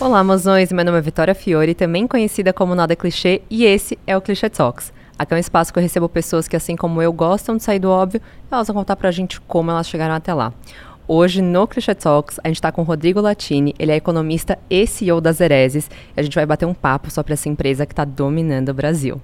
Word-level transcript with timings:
Olá, 0.00 0.24
mozões! 0.24 0.72
Meu 0.72 0.82
nome 0.82 0.96
é 0.96 1.02
Vitória 1.02 1.34
Fiore, 1.34 1.74
também 1.74 2.06
conhecida 2.06 2.54
como 2.54 2.74
Nada 2.74 2.96
Clichê, 2.96 3.42
e 3.50 3.66
esse 3.66 3.98
é 4.06 4.16
o 4.16 4.20
Clichê 4.22 4.48
Talks. 4.48 4.94
Aqui 5.18 5.34
é 5.34 5.36
um 5.36 5.38
espaço 5.38 5.70
que 5.70 5.78
eu 5.78 5.82
recebo 5.82 6.08
pessoas 6.08 6.48
que, 6.48 6.56
assim 6.56 6.74
como 6.74 7.02
eu, 7.02 7.12
gostam 7.12 7.58
de 7.58 7.62
sair 7.62 7.78
do 7.78 7.90
óbvio 7.90 8.18
e 8.50 8.54
elas 8.54 8.66
vão 8.66 8.76
contar 8.76 8.96
pra 8.96 9.10
gente 9.10 9.38
como 9.42 9.70
elas 9.70 9.86
chegaram 9.86 10.14
até 10.14 10.32
lá. 10.32 10.54
Hoje, 11.06 11.42
no 11.42 11.68
Clichê 11.68 11.94
Talks, 11.94 12.40
a 12.42 12.48
gente 12.48 12.56
está 12.56 12.72
com 12.72 12.80
o 12.80 12.84
Rodrigo 12.84 13.20
Latini, 13.20 13.74
ele 13.78 13.92
é 13.92 13.96
economista 13.96 14.58
e 14.70 14.86
CEO 14.86 15.20
da 15.20 15.32
Zereses, 15.32 15.90
e 16.16 16.20
a 16.20 16.22
gente 16.22 16.34
vai 16.34 16.46
bater 16.46 16.64
um 16.64 16.72
papo 16.72 17.10
sobre 17.10 17.34
essa 17.34 17.50
empresa 17.50 17.84
que 17.84 17.92
está 17.92 18.06
dominando 18.06 18.70
o 18.70 18.74
Brasil. 18.74 19.20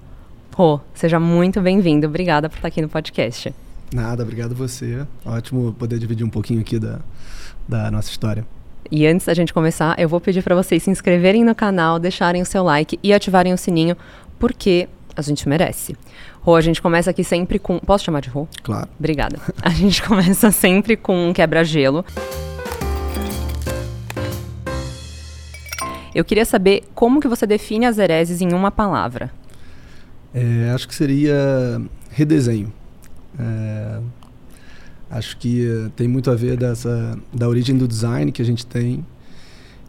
Rô, 0.54 0.79
seja 0.93 1.18
muito 1.18 1.58
bem-vindo, 1.62 2.06
obrigada 2.06 2.50
por 2.50 2.56
estar 2.56 2.68
aqui 2.68 2.82
no 2.82 2.88
podcast. 2.90 3.50
Nada, 3.95 4.22
obrigado 4.22 4.54
você. 4.54 5.06
Ótimo 5.24 5.72
poder 5.72 5.98
dividir 5.98 6.27
um 6.27 6.30
pouquinho 6.30 6.61
aqui 6.61 6.79
da, 6.79 7.00
da 7.66 7.90
nossa 7.90 8.11
história. 8.11 8.45
E 8.91 9.07
antes 9.07 9.27
da 9.27 9.34
gente 9.34 9.53
começar, 9.53 9.99
eu 9.99 10.08
vou 10.08 10.21
pedir 10.21 10.43
para 10.43 10.54
vocês 10.54 10.82
se 10.82 10.90
inscreverem 10.90 11.45
no 11.45 11.54
canal, 11.54 11.99
deixarem 11.99 12.43
o 12.43 12.46
seu 12.46 12.63
like 12.63 12.99
e 13.03 13.12
ativarem 13.12 13.53
o 13.53 13.59
sininho, 13.59 13.96
porque 14.39 14.89
a 15.17 15.22
gente 15.22 15.49
merece. 15.49 15.96
Rô, 16.40 16.54
a 16.54 16.61
gente 16.61 16.81
começa 16.81 17.11
aqui 17.11 17.25
sempre 17.25 17.59
com. 17.59 17.79
Posso 17.79 18.04
chamar 18.04 18.21
de 18.21 18.29
Rô? 18.29 18.46
Claro. 18.62 18.89
Obrigada. 18.99 19.40
A 19.62 19.71
gente 19.71 20.03
começa 20.07 20.50
sempre 20.50 20.96
com 20.96 21.29
um 21.29 21.32
quebra-gelo. 21.32 22.04
Eu 26.14 26.25
queria 26.25 26.45
saber 26.45 26.84
como 26.95 27.21
que 27.21 27.29
você 27.29 27.46
define 27.46 27.84
as 27.84 27.98
hereses 27.98 28.40
em 28.40 28.53
uma 28.53 28.71
palavra. 28.71 29.31
É, 30.32 30.71
acho 30.75 30.87
que 30.89 30.95
seria 30.95 31.81
redesenho. 32.11 32.73
É, 33.39 34.00
acho 35.11 35.37
que 35.37 35.91
tem 35.95 36.09
muito 36.09 36.31
a 36.31 36.34
ver 36.34 36.56
dessa 36.56 37.19
da 37.33 37.48
origem 37.48 37.77
do 37.77 37.87
design 37.87 38.33
que 38.33 38.42
a 38.42 38.45
gente 38.45 38.67
tem 38.67 39.05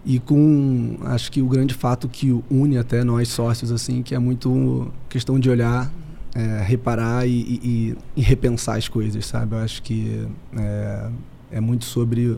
e 0.06 0.20
com 0.20 0.98
acho 1.02 1.32
que 1.32 1.42
o 1.42 1.48
grande 1.48 1.74
fato 1.74 2.08
que 2.08 2.32
une 2.50 2.78
até 2.78 3.04
nós 3.04 3.28
sócios 3.30 3.72
assim 3.72 4.02
que 4.04 4.14
é 4.14 4.20
muito 4.20 4.92
questão 5.10 5.40
de 5.40 5.50
olhar 5.50 5.92
é, 6.36 6.62
reparar 6.62 7.28
e, 7.28 7.32
e, 7.32 7.98
e, 8.16 8.22
repensar 8.22 8.78
as 8.78 8.88
coisas 8.88 9.26
sabe? 9.26 9.56
Eu 9.56 9.60
acho 9.60 9.82
que 9.82 10.28
é, 10.56 11.10
é 11.54 11.60
muito 11.60 11.86
sobre 11.86 12.38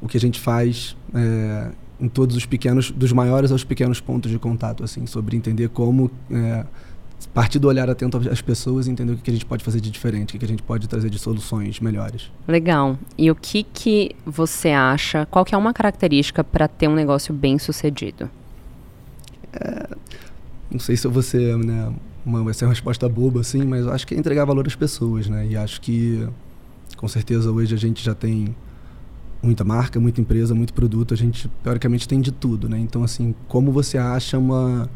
o 0.00 0.06
que 0.06 0.16
a 0.16 0.20
gente 0.20 0.38
faz 0.38 0.94
é, 1.14 1.70
em 1.98 2.08
todos 2.08 2.36
os 2.36 2.44
pequenos 2.44 2.90
dos 2.90 3.12
maiores 3.12 3.50
aos 3.50 3.64
pequenos 3.64 3.98
pontos 3.98 4.30
de 4.30 4.38
contato 4.38 4.84
assim 4.84 5.06
sobre 5.06 5.36
entender 5.36 5.70
como 5.70 6.10
é, 6.30 6.66
partir 7.28 7.58
do 7.58 7.68
olhar 7.68 7.88
atento 7.88 8.16
às 8.30 8.40
pessoas 8.40 8.86
e 8.86 8.90
entender 8.90 9.12
o 9.12 9.16
que 9.16 9.30
a 9.30 9.32
gente 9.32 9.46
pode 9.46 9.62
fazer 9.62 9.80
de 9.80 9.90
diferente, 9.90 10.36
o 10.36 10.38
que 10.38 10.44
a 10.44 10.48
gente 10.48 10.62
pode 10.62 10.88
trazer 10.88 11.10
de 11.10 11.18
soluções 11.18 11.78
melhores. 11.80 12.30
Legal. 12.48 12.98
E 13.16 13.30
o 13.30 13.34
que 13.34 13.62
que 13.62 14.16
você 14.26 14.70
acha, 14.70 15.26
qual 15.26 15.44
que 15.44 15.54
é 15.54 15.58
uma 15.58 15.72
característica 15.72 16.42
para 16.42 16.66
ter 16.66 16.88
um 16.88 16.94
negócio 16.94 17.32
bem 17.34 17.58
sucedido? 17.58 18.30
É, 19.52 19.96
não 20.70 20.78
sei 20.78 20.96
se 20.96 21.06
eu 21.06 21.10
vou 21.10 21.22
ser, 21.22 21.56
né, 21.58 21.92
uma, 22.24 22.42
vai 22.44 22.54
ser 22.54 22.64
uma 22.64 22.70
resposta 22.70 23.08
boba 23.08 23.40
assim, 23.40 23.64
mas 23.64 23.86
acho 23.86 24.06
que 24.06 24.14
é 24.14 24.18
entregar 24.18 24.44
valor 24.44 24.66
às 24.66 24.76
pessoas, 24.76 25.28
né? 25.28 25.46
E 25.46 25.56
acho 25.56 25.80
que 25.80 26.26
com 26.96 27.08
certeza 27.08 27.50
hoje 27.50 27.74
a 27.74 27.78
gente 27.78 28.04
já 28.04 28.14
tem 28.14 28.54
muita 29.42 29.64
marca, 29.64 29.98
muita 29.98 30.20
empresa, 30.20 30.54
muito 30.54 30.74
produto, 30.74 31.14
a 31.14 31.16
gente 31.16 31.48
teoricamente 31.62 32.06
tem 32.06 32.20
de 32.20 32.30
tudo, 32.30 32.68
né? 32.68 32.78
Então 32.78 33.02
assim, 33.02 33.34
como 33.48 33.72
você 33.72 33.98
acha 33.98 34.38
uma 34.38 34.88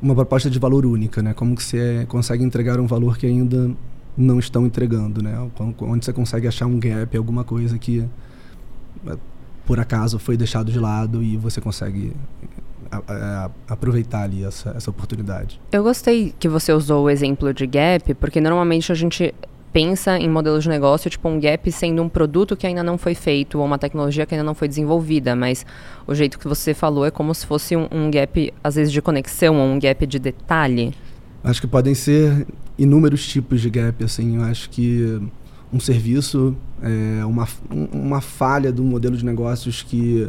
uma 0.00 0.14
proposta 0.14 0.50
de 0.50 0.58
valor 0.58 0.84
única, 0.84 1.22
né? 1.22 1.34
Como 1.34 1.54
que 1.54 1.62
você 1.62 2.04
consegue 2.08 2.44
entregar 2.44 2.78
um 2.80 2.86
valor 2.86 3.16
que 3.16 3.26
ainda 3.26 3.70
não 4.16 4.38
estão 4.38 4.66
entregando, 4.66 5.22
né? 5.22 5.36
Onde 5.80 6.04
você 6.04 6.12
consegue 6.12 6.46
achar 6.46 6.66
um 6.66 6.78
gap, 6.78 7.16
alguma 7.16 7.44
coisa 7.44 7.78
que 7.78 8.04
é, 9.06 9.16
por 9.66 9.80
acaso 9.80 10.18
foi 10.18 10.36
deixado 10.36 10.70
de 10.70 10.78
lado 10.78 11.22
e 11.22 11.36
você 11.36 11.60
consegue 11.60 12.12
aproveitar 13.68 14.22
ali 14.22 14.44
essa, 14.44 14.70
essa 14.70 14.90
oportunidade. 14.90 15.60
Eu 15.72 15.82
gostei 15.82 16.32
que 16.38 16.48
você 16.48 16.72
usou 16.72 17.04
o 17.04 17.10
exemplo 17.10 17.52
de 17.52 17.66
gap, 17.66 18.14
porque 18.14 18.40
normalmente 18.40 18.92
a 18.92 18.94
gente 18.94 19.34
pensa 19.76 20.16
em 20.16 20.26
modelos 20.26 20.62
de 20.62 20.70
negócio, 20.70 21.10
tipo 21.10 21.28
um 21.28 21.38
gap 21.38 21.70
sendo 21.70 22.02
um 22.02 22.08
produto 22.08 22.56
que 22.56 22.66
ainda 22.66 22.82
não 22.82 22.96
foi 22.96 23.14
feito 23.14 23.58
ou 23.58 23.66
uma 23.66 23.76
tecnologia 23.76 24.24
que 24.24 24.34
ainda 24.34 24.42
não 24.42 24.54
foi 24.54 24.68
desenvolvida, 24.68 25.36
mas 25.36 25.66
o 26.06 26.14
jeito 26.14 26.38
que 26.38 26.48
você 26.48 26.72
falou 26.72 27.04
é 27.04 27.10
como 27.10 27.34
se 27.34 27.44
fosse 27.44 27.76
um, 27.76 27.86
um 27.92 28.10
gap, 28.10 28.54
às 28.64 28.76
vezes, 28.76 28.90
de 28.90 29.02
conexão 29.02 29.58
ou 29.58 29.66
um 29.66 29.78
gap 29.78 30.06
de 30.06 30.18
detalhe. 30.18 30.94
Acho 31.44 31.60
que 31.60 31.66
podem 31.66 31.94
ser 31.94 32.46
inúmeros 32.78 33.26
tipos 33.26 33.60
de 33.60 33.68
gap, 33.68 34.02
assim. 34.02 34.36
Eu 34.36 34.44
acho 34.44 34.70
que 34.70 35.20
um 35.70 35.78
serviço, 35.78 36.56
é 36.82 37.22
uma, 37.26 37.46
uma 37.92 38.22
falha 38.22 38.72
do 38.72 38.82
modelo 38.82 39.14
de 39.14 39.26
negócios 39.26 39.82
que 39.82 40.26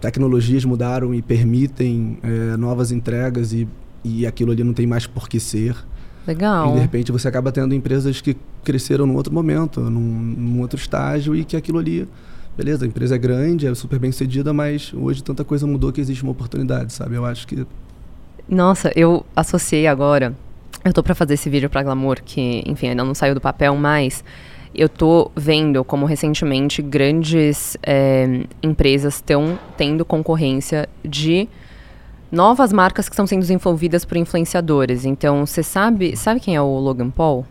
tecnologias 0.00 0.64
mudaram 0.64 1.12
e 1.12 1.20
permitem 1.20 2.18
é, 2.22 2.56
novas 2.56 2.92
entregas 2.92 3.52
e, 3.52 3.66
e 4.04 4.24
aquilo 4.24 4.52
ali 4.52 4.62
não 4.62 4.72
tem 4.72 4.86
mais 4.86 5.04
por 5.04 5.28
que 5.28 5.40
ser. 5.40 5.74
Legal. 6.26 6.70
E 6.70 6.74
de 6.74 6.80
repente 6.80 7.12
você 7.12 7.28
acaba 7.28 7.52
tendo 7.52 7.74
empresas 7.74 8.20
que 8.20 8.36
cresceram 8.62 9.06
num 9.06 9.14
outro 9.14 9.32
momento, 9.32 9.80
num, 9.80 10.00
num 10.00 10.60
outro 10.60 10.78
estágio 10.78 11.34
e 11.34 11.44
que 11.44 11.56
aquilo 11.56 11.78
ali 11.78 12.08
beleza, 12.56 12.84
a 12.84 12.88
empresa 12.88 13.14
é 13.16 13.18
grande, 13.18 13.66
é 13.66 13.74
super 13.74 13.98
bem 13.98 14.12
sucedida, 14.12 14.52
mas 14.52 14.92
hoje 14.94 15.22
tanta 15.22 15.44
coisa 15.44 15.66
mudou 15.66 15.92
que 15.92 16.00
existe 16.00 16.22
uma 16.22 16.32
oportunidade, 16.32 16.92
sabe? 16.92 17.16
Eu 17.16 17.24
acho 17.24 17.46
que. 17.46 17.66
Nossa, 18.48 18.92
eu 18.94 19.24
associei 19.34 19.86
agora. 19.86 20.34
Eu 20.84 20.92
tô 20.92 21.02
para 21.02 21.14
fazer 21.14 21.34
esse 21.34 21.48
vídeo 21.48 21.70
para 21.70 21.82
Glamour, 21.82 22.20
que, 22.22 22.62
enfim, 22.66 22.88
ainda 22.88 23.02
não 23.02 23.14
saiu 23.14 23.34
do 23.34 23.40
papel, 23.40 23.74
mas 23.74 24.22
eu 24.74 24.88
tô 24.88 25.30
vendo 25.34 25.82
como 25.84 26.04
recentemente 26.04 26.82
grandes 26.82 27.76
é, 27.82 28.44
empresas 28.62 29.14
estão 29.14 29.58
tendo 29.76 30.04
concorrência 30.04 30.88
de 31.02 31.48
novas 32.34 32.72
marcas 32.72 33.08
que 33.08 33.14
estão 33.14 33.26
sendo 33.26 33.40
desenvolvidas 33.40 34.04
por 34.04 34.16
influenciadores. 34.16 35.04
Então, 35.04 35.46
você 35.46 35.62
sabe, 35.62 36.16
sabe 36.16 36.40
quem 36.40 36.56
é 36.56 36.60
o 36.60 36.78
Logan 36.78 37.10
Paul? 37.10 37.46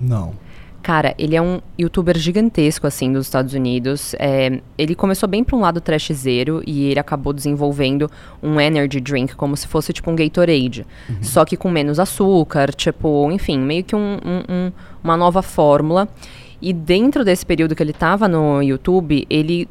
Não. 0.00 0.32
Cara, 0.80 1.14
ele 1.18 1.36
é 1.36 1.42
um 1.42 1.60
youtuber 1.78 2.16
gigantesco, 2.16 2.86
assim, 2.86 3.12
dos 3.12 3.26
Estados 3.26 3.52
Unidos. 3.52 4.14
É, 4.18 4.60
ele 4.78 4.94
começou 4.94 5.28
bem 5.28 5.44
para 5.44 5.56
um 5.56 5.60
lado 5.60 5.80
trashzeiro 5.80 6.62
e 6.66 6.86
ele 6.86 7.00
acabou 7.00 7.32
desenvolvendo 7.32 8.10
um 8.42 8.60
energy 8.60 9.00
drink, 9.00 9.34
como 9.34 9.56
se 9.56 9.66
fosse, 9.66 9.92
tipo, 9.92 10.10
um 10.10 10.16
Gatorade. 10.16 10.86
Uhum. 11.08 11.16
Só 11.20 11.44
que 11.44 11.56
com 11.56 11.68
menos 11.68 11.98
açúcar, 11.98 12.72
tipo, 12.72 13.30
enfim, 13.30 13.58
meio 13.58 13.84
que 13.84 13.94
um, 13.94 14.18
um, 14.24 14.42
um, 14.48 14.72
uma 15.02 15.16
nova 15.16 15.42
fórmula. 15.42 16.08
E 16.62 16.72
dentro 16.72 17.24
desse 17.24 17.44
período 17.44 17.74
que 17.74 17.82
ele 17.82 17.90
estava 17.90 18.26
no 18.26 18.62
YouTube, 18.62 19.26
ele 19.28 19.68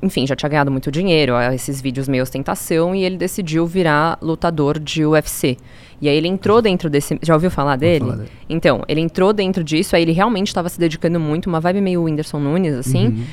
enfim, 0.00 0.26
já 0.26 0.34
tinha 0.34 0.48
ganhado 0.48 0.70
muito 0.70 0.90
dinheiro, 0.90 1.34
esses 1.52 1.80
vídeos 1.80 2.08
meus 2.08 2.30
tentação, 2.30 2.94
e 2.94 3.04
ele 3.04 3.16
decidiu 3.16 3.66
virar 3.66 4.18
lutador 4.22 4.78
de 4.78 5.04
UFC. 5.04 5.56
E 6.00 6.08
aí 6.08 6.16
ele 6.16 6.28
entrou 6.28 6.62
dentro 6.62 6.88
desse. 6.88 7.18
Já 7.22 7.34
ouviu 7.34 7.50
falar 7.50 7.76
dele? 7.76 8.04
Falar 8.04 8.16
dele. 8.16 8.30
Então, 8.48 8.82
ele 8.88 9.00
entrou 9.00 9.32
dentro 9.32 9.62
disso, 9.62 9.94
aí 9.94 10.02
ele 10.02 10.12
realmente 10.12 10.48
estava 10.48 10.68
se 10.68 10.78
dedicando 10.78 11.20
muito, 11.20 11.48
uma 11.48 11.60
vibe 11.60 11.80
meio 11.80 12.02
Whindersson 12.02 12.40
Nunes, 12.40 12.74
assim. 12.74 13.06
Uhum. 13.06 13.24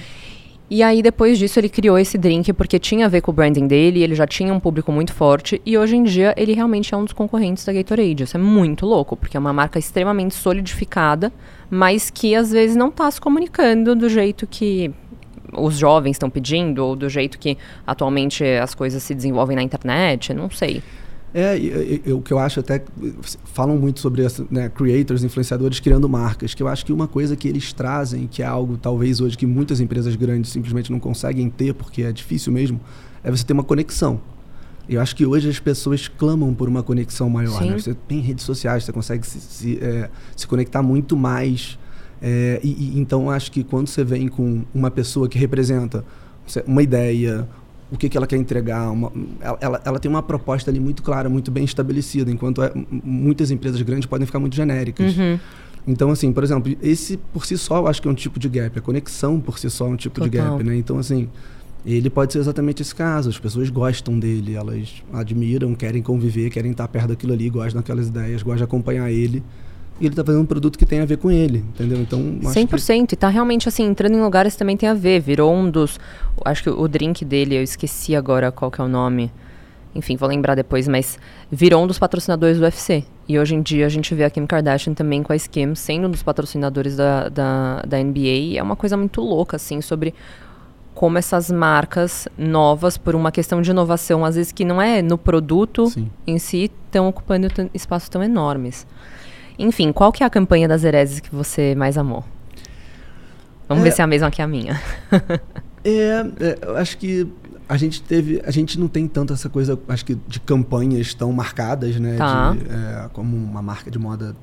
E 0.71 0.83
aí, 0.83 1.01
depois 1.01 1.39
disso, 1.39 1.59
ele 1.59 1.67
criou 1.67 1.97
esse 1.97 2.15
drink 2.15 2.53
porque 2.53 2.77
tinha 2.77 3.07
a 3.07 3.09
ver 3.09 3.21
com 3.21 3.31
o 3.31 3.33
branding 3.33 3.65
dele, 3.65 4.03
ele 4.03 4.13
já 4.13 4.27
tinha 4.27 4.53
um 4.53 4.59
público 4.59 4.91
muito 4.91 5.11
forte, 5.11 5.59
e 5.65 5.75
hoje 5.75 5.95
em 5.95 6.03
dia 6.03 6.31
ele 6.37 6.53
realmente 6.53 6.93
é 6.93 6.97
um 6.97 7.03
dos 7.03 7.13
concorrentes 7.13 7.65
da 7.65 7.73
Gatorade. 7.73 8.21
Isso 8.21 8.37
é 8.37 8.39
muito 8.39 8.85
louco, 8.85 9.17
porque 9.17 9.35
é 9.35 9.39
uma 9.39 9.51
marca 9.51 9.79
extremamente 9.79 10.35
solidificada, 10.35 11.33
mas 11.71 12.11
que 12.11 12.35
às 12.35 12.51
vezes 12.51 12.75
não 12.75 12.89
está 12.89 13.09
se 13.09 13.19
comunicando 13.19 13.95
do 13.95 14.07
jeito 14.07 14.45
que 14.45 14.91
os 15.53 15.77
jovens 15.77 16.11
estão 16.11 16.29
pedindo, 16.29 16.85
ou 16.85 16.95
do 16.95 17.09
jeito 17.09 17.37
que 17.39 17.57
atualmente 17.85 18.43
as 18.43 18.73
coisas 18.75 19.01
se 19.03 19.13
desenvolvem 19.13 19.55
na 19.55 19.63
internet, 19.63 20.33
não 20.33 20.49
sei. 20.49 20.81
É, 21.31 21.55
o 22.11 22.21
que 22.21 22.33
eu 22.33 22.39
acho 22.39 22.59
até 22.59 22.83
falam 23.45 23.77
muito 23.77 23.99
sobre 23.99 24.25
né, 24.49 24.67
creators, 24.69 25.23
influenciadores 25.23 25.79
criando 25.79 26.09
marcas, 26.09 26.55
que 26.55 26.63
eu 26.63 26.67
acho 26.67 26.83
que 26.83 26.91
uma 26.91 27.07
coisa 27.07 27.35
que 27.35 27.47
eles 27.47 27.71
trazem, 27.71 28.25
que 28.25 28.41
é 28.41 28.45
algo 28.45 28.77
talvez 28.77 29.21
hoje 29.21 29.37
que 29.37 29.45
muitas 29.45 29.79
empresas 29.79 30.15
grandes 30.15 30.51
simplesmente 30.51 30.91
não 30.91 30.99
conseguem 30.99 31.47
ter, 31.49 31.75
porque 31.75 32.01
é 32.01 32.11
difícil 32.11 32.51
mesmo, 32.51 32.79
é 33.23 33.29
você 33.29 33.43
ter 33.43 33.53
uma 33.53 33.63
conexão. 33.63 34.19
Eu 34.89 34.99
acho 34.99 35.15
que 35.15 35.23
hoje 35.23 35.47
as 35.47 35.59
pessoas 35.59 36.07
clamam 36.07 36.51
por 36.51 36.67
uma 36.67 36.81
conexão 36.81 37.29
maior. 37.29 37.61
Né? 37.61 37.77
Você 37.77 37.93
tem 37.93 38.19
redes 38.21 38.43
sociais, 38.43 38.83
você 38.83 38.91
consegue 38.91 39.27
se, 39.27 39.39
se, 39.39 39.79
é, 39.79 40.09
se 40.35 40.47
conectar 40.47 40.81
muito 40.81 41.15
mais 41.15 41.77
é, 42.21 42.59
e, 42.63 42.67
e, 42.67 42.99
então 42.99 43.29
acho 43.29 43.51
que 43.51 43.63
quando 43.63 43.87
você 43.87 44.03
vem 44.03 44.27
com 44.27 44.63
uma 44.73 44.91
pessoa 44.91 45.29
que 45.29 45.37
representa 45.37 46.03
uma 46.65 46.81
ideia, 46.83 47.47
o 47.91 47.97
que, 47.97 48.09
que 48.09 48.17
ela 48.17 48.27
quer 48.27 48.37
entregar, 48.37 48.91
uma, 48.91 49.11
ela, 49.59 49.81
ela, 49.85 49.99
tem 49.99 50.09
uma 50.09 50.21
proposta 50.21 50.69
ali 50.69 50.79
muito 50.79 51.01
clara, 51.01 51.29
muito 51.29 51.49
bem 51.49 51.63
estabelecida, 51.63 52.29
enquanto 52.29 52.61
é, 52.61 52.71
muitas 53.03 53.51
empresas 53.51 53.81
grandes 53.81 54.05
podem 54.05 54.25
ficar 54.25 54.39
muito 54.39 54.55
genéricas. 54.55 55.15
Uhum. 55.17 55.39
Então, 55.87 56.11
assim, 56.11 56.31
por 56.33 56.43
exemplo, 56.43 56.75
esse 56.81 57.17
por 57.17 57.45
si 57.45 57.57
só 57.57 57.77
eu 57.77 57.87
acho 57.87 58.01
que 58.01 58.07
é 58.07 58.11
um 58.11 58.15
tipo 58.15 58.37
de 58.37 58.49
gap. 58.49 58.77
A 58.77 58.81
conexão 58.81 59.39
por 59.39 59.57
si 59.57 59.69
só 59.69 59.87
é 59.87 59.89
um 59.89 59.95
tipo 59.95 60.15
Total. 60.15 60.29
de 60.29 60.37
gap, 60.37 60.63
né? 60.63 60.75
Então, 60.75 60.99
assim, 60.99 61.29
ele 61.85 62.09
pode 62.09 62.33
ser 62.33 62.39
exatamente 62.39 62.81
esse 62.81 62.93
caso. 62.93 63.29
As 63.29 63.39
pessoas 63.39 63.69
gostam 63.69 64.19
dele, 64.19 64.55
elas 64.55 65.01
admiram, 65.13 65.73
querem 65.73 66.01
conviver, 66.01 66.49
querem 66.49 66.71
estar 66.71 66.87
perto 66.89 67.07
daquilo 67.07 67.33
ali, 67.33 67.49
gostam 67.49 67.81
daquelas 67.81 68.07
ideias, 68.07 68.43
gostam 68.43 68.57
de 68.57 68.63
acompanhar 68.65 69.09
ele 69.09 69.41
e 69.99 70.05
ele 70.05 70.13
está 70.13 70.23
fazendo 70.23 70.41
um 70.41 70.45
produto 70.45 70.77
que 70.77 70.85
tem 70.85 71.01
a 71.01 71.05
ver 71.05 71.17
com 71.17 71.29
ele, 71.29 71.59
entendeu? 71.59 71.99
Então, 71.99 72.19
100%. 72.41 73.07
Que... 73.07 73.15
E 73.15 73.17
tá 73.17 73.27
realmente 73.27 73.67
assim, 73.67 73.83
entrando 73.83 74.15
em 74.15 74.21
lugares 74.21 74.55
também 74.55 74.77
tem 74.77 74.87
a 74.87 74.93
ver. 74.93 75.19
Virou 75.19 75.53
um 75.53 75.69
dos. 75.69 75.99
Acho 76.45 76.63
que 76.63 76.69
o 76.69 76.87
drink 76.87 77.25
dele, 77.25 77.55
eu 77.55 77.63
esqueci 77.63 78.15
agora 78.15 78.51
qual 78.51 78.71
que 78.71 78.79
é 78.79 78.83
o 78.83 78.87
nome. 78.87 79.31
enfim, 79.93 80.15
vou 80.15 80.29
lembrar 80.29 80.55
depois, 80.55 80.87
mas 80.87 81.19
virou 81.51 81.83
um 81.83 81.87
dos 81.87 81.99
patrocinadores 81.99 82.57
do 82.57 82.63
UFC. 82.63 83.03
E 83.27 83.37
hoje 83.37 83.55
em 83.55 83.61
dia 83.61 83.85
a 83.85 83.89
gente 83.89 84.15
vê 84.15 84.23
a 84.23 84.29
Kim 84.29 84.45
Kardashian 84.45 84.93
também 84.93 85.21
com 85.21 85.33
a 85.33 85.35
Skim 85.35 85.75
sendo 85.75 86.07
um 86.07 86.11
dos 86.11 86.23
patrocinadores 86.23 86.95
da, 86.95 87.29
da, 87.29 87.81
da 87.81 88.01
NBA. 88.01 88.19
E 88.19 88.57
é 88.57 88.63
uma 88.63 88.75
coisa 88.75 88.95
muito 88.95 89.21
louca, 89.21 89.57
assim, 89.57 89.81
sobre 89.81 90.13
como 90.99 91.17
essas 91.17 91.49
marcas 91.49 92.27
novas, 92.37 92.97
por 92.97 93.15
uma 93.15 93.31
questão 93.31 93.61
de 93.61 93.71
inovação, 93.71 94.25
às 94.25 94.35
vezes 94.35 94.51
que 94.51 94.65
não 94.65 94.81
é 94.81 95.01
no 95.01 95.17
produto 95.17 95.87
Sim. 95.87 96.09
em 96.27 96.37
si, 96.37 96.69
estão 96.85 97.07
ocupando 97.07 97.47
espaços 97.73 98.09
tão 98.09 98.21
enormes. 98.21 98.85
Enfim, 99.59 99.91
qual 99.91 100.11
que 100.11 100.23
é 100.23 100.25
a 100.25 100.29
campanha 100.29 100.67
das 100.67 100.85
Herezes 100.85 101.19
que 101.19 101.35
você 101.35 101.75
mais 101.75 101.97
amou? 101.97 102.23
Vamos 103.67 103.83
é, 103.83 103.89
ver 103.89 103.91
se 103.91 104.01
é 104.01 104.03
a 104.05 104.07
mesma 104.07 104.31
que 104.31 104.41
a 104.41 104.47
minha. 104.47 104.81
é, 105.83 106.25
é, 106.39 106.59
eu 106.61 106.77
acho 106.77 106.97
que 106.97 107.27
a 107.67 107.75
gente 107.75 108.01
teve. 108.01 108.41
A 108.45 108.51
gente 108.51 108.79
não 108.79 108.87
tem 108.87 109.05
tanto 109.05 109.33
essa 109.33 109.49
coisa, 109.49 109.77
acho 109.89 110.05
que, 110.05 110.15
de 110.15 110.39
campanhas 110.39 111.13
tão 111.13 111.33
marcadas, 111.33 111.99
né? 111.99 112.15
Tá. 112.17 112.53
De, 112.53 112.59
é, 112.59 113.09
como 113.11 113.35
uma 113.35 113.61
marca 113.61 113.91
de 113.91 113.99
moda 113.99 114.33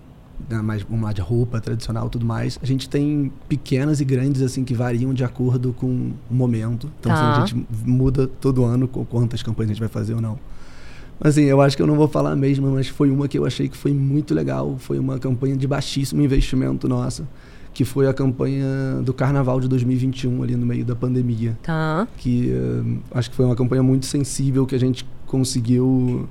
né, 0.48 0.60
mais 0.60 0.84
uma 0.88 1.12
de 1.12 1.22
roupa 1.22 1.60
tradicional 1.60 2.10
tudo 2.10 2.26
mais. 2.26 2.58
A 2.62 2.66
gente 2.66 2.88
tem 2.88 3.32
pequenas 3.48 4.00
e 4.00 4.04
grandes, 4.04 4.42
assim, 4.42 4.64
que 4.64 4.74
variam 4.74 5.14
de 5.14 5.24
acordo 5.24 5.72
com 5.72 6.12
o 6.30 6.34
momento. 6.34 6.90
Então, 7.00 7.10
tá. 7.10 7.42
assim, 7.42 7.42
a 7.42 7.46
gente 7.46 7.66
muda 7.84 8.26
todo 8.26 8.64
ano 8.64 8.86
quantas 8.86 9.42
campanhas 9.42 9.70
a 9.70 9.74
gente 9.74 9.80
vai 9.80 9.88
fazer 9.88 10.14
ou 10.14 10.20
não. 10.20 10.38
Assim, 11.20 11.44
eu 11.44 11.60
acho 11.60 11.76
que 11.76 11.82
eu 11.82 11.86
não 11.86 11.96
vou 11.96 12.08
falar 12.08 12.32
a 12.32 12.36
mesma, 12.36 12.70
mas 12.70 12.88
foi 12.88 13.10
uma 13.10 13.26
que 13.26 13.38
eu 13.38 13.46
achei 13.46 13.68
que 13.68 13.76
foi 13.76 13.92
muito 13.92 14.34
legal. 14.34 14.76
Foi 14.78 14.98
uma 14.98 15.18
campanha 15.18 15.56
de 15.56 15.66
baixíssimo 15.66 16.22
investimento 16.22 16.88
nossa 16.88 17.26
que 17.76 17.84
foi 17.84 18.08
a 18.08 18.14
campanha 18.14 19.02
do 19.02 19.12
Carnaval 19.12 19.60
de 19.60 19.68
2021, 19.68 20.42
ali 20.42 20.56
no 20.56 20.64
meio 20.64 20.82
da 20.82 20.96
pandemia. 20.96 21.58
Tá. 21.62 22.08
Que 22.16 22.50
uh, 22.50 22.98
acho 23.10 23.28
que 23.28 23.36
foi 23.36 23.44
uma 23.44 23.54
campanha 23.54 23.82
muito 23.82 24.06
sensível 24.06 24.64
que 24.64 24.74
a 24.74 24.78
gente 24.78 25.06
conseguiu 25.26 26.26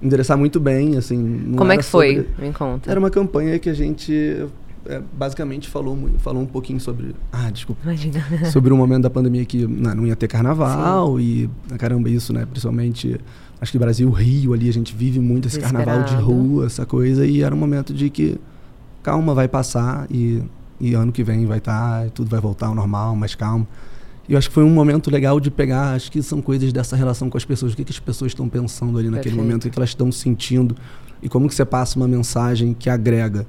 endereçar 0.00 0.38
muito 0.38 0.60
bem, 0.60 0.96
assim. 0.96 1.52
Como 1.56 1.72
é 1.72 1.76
que 1.76 1.82
foi? 1.82 2.18
Sobre... 2.18 2.46
Me 2.46 2.52
conta. 2.52 2.88
Era 2.88 3.00
uma 3.00 3.10
campanha 3.10 3.58
que 3.58 3.68
a 3.68 3.74
gente 3.74 4.46
é, 4.86 5.02
basicamente 5.12 5.68
falou, 5.68 5.98
falou 6.18 6.42
um 6.42 6.46
pouquinho 6.46 6.78
sobre. 6.78 7.14
Ah, 7.32 7.50
desculpa. 7.50 7.80
Imagina. 7.82 8.22
sobre 8.52 8.72
o 8.72 8.76
momento 8.76 9.02
da 9.02 9.10
pandemia 9.10 9.44
que 9.44 9.66
não, 9.66 9.96
não 9.96 10.06
ia 10.06 10.14
ter 10.14 10.28
carnaval 10.28 11.18
Sim. 11.18 11.50
e 11.70 11.76
caramba, 11.76 12.08
isso, 12.08 12.32
né? 12.32 12.46
Principalmente, 12.46 13.20
acho 13.60 13.72
que 13.72 13.78
Brasil, 13.78 14.10
Rio 14.10 14.52
ali, 14.52 14.68
a 14.68 14.72
gente 14.72 14.94
vive 14.94 15.20
muito 15.20 15.48
esse 15.48 15.58
carnaval 15.58 16.02
de 16.04 16.14
rua, 16.14 16.66
essa 16.66 16.84
coisa, 16.84 17.26
e 17.26 17.42
era 17.42 17.54
um 17.54 17.58
momento 17.58 17.94
de 17.94 18.10
que 18.10 18.38
calma, 19.02 19.34
vai 19.34 19.48
passar 19.48 20.06
e 20.10 20.42
e 20.80 20.94
ano 20.94 21.12
que 21.12 21.22
vem 21.22 21.46
vai 21.46 21.58
estar, 21.58 22.04
tá, 22.04 22.10
tudo 22.10 22.28
vai 22.28 22.40
voltar 22.40 22.66
ao 22.66 22.74
normal, 22.74 23.14
mais 23.16 23.34
calmo. 23.34 23.66
E 24.28 24.32
eu 24.32 24.38
acho 24.38 24.48
que 24.48 24.54
foi 24.54 24.64
um 24.64 24.70
momento 24.70 25.10
legal 25.10 25.38
de 25.38 25.50
pegar, 25.50 25.94
acho 25.94 26.10
que 26.10 26.22
são 26.22 26.40
coisas 26.40 26.72
dessa 26.72 26.96
relação 26.96 27.28
com 27.28 27.36
as 27.36 27.44
pessoas, 27.44 27.72
o 27.72 27.76
que, 27.76 27.84
que 27.84 27.92
as 27.92 27.98
pessoas 27.98 28.30
estão 28.32 28.48
pensando 28.48 28.98
ali 28.98 29.08
naquele 29.08 29.34
Perfeito. 29.34 29.42
momento, 29.42 29.64
o 29.66 29.70
que 29.70 29.78
elas 29.78 29.90
estão 29.90 30.10
sentindo 30.10 30.74
e 31.22 31.28
como 31.28 31.48
que 31.48 31.54
você 31.54 31.64
passa 31.64 31.98
uma 31.98 32.08
mensagem 32.08 32.74
que 32.74 32.88
agrega. 32.88 33.46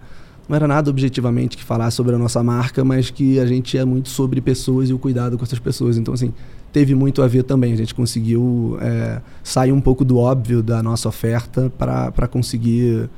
Não 0.48 0.56
era 0.56 0.68
nada 0.68 0.90
objetivamente 0.90 1.58
que 1.58 1.64
falar 1.64 1.90
sobre 1.92 2.14
a 2.14 2.18
nossa 2.18 2.44
marca, 2.44 2.84
mas 2.84 3.10
que 3.10 3.40
a 3.40 3.46
gente 3.46 3.78
é 3.78 3.84
muito 3.84 4.10
sobre 4.10 4.40
pessoas 4.42 4.90
e 4.90 4.94
o 4.94 5.00
cuidado 5.00 5.38
com 5.38 5.44
essas 5.44 5.60
pessoas. 5.60 5.98
Então, 5.98 6.14
assim, 6.14 6.34
teve 6.76 6.94
muito 6.94 7.22
a 7.22 7.28
ver 7.28 7.44
também. 7.44 7.72
A 7.72 7.78
gente 7.78 7.96
conseguiu 7.96 8.78
é, 8.82 9.22
sair 9.42 9.72
um 9.72 9.80
pouco 9.80 10.04
do 10.04 10.18
óbvio 10.18 10.62
da 10.62 10.84
nossa 10.84 11.08
oferta 11.08 11.72
para 11.78 12.28
conseguir 12.28 13.10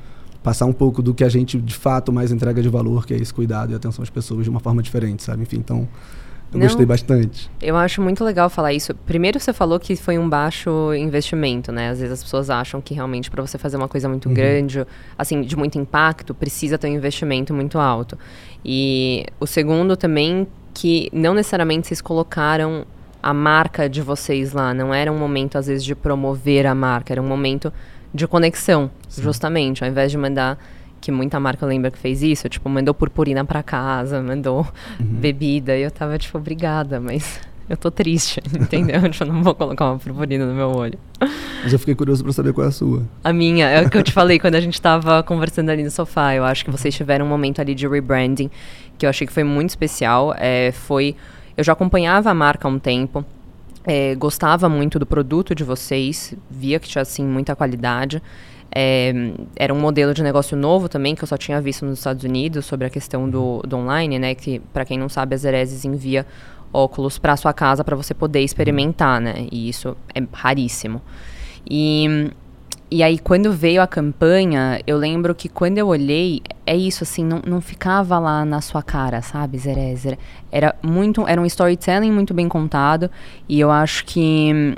passar 0.44 0.64
um 0.66 0.72
pouco 0.72 1.02
do 1.02 1.12
que 1.12 1.24
a 1.24 1.28
gente 1.28 1.60
de 1.60 1.74
fato 1.74 2.12
mais 2.12 2.30
entrega 2.30 2.62
de 2.62 2.68
valor, 2.68 3.04
que 3.04 3.12
é 3.12 3.16
esse 3.16 3.34
cuidado 3.34 3.72
e 3.72 3.74
atenção 3.74 4.00
às 4.00 4.10
pessoas 4.10 4.44
de 4.44 4.50
uma 4.50 4.60
forma 4.60 4.80
diferente, 4.80 5.24
sabe? 5.24 5.42
Enfim, 5.42 5.56
então 5.56 5.88
eu 6.52 6.60
Não, 6.60 6.66
gostei 6.68 6.86
bastante. 6.86 7.50
Eu 7.60 7.76
acho 7.76 8.00
muito 8.00 8.22
legal 8.22 8.48
falar 8.48 8.72
isso. 8.72 8.94
Primeiro 8.94 9.40
você 9.40 9.52
falou 9.52 9.80
que 9.80 9.96
foi 9.96 10.16
um 10.18 10.28
baixo 10.28 10.94
investimento, 10.94 11.72
né? 11.72 11.88
Às 11.90 11.98
vezes 11.98 12.12
as 12.12 12.22
pessoas 12.22 12.50
acham 12.50 12.80
que 12.80 12.94
realmente 12.94 13.28
para 13.28 13.44
você 13.44 13.58
fazer 13.58 13.76
uma 13.76 13.88
coisa 13.88 14.08
muito 14.08 14.28
uhum. 14.28 14.34
grande, 14.36 14.86
assim, 15.18 15.42
de 15.42 15.56
muito 15.56 15.76
impacto, 15.76 16.32
precisa 16.32 16.78
ter 16.78 16.86
um 16.86 16.94
investimento 16.94 17.52
muito 17.52 17.76
alto. 17.76 18.16
E 18.64 19.26
o 19.40 19.48
segundo 19.48 19.96
também 19.96 20.46
que 20.72 21.08
não 21.12 21.34
necessariamente 21.34 21.88
vocês 21.88 22.00
colocaram 22.00 22.86
a 23.22 23.34
marca 23.34 23.88
de 23.88 24.00
vocês 24.00 24.52
lá, 24.52 24.72
não 24.72 24.94
era 24.94 25.12
um 25.12 25.18
momento 25.18 25.58
às 25.58 25.66
vezes 25.66 25.84
de 25.84 25.94
promover 25.94 26.66
a 26.66 26.74
marca, 26.74 27.12
era 27.12 27.20
um 27.20 27.26
momento 27.26 27.72
de 28.12 28.26
conexão, 28.26 28.90
Sim. 29.08 29.22
justamente. 29.22 29.84
Ao 29.84 29.90
invés 29.90 30.10
de 30.10 30.18
mandar 30.18 30.58
que 31.00 31.12
muita 31.12 31.38
marca 31.38 31.64
lembra 31.64 31.90
que 31.90 31.98
fez 31.98 32.22
isso, 32.22 32.48
tipo, 32.48 32.68
mandou 32.68 32.94
purpurina 32.94 33.44
para 33.44 33.62
casa, 33.62 34.20
mandou 34.22 34.66
uhum. 34.98 35.06
bebida, 35.06 35.76
e 35.76 35.82
eu 35.82 35.90
tava 35.90 36.18
tipo, 36.18 36.38
obrigada, 36.38 37.00
mas 37.00 37.40
eu 37.68 37.76
tô 37.76 37.90
triste, 37.90 38.40
entendeu? 38.58 39.08
tipo, 39.10 39.24
eu 39.24 39.32
não 39.32 39.42
vou 39.42 39.54
colocar 39.54 39.86
uma 39.90 39.98
purpurina 39.98 40.46
no 40.46 40.54
meu 40.54 40.70
olho. 40.70 40.98
Mas 41.62 41.72
eu 41.72 41.78
fiquei 41.78 41.94
curioso 41.94 42.22
para 42.22 42.32
saber 42.32 42.52
qual 42.52 42.66
é 42.66 42.68
a 42.68 42.72
sua. 42.72 43.02
A 43.24 43.32
minha, 43.32 43.68
é 43.68 43.84
o 43.84 43.90
que 43.90 43.98
eu 43.98 44.02
te 44.02 44.12
falei 44.12 44.38
quando 44.38 44.54
a 44.54 44.60
gente 44.60 44.80
tava 44.80 45.22
conversando 45.22 45.70
ali 45.70 45.82
no 45.82 45.90
sofá. 45.90 46.34
Eu 46.34 46.44
acho 46.44 46.64
que 46.64 46.70
vocês 46.70 46.94
tiveram 46.94 47.26
um 47.26 47.28
momento 47.28 47.60
ali 47.60 47.74
de 47.74 47.86
rebranding 47.86 48.48
que 48.96 49.04
eu 49.04 49.10
achei 49.10 49.26
que 49.26 49.32
foi 49.32 49.44
muito 49.44 49.70
especial. 49.70 50.34
É, 50.38 50.72
foi, 50.72 51.16
eu 51.58 51.64
já 51.64 51.72
acompanhava 51.72 52.30
a 52.30 52.34
marca 52.34 52.68
há 52.68 52.70
um 52.70 52.78
tempo. 52.78 53.24
É, 53.84 54.14
gostava 54.14 54.68
muito 54.68 54.96
do 54.96 55.04
produto 55.04 55.56
de 55.56 55.64
vocês, 55.64 56.32
via 56.48 56.78
que 56.78 56.88
tinha 56.88 57.02
assim 57.02 57.24
muita 57.24 57.56
qualidade. 57.56 58.22
É, 58.72 59.12
era 59.56 59.74
um 59.74 59.80
modelo 59.80 60.14
de 60.14 60.22
negócio 60.22 60.56
novo 60.56 60.88
também 60.88 61.16
que 61.16 61.24
eu 61.24 61.26
só 61.26 61.36
tinha 61.36 61.60
visto 61.60 61.84
nos 61.84 61.98
Estados 61.98 62.22
Unidos 62.22 62.64
sobre 62.64 62.86
a 62.86 62.90
questão 62.90 63.28
do, 63.28 63.60
do 63.66 63.76
online, 63.76 64.20
né? 64.20 64.36
Que 64.36 64.60
para 64.72 64.84
quem 64.84 64.96
não 64.96 65.08
sabe, 65.08 65.34
a 65.34 65.38
Zereses 65.38 65.84
envia 65.84 66.24
óculos 66.72 67.18
para 67.18 67.36
sua 67.36 67.52
casa 67.52 67.82
para 67.82 67.96
você 67.96 68.14
poder 68.14 68.40
experimentar, 68.40 69.20
né? 69.20 69.48
E 69.50 69.68
isso 69.68 69.96
é 70.14 70.22
raríssimo. 70.32 71.02
E 71.68 72.30
e 72.90 73.02
aí, 73.02 73.18
quando 73.18 73.52
veio 73.52 73.82
a 73.82 73.86
campanha, 73.86 74.80
eu 74.86 74.96
lembro 74.96 75.34
que 75.34 75.48
quando 75.48 75.76
eu 75.76 75.88
olhei, 75.88 76.40
é 76.64 76.74
isso, 76.74 77.04
assim, 77.04 77.22
não, 77.22 77.42
não 77.46 77.60
ficava 77.60 78.18
lá 78.18 78.44
na 78.46 78.62
sua 78.62 78.82
cara, 78.82 79.20
sabe, 79.20 79.58
Zerezer? 79.58 80.18
Era 80.50 80.74
muito, 80.82 81.26
era 81.28 81.40
um 81.40 81.44
storytelling 81.44 82.10
muito 82.10 82.32
bem 82.32 82.48
contado, 82.48 83.10
e 83.46 83.60
eu 83.60 83.70
acho 83.70 84.06
que 84.06 84.74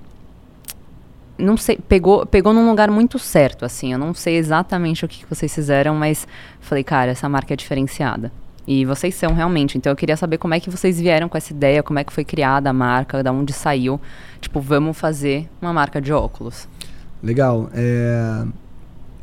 não 1.38 1.56
sei, 1.56 1.78
pegou, 1.88 2.26
pegou 2.26 2.52
num 2.52 2.68
lugar 2.68 2.90
muito 2.90 3.18
certo, 3.18 3.64
assim. 3.64 3.92
Eu 3.92 3.98
não 3.98 4.12
sei 4.12 4.36
exatamente 4.36 5.04
o 5.04 5.08
que, 5.08 5.20
que 5.20 5.26
vocês 5.26 5.54
fizeram, 5.54 5.94
mas 5.94 6.26
falei, 6.60 6.84
cara, 6.84 7.12
essa 7.12 7.28
marca 7.28 7.54
é 7.54 7.56
diferenciada. 7.56 8.30
E 8.66 8.84
vocês 8.84 9.14
são 9.14 9.32
realmente. 9.32 9.78
Então 9.78 9.90
eu 9.90 9.96
queria 9.96 10.16
saber 10.16 10.38
como 10.38 10.54
é 10.54 10.60
que 10.60 10.70
vocês 10.70 11.00
vieram 11.00 11.28
com 11.28 11.36
essa 11.36 11.52
ideia, 11.52 11.82
como 11.82 11.98
é 11.98 12.04
que 12.04 12.12
foi 12.12 12.24
criada 12.24 12.70
a 12.70 12.72
marca, 12.72 13.22
da 13.22 13.32
onde 13.32 13.52
saiu. 13.52 14.00
Tipo, 14.40 14.60
vamos 14.60 14.98
fazer 14.98 15.48
uma 15.60 15.72
marca 15.72 16.00
de 16.00 16.12
óculos. 16.12 16.68
Legal. 17.22 17.70
É... 17.74 18.44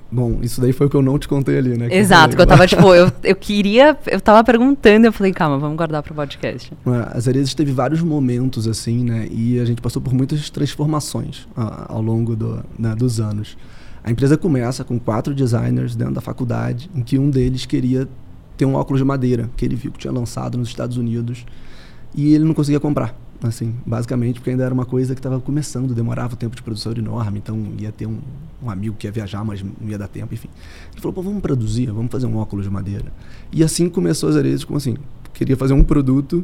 Bom, 0.10 0.40
isso 0.42 0.62
daí 0.62 0.72
foi 0.72 0.88
o 0.88 0.90
que 0.90 0.96
eu 0.96 1.02
não 1.02 1.20
te 1.20 1.28
contei 1.28 1.58
ali, 1.58 1.78
né? 1.78 1.90
Que 1.90 1.96
Exato, 1.96 2.36
que 2.36 2.42
eu 2.42 2.48
tava, 2.48 2.66
tipo, 2.68 2.96
eu, 2.96 3.12
eu 3.24 3.36
queria, 3.36 3.98
eu 4.08 4.22
tava 4.22 4.42
perguntando, 4.42 5.06
eu 5.06 5.12
falei, 5.12 5.34
calma, 5.34 5.58
vamos 5.58 5.76
guardar 5.76 6.02
pro 6.02 6.16
podcast. 6.16 6.72
As 7.14 7.28
Areias 7.28 7.54
teve 7.54 7.74
vários 7.74 8.02
momentos, 8.02 8.68
assim, 8.68 9.04
né? 9.04 9.28
E 9.30 9.60
a 9.60 9.66
gente 9.66 9.82
passou 9.82 10.02
por 10.02 10.14
muitas 10.14 10.50
transformações 10.50 11.46
ao 11.56 12.02
longo 12.02 12.38
do, 12.38 12.64
né, 12.80 12.96
dos 12.96 13.20
anos. 13.20 13.58
A 14.02 14.10
empresa 14.10 14.38
começa 14.38 14.86
com 14.86 14.98
quatro 14.98 15.36
designers 15.36 15.94
dentro 15.94 16.14
da 16.14 16.22
faculdade, 16.22 16.90
em 16.96 17.02
que 17.02 17.20
um 17.20 17.30
deles 17.30 17.66
queria 17.66 18.08
ter 18.56 18.64
um 18.64 18.76
óculos 18.76 19.02
de 19.02 19.06
madeira, 19.06 19.50
que 19.58 19.66
ele 19.66 19.76
viu 19.76 19.92
que 19.92 20.00
tinha 20.00 20.14
lançado 20.14 20.58
nos 20.58 20.70
Estados 20.70 20.96
Unidos, 20.96 21.46
e 22.16 22.34
ele 22.34 22.46
não 22.46 22.54
conseguia 22.54 22.80
comprar 22.80 23.14
assim, 23.44 23.76
basicamente, 23.86 24.40
porque 24.40 24.50
ainda 24.50 24.64
era 24.64 24.74
uma 24.74 24.86
coisa 24.86 25.14
que 25.14 25.20
estava 25.20 25.40
começando, 25.40 25.94
demorava 25.94 26.34
um 26.34 26.38
tempo 26.38 26.56
de 26.56 26.62
produção 26.62 26.92
enorme, 26.94 27.40
então 27.40 27.68
ia 27.78 27.92
ter 27.92 28.08
um, 28.08 28.20
um, 28.64 28.70
amigo 28.70 28.96
que 28.98 29.06
ia 29.06 29.12
viajar, 29.12 29.44
mas 29.44 29.62
não 29.62 29.90
ia 29.90 29.98
dar 29.98 30.08
tempo, 30.08 30.34
enfim. 30.34 30.50
Ele 30.92 31.02
falou, 31.02 31.14
pô, 31.14 31.22
vamos 31.22 31.42
produzir, 31.42 31.88
vamos 31.88 32.12
fazer 32.12 32.26
um 32.26 32.38
óculos 32.38 32.66
de 32.66 32.72
madeira. 32.72 33.12
E 33.52 33.64
assim 33.64 33.90
começou 33.90 34.30
as 34.30 34.36
areias, 34.36 34.64
como 34.64 34.78
assim, 34.78 34.96
queria 35.34 35.56
fazer 35.56 35.74
um 35.74 35.84
produto, 35.84 36.44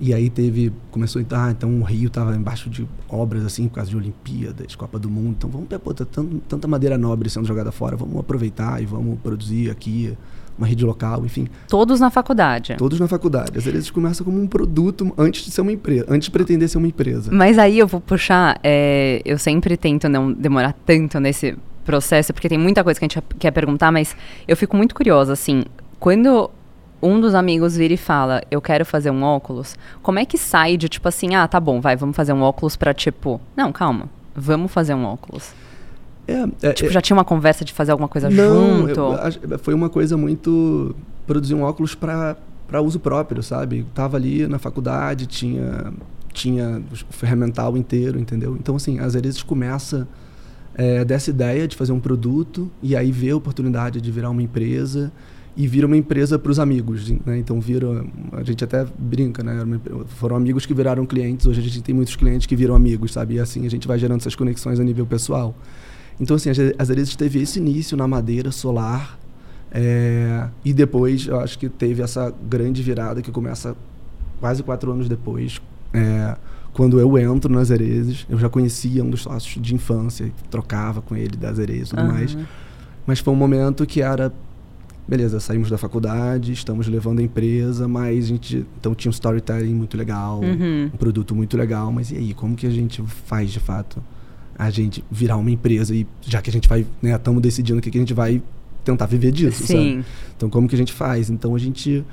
e 0.00 0.12
aí 0.12 0.28
teve, 0.28 0.72
começou 0.90 1.22
a 1.30 1.46
ah, 1.46 1.50
então 1.52 1.80
o 1.80 1.84
Rio 1.84 2.08
estava 2.08 2.34
embaixo 2.34 2.68
de 2.68 2.86
obras, 3.08 3.44
assim, 3.44 3.68
por 3.68 3.76
causa 3.76 3.90
de 3.90 3.96
Olimpíadas, 3.96 4.74
Copa 4.74 4.98
do 4.98 5.08
Mundo, 5.08 5.36
então 5.38 5.48
vamos, 5.48 5.68
pô, 5.68 5.94
tá 5.94 6.04
tanta 6.48 6.66
madeira 6.66 6.98
nobre 6.98 7.30
sendo 7.30 7.46
jogada 7.46 7.70
fora, 7.70 7.96
vamos 7.96 8.18
aproveitar 8.18 8.82
e 8.82 8.86
vamos 8.86 9.20
produzir 9.20 9.70
aqui, 9.70 10.16
uma 10.56 10.66
rede 10.66 10.84
local, 10.84 11.24
enfim. 11.24 11.48
Todos 11.68 12.00
na 12.00 12.10
faculdade. 12.10 12.76
Todos 12.76 13.00
na 13.00 13.08
faculdade. 13.08 13.58
Às 13.58 13.64
vezes 13.64 13.90
começa 13.90 14.22
como 14.22 14.40
um 14.40 14.46
produto 14.46 15.12
antes 15.18 15.44
de 15.44 15.50
ser 15.50 15.60
uma 15.60 15.72
empresa, 15.72 16.06
antes 16.08 16.26
de 16.26 16.30
pretender 16.30 16.68
ser 16.68 16.78
uma 16.78 16.86
empresa. 16.86 17.30
Mas 17.32 17.58
aí 17.58 17.78
eu 17.78 17.86
vou 17.86 18.00
puxar, 18.00 18.58
é, 18.62 19.20
eu 19.24 19.38
sempre 19.38 19.76
tento 19.76 20.08
não 20.08 20.32
demorar 20.32 20.74
tanto 20.86 21.18
nesse 21.18 21.56
processo, 21.84 22.32
porque 22.32 22.48
tem 22.48 22.58
muita 22.58 22.82
coisa 22.82 22.98
que 22.98 23.04
a 23.04 23.08
gente 23.08 23.22
quer 23.38 23.50
perguntar, 23.50 23.92
mas 23.92 24.16
eu 24.48 24.56
fico 24.56 24.76
muito 24.76 24.94
curiosa, 24.94 25.32
assim, 25.32 25.64
quando 26.00 26.50
um 27.02 27.20
dos 27.20 27.34
amigos 27.34 27.76
vira 27.76 27.92
e 27.92 27.98
fala, 27.98 28.42
eu 28.50 28.62
quero 28.62 28.86
fazer 28.86 29.10
um 29.10 29.22
óculos, 29.22 29.76
como 30.02 30.18
é 30.18 30.24
que 30.24 30.38
sai 30.38 30.76
de 30.76 30.88
tipo 30.88 31.06
assim, 31.06 31.34
ah, 31.34 31.46
tá 31.46 31.60
bom, 31.60 31.80
vai, 31.80 31.94
vamos 31.96 32.16
fazer 32.16 32.32
um 32.32 32.40
óculos 32.40 32.76
pra 32.76 32.94
tipo, 32.94 33.40
não, 33.54 33.70
calma, 33.70 34.08
vamos 34.34 34.72
fazer 34.72 34.94
um 34.94 35.04
óculos. 35.04 35.52
É, 36.26 36.68
é, 36.68 36.72
tipo, 36.72 36.88
é, 36.88 36.92
já 36.92 37.00
tinha 37.00 37.16
uma 37.16 37.24
conversa 37.24 37.64
de 37.64 37.72
fazer 37.72 37.92
alguma 37.92 38.08
coisa 38.08 38.30
não, 38.30 38.86
junto? 38.88 39.00
Eu, 39.00 39.58
foi 39.58 39.74
uma 39.74 39.88
coisa 39.88 40.16
muito. 40.16 40.94
Produzir 41.26 41.54
um 41.54 41.62
óculos 41.62 41.94
para 41.94 42.36
uso 42.82 43.00
próprio, 43.00 43.42
sabe? 43.42 43.86
Tava 43.94 44.16
ali 44.16 44.46
na 44.46 44.58
faculdade, 44.58 45.26
tinha, 45.26 45.92
tinha 46.32 46.82
o 46.92 47.12
ferramental 47.12 47.76
inteiro, 47.76 48.18
entendeu? 48.18 48.56
Então, 48.58 48.76
assim, 48.76 48.98
às 48.98 49.14
vezes 49.14 49.42
começa 49.42 50.06
é, 50.74 51.04
dessa 51.04 51.30
ideia 51.30 51.66
de 51.66 51.76
fazer 51.76 51.92
um 51.92 52.00
produto 52.00 52.70
e 52.82 52.96
aí 52.96 53.10
ver 53.10 53.30
a 53.30 53.36
oportunidade 53.36 54.00
de 54.00 54.10
virar 54.10 54.30
uma 54.30 54.42
empresa 54.42 55.12
e 55.56 55.68
vira 55.68 55.86
uma 55.86 55.96
empresa 55.96 56.36
para 56.36 56.50
os 56.50 56.58
amigos, 56.58 57.08
né? 57.24 57.38
Então 57.38 57.60
vira, 57.60 58.04
a 58.32 58.42
gente 58.42 58.64
até 58.64 58.84
brinca, 58.98 59.42
né? 59.42 59.64
Foram 60.06 60.34
amigos 60.34 60.66
que 60.66 60.74
viraram 60.74 61.06
clientes. 61.06 61.46
Hoje 61.46 61.60
a 61.60 61.62
gente 61.62 61.80
tem 61.80 61.94
muitos 61.94 62.16
clientes 62.16 62.46
que 62.46 62.56
viram 62.56 62.74
amigos, 62.74 63.12
sabe? 63.12 63.34
E 63.34 63.40
assim 63.40 63.64
a 63.64 63.70
gente 63.70 63.86
vai 63.86 63.96
gerando 63.96 64.20
essas 64.20 64.34
conexões 64.34 64.80
a 64.80 64.84
nível 64.84 65.06
pessoal. 65.06 65.54
Então 66.20 66.36
assim, 66.36 66.50
às 66.78 66.88
vezes 66.88 67.16
teve 67.16 67.40
esse 67.40 67.58
início 67.58 67.96
na 67.96 68.06
madeira 68.06 68.50
solar 68.50 69.18
é, 69.70 70.48
e 70.64 70.72
depois 70.72 71.26
eu 71.26 71.40
acho 71.40 71.58
que 71.58 71.68
teve 71.68 72.00
essa 72.00 72.32
grande 72.48 72.82
virada 72.82 73.20
que 73.20 73.32
começa 73.32 73.76
quase 74.38 74.62
quatro 74.62 74.92
anos 74.92 75.08
depois, 75.08 75.60
é, 75.92 76.36
quando 76.72 77.00
eu 77.00 77.18
entro 77.18 77.52
nas 77.52 77.70
Erezes, 77.70 78.26
eu 78.28 78.38
já 78.38 78.48
conhecia 78.48 79.02
um 79.02 79.10
dos 79.10 79.22
sócios 79.22 79.60
de 79.62 79.74
infância, 79.74 80.30
trocava 80.50 81.00
com 81.00 81.16
ele 81.16 81.36
das 81.36 81.58
Erezes 81.58 81.88
e 81.88 81.90
tudo 81.90 82.02
uhum. 82.02 82.12
mais. 82.12 82.36
Mas 83.06 83.20
foi 83.20 83.32
um 83.32 83.36
momento 83.36 83.86
que 83.86 84.00
era 84.00 84.32
beleza, 85.06 85.38
saímos 85.38 85.68
da 85.68 85.76
faculdade, 85.76 86.52
estamos 86.52 86.88
levando 86.88 87.18
a 87.18 87.22
empresa, 87.22 87.86
mas 87.86 88.24
a 88.24 88.28
gente 88.28 88.66
então 88.78 88.94
tinha 88.94 89.10
um 89.10 89.12
storytelling 89.12 89.74
muito 89.74 89.96
legal, 89.96 90.40
uhum. 90.40 90.90
um 90.92 90.96
produto 90.96 91.34
muito 91.34 91.56
legal, 91.56 91.92
mas 91.92 92.10
e 92.10 92.16
aí, 92.16 92.34
como 92.34 92.56
que 92.56 92.66
a 92.66 92.70
gente 92.70 93.02
faz 93.26 93.50
de 93.50 93.60
fato 93.60 94.02
a 94.58 94.70
gente 94.70 95.04
virar 95.10 95.36
uma 95.36 95.50
empresa 95.50 95.94
e 95.94 96.06
já 96.22 96.40
que 96.40 96.50
a 96.50 96.52
gente 96.52 96.68
vai, 96.68 96.86
né, 97.02 97.14
estamos 97.14 97.42
decidindo 97.42 97.80
que 97.80 97.88
a 97.88 97.92
gente 97.92 98.14
vai 98.14 98.42
tentar 98.84 99.06
viver 99.06 99.32
disso, 99.32 99.66
Sim. 99.66 99.66
sabe? 99.66 100.04
Então 100.36 100.50
como 100.50 100.68
que 100.68 100.74
a 100.74 100.78
gente 100.78 100.92
faz? 100.92 101.30
Então 101.30 101.54
a 101.54 101.58
gente 101.58 102.04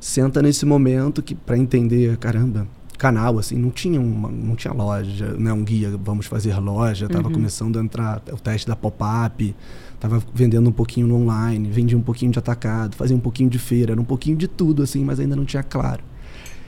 senta 0.00 0.42
nesse 0.42 0.66
momento 0.66 1.22
que 1.22 1.34
para 1.34 1.56
entender, 1.56 2.16
caramba, 2.18 2.66
canal 2.98 3.38
assim, 3.38 3.56
não 3.56 3.70
tinha 3.70 4.00
uma, 4.00 4.30
não 4.30 4.54
tinha 4.54 4.72
loja, 4.72 5.34
né, 5.38 5.52
um 5.52 5.64
guia, 5.64 5.96
vamos 6.02 6.26
fazer 6.26 6.56
loja, 6.58 7.06
estava 7.06 7.28
uhum. 7.28 7.34
começando 7.34 7.78
a 7.78 7.82
entrar 7.82 8.22
o 8.30 8.36
teste 8.36 8.66
da 8.66 8.76
pop-up, 8.76 9.54
Tava 10.02 10.20
vendendo 10.34 10.68
um 10.68 10.72
pouquinho 10.72 11.06
no 11.06 11.14
online, 11.14 11.70
vendia 11.70 11.96
um 11.96 12.02
pouquinho 12.02 12.32
de 12.32 12.38
atacado, 12.40 12.96
fazia 12.96 13.14
um 13.16 13.20
pouquinho 13.20 13.48
de 13.48 13.56
feira, 13.56 13.92
era 13.92 14.00
um 14.00 14.04
pouquinho 14.04 14.36
de 14.36 14.48
tudo 14.48 14.82
assim, 14.82 15.04
mas 15.04 15.20
ainda 15.20 15.36
não 15.36 15.44
tinha 15.44 15.62
claro. 15.62 16.02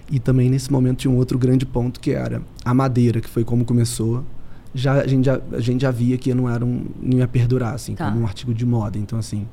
E 0.09 0.21
também 0.21 0.49
nesse 0.49 0.71
momento 0.71 0.99
tinha 0.99 1.11
um 1.11 1.16
outro 1.16 1.37
grande 1.37 1.66
ponto 1.66 1.99
que 1.99 2.12
era 2.12 2.40
a 2.64 2.73
madeira, 2.73 3.21
que 3.21 3.28
foi 3.28 3.42
como 3.42 3.64
começou. 3.64 4.25
Já 4.75 4.95
a 4.95 5.07
gente 5.07 5.25
já, 5.25 5.40
a 5.52 5.61
gente 5.61 5.83
já 5.83 5.90
via 5.90 6.19
que 6.19 6.35
não 6.35 6.49
era 6.49 6.64
um, 6.64 6.87
não 7.00 7.19
ia 7.19 7.28
perdurar 7.28 7.75
assim, 7.75 7.95
tá. 7.95 8.11
como 8.11 8.23
um 8.23 8.26
artigo 8.26 8.52
de 8.52 8.66
moda. 8.66 8.99
Então 8.99 9.19
assim, 9.19 9.47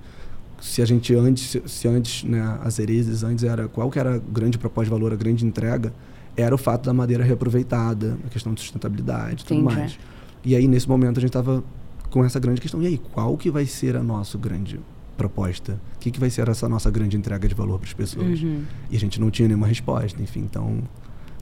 se 0.59 0.81
a 0.81 0.85
gente 0.85 1.13
antes, 1.13 1.57
se, 1.65 1.87
antes, 1.87 2.23
né, 2.23 2.59
as 2.63 2.79
herezes 2.79 3.23
antes 3.23 3.43
era 3.43 3.67
qual 3.67 3.89
que 3.89 3.99
era 3.99 4.15
a 4.15 4.17
grande 4.17 4.57
proposta 4.57 4.85
de 4.85 4.91
valor, 4.91 5.13
a 5.13 5.15
grande 5.15 5.45
entrega, 5.45 5.93
era 6.35 6.53
o 6.53 6.57
fato 6.57 6.85
da 6.85 6.93
madeira 6.93 7.23
reaproveitada, 7.23 8.17
a 8.25 8.29
questão 8.29 8.53
de 8.53 8.61
sustentabilidade, 8.61 9.45
tudo 9.45 9.61
mais. 9.61 9.99
E 10.43 10.55
aí 10.55 10.67
nesse 10.67 10.89
momento 10.89 11.17
a 11.17 11.21
gente 11.21 11.29
estava 11.29 11.63
com 12.11 12.23
essa 12.23 12.39
grande 12.39 12.61
questão. 12.61 12.81
E 12.83 12.87
aí, 12.87 12.97
qual 12.97 13.35
que 13.37 13.49
vai 13.49 13.65
ser 13.65 13.95
a 13.95 14.03
nossa 14.03 14.37
grande 14.37 14.79
proposta? 15.17 15.79
O 15.95 15.99
que, 15.99 16.11
que 16.11 16.19
vai 16.19 16.29
ser 16.29 16.47
essa 16.47 16.69
nossa 16.69 16.91
grande 16.91 17.17
entrega 17.17 17.47
de 17.47 17.55
valor 17.55 17.79
para 17.79 17.87
as 17.87 17.93
pessoas? 17.93 18.41
Uhum. 18.41 18.63
E 18.91 18.95
a 18.95 18.99
gente 18.99 19.19
não 19.19 19.31
tinha 19.31 19.47
nenhuma 19.47 19.65
resposta, 19.65 20.21
enfim. 20.21 20.41
Então, 20.41 20.83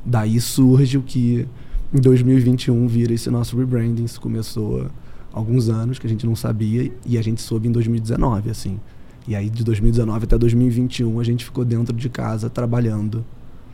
daí 0.06 0.40
surge 0.40 0.98
o 0.98 1.02
que 1.02 1.48
em 1.94 2.00
2021 2.00 2.88
vira 2.88 3.14
esse 3.14 3.30
nosso 3.30 3.58
rebranding. 3.58 4.04
Isso 4.04 4.20
começou 4.20 4.84
há 5.34 5.38
alguns 5.38 5.70
anos 5.70 5.98
que 5.98 6.06
a 6.06 6.10
gente 6.10 6.26
não 6.26 6.36
sabia 6.36 6.92
e 7.06 7.18
a 7.18 7.22
gente 7.22 7.42
soube 7.42 7.68
em 7.68 7.72
2019, 7.72 8.50
assim. 8.50 8.80
E 9.28 9.36
aí, 9.36 9.50
de 9.50 9.64
2019 9.64 10.26
até 10.26 10.38
2021, 10.38 11.20
a 11.20 11.24
gente 11.24 11.46
ficou 11.46 11.64
dentro 11.64 11.96
de 11.96 12.10
casa 12.10 12.50
trabalhando 12.50 13.24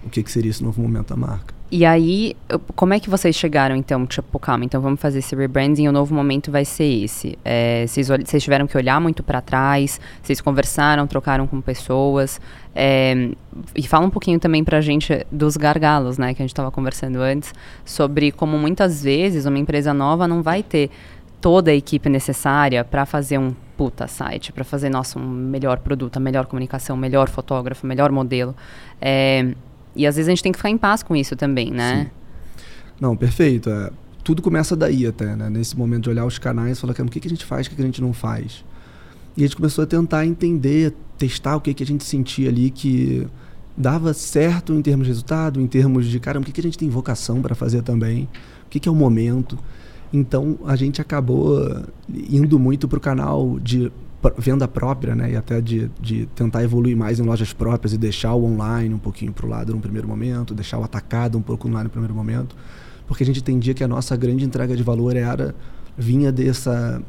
o 0.05 0.09
que, 0.09 0.21
que 0.21 0.31
seria 0.31 0.51
esse 0.51 0.63
novo 0.63 0.81
momento 0.81 1.09
da 1.09 1.15
marca. 1.15 1.54
E 1.71 1.83
aí, 1.83 2.35
como 2.75 2.93
é 2.93 2.99
que 2.99 3.09
vocês 3.09 3.35
chegaram, 3.35 3.75
então, 3.75 4.05
tipo, 4.05 4.37
calma, 4.37 4.63
então 4.63 4.79
vamos 4.79 4.99
fazer 4.99 5.19
esse 5.19 5.35
rebranding, 5.35 5.87
o 5.87 5.91
novo 5.91 6.13
momento 6.13 6.51
vai 6.51 6.63
ser 6.63 6.83
esse. 6.83 7.37
É, 7.43 7.85
vocês, 7.87 8.07
vocês 8.07 8.43
tiveram 8.43 8.67
que 8.67 8.77
olhar 8.77 9.01
muito 9.01 9.23
para 9.23 9.41
trás, 9.41 9.99
vocês 10.21 10.39
conversaram, 10.39 11.07
trocaram 11.07 11.47
com 11.47 11.59
pessoas, 11.61 12.39
é, 12.75 13.31
e 13.75 13.87
fala 13.87 14.05
um 14.05 14.11
pouquinho 14.11 14.39
também 14.39 14.63
pra 14.63 14.79
gente 14.79 15.25
dos 15.31 15.57
gargalos, 15.57 16.19
né, 16.19 16.35
que 16.35 16.41
a 16.41 16.43
gente 16.43 16.53
estava 16.53 16.69
conversando 16.69 17.17
antes, 17.17 17.51
sobre 17.83 18.31
como 18.31 18.59
muitas 18.59 19.01
vezes 19.01 19.47
uma 19.47 19.57
empresa 19.57 19.91
nova 19.91 20.27
não 20.27 20.43
vai 20.43 20.61
ter 20.61 20.91
toda 21.41 21.71
a 21.71 21.75
equipe 21.75 22.09
necessária 22.09 22.83
para 22.83 23.05
fazer 23.07 23.39
um 23.39 23.55
puta 23.75 24.07
site, 24.07 24.51
para 24.51 24.63
fazer, 24.63 24.89
nosso 24.89 25.19
um 25.19 25.27
melhor 25.27 25.79
produto, 25.79 26.17
a 26.17 26.19
melhor 26.19 26.45
comunicação, 26.45 26.95
melhor 26.95 27.27
fotógrafo, 27.27 27.85
melhor 27.85 28.11
modelo. 28.11 28.55
É, 29.01 29.53
e 29.95 30.05
às 30.05 30.15
vezes 30.15 30.27
a 30.27 30.31
gente 30.31 30.43
tem 30.43 30.51
que 30.51 30.57
ficar 30.57 30.69
em 30.69 30.77
paz 30.77 31.01
com 31.01 31.15
isso 31.15 31.35
também, 31.35 31.71
né? 31.71 32.03
Sim. 32.03 32.11
Não, 32.99 33.15
perfeito. 33.15 33.69
É, 33.69 33.91
tudo 34.23 34.41
começa 34.41 34.75
daí 34.75 35.05
até, 35.05 35.35
né? 35.35 35.49
Nesse 35.49 35.77
momento 35.77 36.03
de 36.03 36.09
olhar 36.09 36.25
os 36.25 36.37
canais 36.37 36.77
e 36.77 36.81
falar, 36.81 36.93
o 36.93 37.05
que, 37.05 37.19
que 37.19 37.27
a 37.27 37.29
gente 37.29 37.45
faz, 37.45 37.67
o 37.67 37.69
que, 37.69 37.75
que 37.75 37.81
a 37.81 37.85
gente 37.85 38.01
não 38.01 38.13
faz. 38.13 38.63
E 39.37 39.43
a 39.43 39.47
gente 39.47 39.55
começou 39.55 39.83
a 39.83 39.87
tentar 39.87 40.25
entender, 40.25 40.93
testar 41.17 41.57
o 41.57 41.61
que, 41.61 41.73
que 41.73 41.83
a 41.83 41.85
gente 41.85 42.03
sentia 42.03 42.49
ali 42.49 42.69
que 42.69 43.27
dava 43.77 44.13
certo 44.13 44.73
em 44.73 44.81
termos 44.81 45.05
de 45.05 45.11
resultado, 45.11 45.59
em 45.59 45.67
termos 45.67 46.07
de, 46.07 46.19
caramba, 46.19 46.43
o 46.43 46.45
que, 46.45 46.53
que 46.53 46.61
a 46.61 46.63
gente 46.63 46.77
tem 46.77 46.89
vocação 46.89 47.41
para 47.41 47.53
fazer 47.53 47.81
também, 47.81 48.29
o 48.65 48.69
que, 48.69 48.79
que 48.79 48.87
é 48.87 48.91
o 48.91 48.95
momento. 48.95 49.59
Então 50.13 50.57
a 50.65 50.75
gente 50.75 51.01
acabou 51.01 51.83
indo 52.09 52.57
muito 52.57 52.87
para 52.87 52.97
o 52.97 53.01
canal 53.01 53.59
de 53.59 53.91
venda 54.37 54.67
própria, 54.67 55.15
né? 55.15 55.31
E 55.31 55.35
até 55.35 55.61
de, 55.61 55.89
de 55.99 56.25
tentar 56.27 56.63
evoluir 56.63 56.95
mais 56.95 57.19
em 57.19 57.23
lojas 57.23 57.53
próprias 57.53 57.93
e 57.93 57.97
deixar 57.97 58.33
o 58.33 58.45
online 58.45 58.93
um 58.93 58.99
pouquinho 58.99 59.33
para 59.33 59.45
o 59.45 59.49
lado 59.49 59.73
no 59.73 59.79
primeiro 59.79 60.07
momento, 60.07 60.53
deixar 60.53 60.77
o 60.79 60.83
atacado 60.83 61.37
um 61.37 61.41
pouco 61.41 61.67
online 61.67 61.85
no 61.85 61.89
primeiro 61.89 62.13
momento, 62.13 62.55
porque 63.07 63.23
a 63.23 63.25
gente 63.25 63.39
entendia 63.39 63.73
que 63.73 63.83
a 63.83 63.87
nossa 63.87 64.15
grande 64.15 64.45
entrega 64.45 64.75
de 64.75 64.83
valor 64.83 65.15
era 65.15 65.55
vinha 65.97 66.31
dessa 66.31 67.01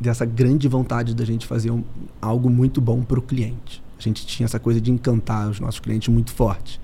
dessa 0.00 0.24
grande 0.24 0.68
vontade 0.68 1.14
da 1.14 1.24
gente 1.24 1.46
fazer 1.46 1.70
um, 1.70 1.82
algo 2.22 2.48
muito 2.48 2.80
bom 2.80 3.02
para 3.02 3.18
o 3.18 3.22
cliente. 3.22 3.82
A 3.98 4.02
gente 4.02 4.24
tinha 4.24 4.44
essa 4.44 4.58
coisa 4.58 4.80
de 4.80 4.92
encantar 4.92 5.50
os 5.50 5.58
nossos 5.58 5.80
clientes 5.80 6.08
muito 6.08 6.32
forte. 6.32 6.80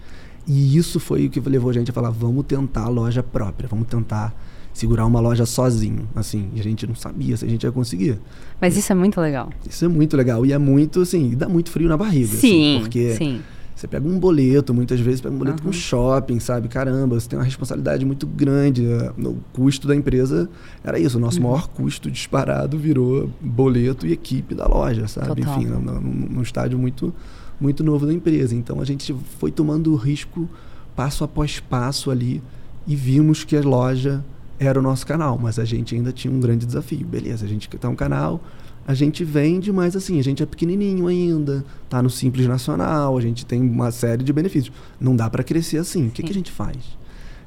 E 0.47 0.76
isso 0.76 0.99
foi 0.99 1.26
o 1.26 1.30
que 1.30 1.40
levou 1.40 1.71
a 1.71 1.73
gente 1.73 1.90
a 1.90 1.94
falar: 1.94 2.11
vamos 2.11 2.44
tentar 2.44 2.83
a 2.83 2.88
loja 2.88 3.23
própria, 3.23 3.68
vamos 3.68 3.87
tentar 3.87 4.35
segurar 4.74 5.06
uma 5.06 5.20
loja 5.20 5.46
sozinho, 5.46 6.06
assim, 6.16 6.50
e 6.52 6.60
a 6.60 6.62
gente 6.62 6.84
não 6.86 6.96
sabia 6.96 7.36
se 7.36 7.44
a 7.44 7.48
gente 7.48 7.62
ia 7.62 7.70
conseguir. 7.70 8.18
Mas 8.60 8.76
isso 8.76 8.90
é 8.92 8.94
muito 8.94 9.20
legal. 9.20 9.48
Isso 9.68 9.84
é 9.84 9.88
muito 9.88 10.16
legal 10.16 10.44
e 10.44 10.52
é 10.52 10.58
muito, 10.58 11.00
assim, 11.00 11.30
dá 11.36 11.48
muito 11.48 11.70
frio 11.70 11.88
na 11.88 11.96
barriga, 11.96 12.26
assim, 12.26 12.40
sim, 12.40 12.74
assim, 12.74 12.80
porque 12.80 13.14
sim. 13.14 13.40
você 13.74 13.86
pega 13.86 14.06
um 14.06 14.18
boleto, 14.18 14.74
muitas 14.74 14.98
vezes 14.98 15.20
pega 15.20 15.32
um 15.32 15.38
boleto 15.38 15.62
uhum. 15.62 15.70
com 15.70 15.72
shopping, 15.72 16.40
sabe? 16.40 16.66
Caramba, 16.66 17.20
você 17.20 17.28
tem 17.28 17.38
uma 17.38 17.44
responsabilidade 17.44 18.04
muito 18.04 18.26
grande. 18.26 18.84
Eh, 18.84 19.12
o 19.18 19.36
custo 19.52 19.86
da 19.86 19.94
empresa 19.94 20.50
era 20.82 20.98
isso, 20.98 21.18
o 21.18 21.20
nosso 21.20 21.38
uhum. 21.38 21.50
maior 21.50 21.68
custo 21.68 22.10
disparado 22.10 22.76
virou 22.76 23.30
boleto 23.40 24.04
e 24.08 24.12
equipe 24.12 24.56
da 24.56 24.66
loja, 24.66 25.06
sabe? 25.06 25.42
Total. 25.42 25.62
Enfim, 25.62 25.68
num 25.68 26.42
estádio 26.42 26.76
muito 26.76 27.14
muito 27.60 27.84
novo 27.84 28.06
da 28.06 28.12
empresa. 28.12 28.54
Então 28.54 28.80
a 28.80 28.84
gente 28.84 29.14
foi 29.38 29.50
tomando 29.50 29.92
o 29.92 29.96
risco 29.96 30.48
passo 30.96 31.24
após 31.24 31.60
passo 31.60 32.10
ali 32.10 32.42
e 32.86 32.94
vimos 32.94 33.44
que 33.44 33.56
a 33.56 33.60
loja 33.60 34.24
era 34.58 34.78
o 34.78 34.82
nosso 34.82 35.06
canal, 35.06 35.38
mas 35.38 35.58
a 35.58 35.64
gente 35.64 35.94
ainda 35.94 36.12
tinha 36.12 36.32
um 36.32 36.40
grande 36.40 36.64
desafio. 36.66 37.06
Beleza, 37.06 37.44
a 37.44 37.49
gente 37.49 37.68
ter 37.68 37.87
um 37.87 37.96
canal, 37.96 38.40
a 38.87 38.94
gente 38.94 39.25
vende, 39.25 39.73
mas 39.73 39.96
assim, 39.96 40.18
a 40.18 40.23
gente 40.23 40.42
é 40.42 40.46
pequenininho 40.46 41.06
ainda, 41.06 41.64
tá 41.88 42.02
no 42.02 42.11
Simples 42.11 42.46
Nacional, 42.46 43.16
a 43.16 43.20
gente 43.20 43.46
tem 43.46 43.61
uma 43.61 43.90
série 43.90 44.23
de 44.23 44.32
benefícios. 44.32 44.75
Não 45.00 45.16
dá 45.16 45.28
para 45.30 45.42
crescer 45.42 45.78
assim. 45.78 46.08
O 46.08 46.11
que, 46.11 46.23
que, 46.23 46.30
a 46.30 46.34
gente 46.34 46.50
faz? 46.50 46.76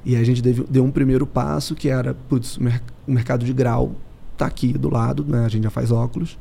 E 0.03 0.15
aí 0.15 0.21
a 0.21 0.25
gente 0.25 0.41
deu, 0.41 0.65
deu 0.69 0.83
um 0.83 0.91
primeiro 0.91 1.25
passo 1.27 1.75
que 1.75 1.89
era, 1.89 2.13
putz, 2.13 2.57
o, 2.57 2.63
mer 2.63 2.81
o 3.07 3.11
mercado 3.11 3.45
de 3.45 3.53
grau 3.53 3.95
tá 4.35 4.45
aqui 4.45 4.73
do 4.73 4.89
lado, 4.89 5.25
né? 5.27 5.45
A 5.45 5.49
gente 5.49 5.63
já 5.63 5.69
faz 5.69 5.91
óculos. 5.91 6.37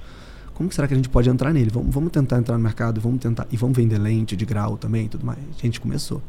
Como 0.54 0.72
será 0.72 0.88
que 0.88 0.94
a 0.94 0.96
gente 0.96 1.08
pode 1.08 1.28
entrar 1.28 1.52
nele? 1.52 1.70
Vamos, 1.70 1.94
vamos 1.94 2.10
tentar 2.10 2.38
entrar 2.38 2.56
no 2.56 2.64
mercado, 2.64 2.98
vamos 3.00 3.20
tentar 3.20 3.46
e 3.52 3.56
vamos 3.56 3.76
vender 3.76 3.98
lente 3.98 4.34
de 4.34 4.46
grau 4.46 4.78
também, 4.78 5.04
e 5.04 5.08
tudo 5.08 5.24
mais. 5.24 5.38
A 5.38 5.62
gente 5.62 5.80
começou. 5.80 6.22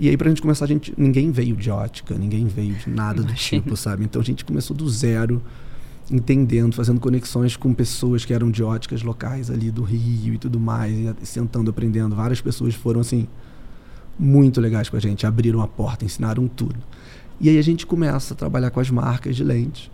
E 0.00 0.08
aí, 0.08 0.16
pra 0.16 0.28
gente 0.28 0.40
começar, 0.40 0.64
a 0.64 0.68
gente, 0.68 0.94
ninguém 0.96 1.32
veio 1.32 1.56
de 1.56 1.70
ótica, 1.70 2.14
ninguém 2.14 2.46
veio 2.46 2.74
de 2.74 2.88
nada 2.88 3.22
do 3.22 3.34
tipo, 3.34 3.76
sabe? 3.76 4.04
Então 4.04 4.22
a 4.22 4.24
gente 4.24 4.44
começou 4.44 4.76
do 4.76 4.88
zero, 4.88 5.42
entendendo, 6.08 6.72
fazendo 6.72 7.00
conexões 7.00 7.56
com 7.56 7.74
pessoas 7.74 8.24
que 8.24 8.32
eram 8.32 8.48
de 8.48 8.62
óticas 8.62 9.02
locais 9.02 9.50
ali 9.50 9.72
do 9.72 9.82
Rio 9.82 10.34
e 10.34 10.38
tudo 10.38 10.60
mais, 10.60 10.94
e 11.20 11.26
sentando, 11.26 11.70
aprendendo. 11.70 12.14
Várias 12.14 12.40
pessoas 12.40 12.74
foram, 12.74 13.00
assim, 13.00 13.26
muito 14.16 14.60
legais 14.60 14.88
com 14.88 14.96
a 14.96 15.00
gente, 15.00 15.26
abriram 15.26 15.60
a 15.60 15.66
porta, 15.66 16.04
ensinaram 16.04 16.46
tudo. 16.46 16.76
E 17.40 17.48
aí 17.48 17.58
a 17.58 17.62
gente 17.62 17.84
começa 17.84 18.34
a 18.34 18.36
trabalhar 18.36 18.70
com 18.70 18.78
as 18.78 18.90
marcas 18.90 19.34
de 19.34 19.42
lentes 19.42 19.90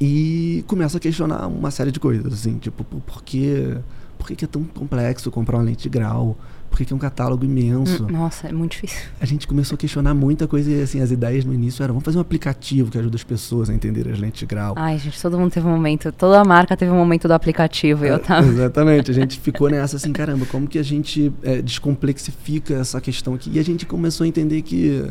e 0.00 0.64
começa 0.66 0.96
a 0.96 1.00
questionar 1.00 1.46
uma 1.46 1.70
série 1.70 1.90
de 1.90 2.00
coisas, 2.00 2.32
assim, 2.32 2.58
tipo, 2.58 2.84
por 2.84 3.22
que, 3.22 3.76
por 4.18 4.26
que 4.26 4.44
é 4.44 4.48
tão 4.48 4.64
complexo 4.64 5.30
comprar 5.30 5.58
uma 5.58 5.64
lente 5.64 5.82
de 5.84 5.88
grau? 5.88 6.36
Porque 6.74 6.92
é 6.92 6.96
um 6.96 6.98
catálogo 6.98 7.44
imenso. 7.44 8.02
Hum, 8.02 8.08
nossa, 8.10 8.48
é 8.48 8.52
muito 8.52 8.72
difícil. 8.72 8.98
A 9.20 9.24
gente 9.24 9.46
começou 9.46 9.76
a 9.76 9.78
questionar 9.78 10.12
muita 10.12 10.48
coisa 10.48 10.68
e 10.68 10.82
assim, 10.82 11.00
as 11.00 11.12
ideias 11.12 11.44
no 11.44 11.54
início 11.54 11.84
eram, 11.84 11.94
vamos 11.94 12.04
fazer 12.04 12.18
um 12.18 12.20
aplicativo 12.20 12.90
que 12.90 12.98
ajuda 12.98 13.14
as 13.14 13.22
pessoas 13.22 13.70
a 13.70 13.74
entender 13.74 14.08
as 14.10 14.18
lentes 14.18 14.40
de 14.40 14.46
grau. 14.46 14.74
Ai, 14.76 14.98
gente, 14.98 15.20
todo 15.22 15.38
mundo 15.38 15.52
teve 15.52 15.64
um 15.68 15.70
momento, 15.70 16.10
toda 16.10 16.40
a 16.40 16.44
marca 16.44 16.76
teve 16.76 16.90
um 16.90 16.96
momento 16.96 17.28
do 17.28 17.32
aplicativo 17.32 18.04
e 18.04 18.08
eu 18.08 18.16
é, 18.16 18.18
tava... 18.18 18.44
Exatamente, 18.48 19.08
a 19.08 19.14
gente 19.14 19.38
ficou 19.38 19.70
nessa 19.70 19.96
assim, 19.96 20.12
caramba, 20.12 20.46
como 20.46 20.66
que 20.66 20.76
a 20.76 20.82
gente 20.82 21.32
é, 21.44 21.62
descomplexifica 21.62 22.74
essa 22.74 23.00
questão 23.00 23.34
aqui? 23.34 23.50
E 23.52 23.60
a 23.60 23.64
gente 23.64 23.86
começou 23.86 24.24
a 24.24 24.28
entender 24.28 24.60
que 24.62 25.08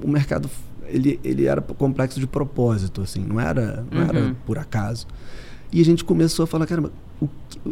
o 0.00 0.08
mercado 0.08 0.48
ele, 0.86 1.18
ele 1.24 1.46
era 1.46 1.60
complexo 1.60 2.20
de 2.20 2.26
propósito, 2.26 3.00
assim, 3.00 3.20
não 3.20 3.40
era, 3.40 3.84
não 3.90 4.02
uhum. 4.02 4.08
era 4.08 4.36
por 4.46 4.58
acaso. 4.58 5.08
E 5.72 5.80
a 5.80 5.84
gente 5.84 6.04
começou 6.04 6.44
a 6.44 6.46
falar, 6.46 6.66
caramba, 6.66 6.92
o, 7.20 7.28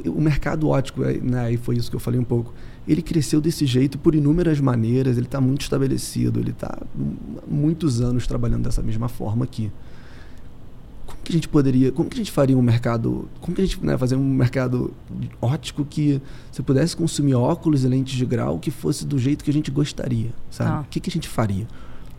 o 0.07 0.21
mercado 0.21 0.69
ótico, 0.69 1.03
né, 1.03 1.53
e 1.53 1.57
foi 1.57 1.77
isso 1.77 1.89
que 1.89 1.97
eu 1.97 2.01
falei 2.01 2.19
um 2.19 2.25
pouco, 2.25 2.53
ele 2.87 3.03
cresceu 3.03 3.41
desse 3.41 3.67
jeito 3.67 3.99
por 3.99 4.15
inúmeras 4.15 4.61
maneiras, 4.61 5.17
ele 5.17 5.27
está 5.27 5.41
muito 5.41 5.63
estabelecido, 5.63 6.41
ele 6.41 6.51
está 6.51 6.79
muitos 7.47 8.01
anos 8.01 8.27
trabalhando 8.27 8.65
dessa 8.65 8.83
mesma 8.83 9.09
forma 9.09 9.45
aqui 9.45 9.71
como 11.11 11.23
que 11.25 11.33
a 11.33 11.35
gente 11.35 11.49
poderia, 11.49 11.93
como 11.93 12.09
que 12.09 12.15
a 12.15 12.19
gente 12.19 12.31
faria 12.31 12.57
um 12.57 12.63
mercado, 12.63 13.29
como 13.41 13.55
que 13.55 13.63
a 13.63 13.65
gente 13.67 13.85
né, 13.85 13.99
fazer 13.99 14.17
um 14.17 14.25
mercado 14.25 14.93
ótico 15.41 15.85
que 15.85 16.21
você 16.51 16.63
pudesse 16.63 16.97
consumir 16.97 17.35
óculos 17.35 17.85
e 17.85 17.89
lentes 17.89 18.15
de 18.17 18.25
grau 18.25 18.59
que 18.59 18.71
fosse 18.71 19.05
do 19.05 19.19
jeito 19.19 19.45
que 19.45 19.51
a 19.51 19.53
gente 19.53 19.71
gostaria, 19.71 20.31
sabe? 20.51 20.71
Ah. 20.71 20.81
O 20.81 20.85
que, 20.89 21.01
que 21.01 21.11
a 21.11 21.13
gente 21.13 21.29
faria? 21.29 21.67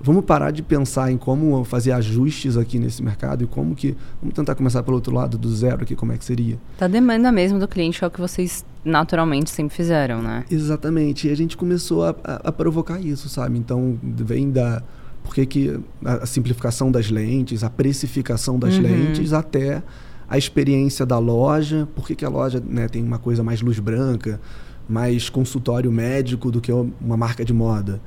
Vamos 0.04 0.26
parar 0.26 0.52
de 0.52 0.62
pensar 0.62 1.12
em 1.12 1.18
como 1.18 1.64
fazer 1.64 1.92
ajustes 1.92 2.58
aqui 2.58 2.80
nesse 2.80 3.04
mercado 3.04 3.44
e 3.44 3.48
como 3.48 3.76
que. 3.76 3.96
Vamos 4.22 4.36
tentar 4.36 4.56
começar 4.56 4.84
pelo 4.84 4.96
outro 4.96 5.14
lado, 5.14 5.38
do 5.38 5.54
zero 5.54 5.84
aqui, 5.84 5.96
como 5.96 6.12
é 6.12 6.18
que 6.18 6.26
seria? 6.26 6.58
Da 6.78 6.88
demanda 6.88 7.32
mesmo 7.32 7.60
do 7.60 7.68
cliente, 7.68 8.04
é 8.04 8.08
o 8.08 8.12
que 8.12 8.20
vocês 8.20 8.66
naturalmente 8.84 9.50
sempre 9.50 9.76
fizeram, 9.76 10.22
né? 10.22 10.44
Exatamente. 10.50 11.28
E 11.28 11.32
a 11.32 11.36
gente 11.36 11.56
começou 11.56 12.04
a, 12.04 12.16
a, 12.24 12.50
a 12.50 12.52
provocar 12.52 13.00
isso, 13.00 13.30
sabe? 13.30 13.58
Então, 13.58 13.98
vem 14.02 14.50
da 14.50 14.82
por 15.24 15.36
que, 15.36 15.46
que 15.46 15.80
a, 16.04 16.26
simplificação 16.26 16.92
das 16.92 17.10
lentes, 17.10 17.64
a 17.64 17.70
precificação 17.70 18.58
das 18.58 18.76
uhum. 18.76 18.82
lentes, 18.82 19.34
até 19.34 19.82
a 20.28 20.38
experiência 20.38 21.06
da 21.06 21.20
loja, 21.20 21.88
por 21.96 22.08
que, 22.08 22.16
que 22.16 22.26
a 22.26 22.30
loja 22.30 22.62
né, 22.66 22.88
tem 22.88 23.04
uma 23.04 23.20
coisa 23.20 23.44
mais 23.44 23.62
luz 23.62 23.80
branca, 23.80 24.40
mais 24.88 25.30
consultório 25.30 25.92
médico 25.92 26.50
do 26.52 26.60
que 26.60 26.72
uma 26.72 27.18
marca 27.18 27.46
de 27.46 27.54
moda? 27.54 28.02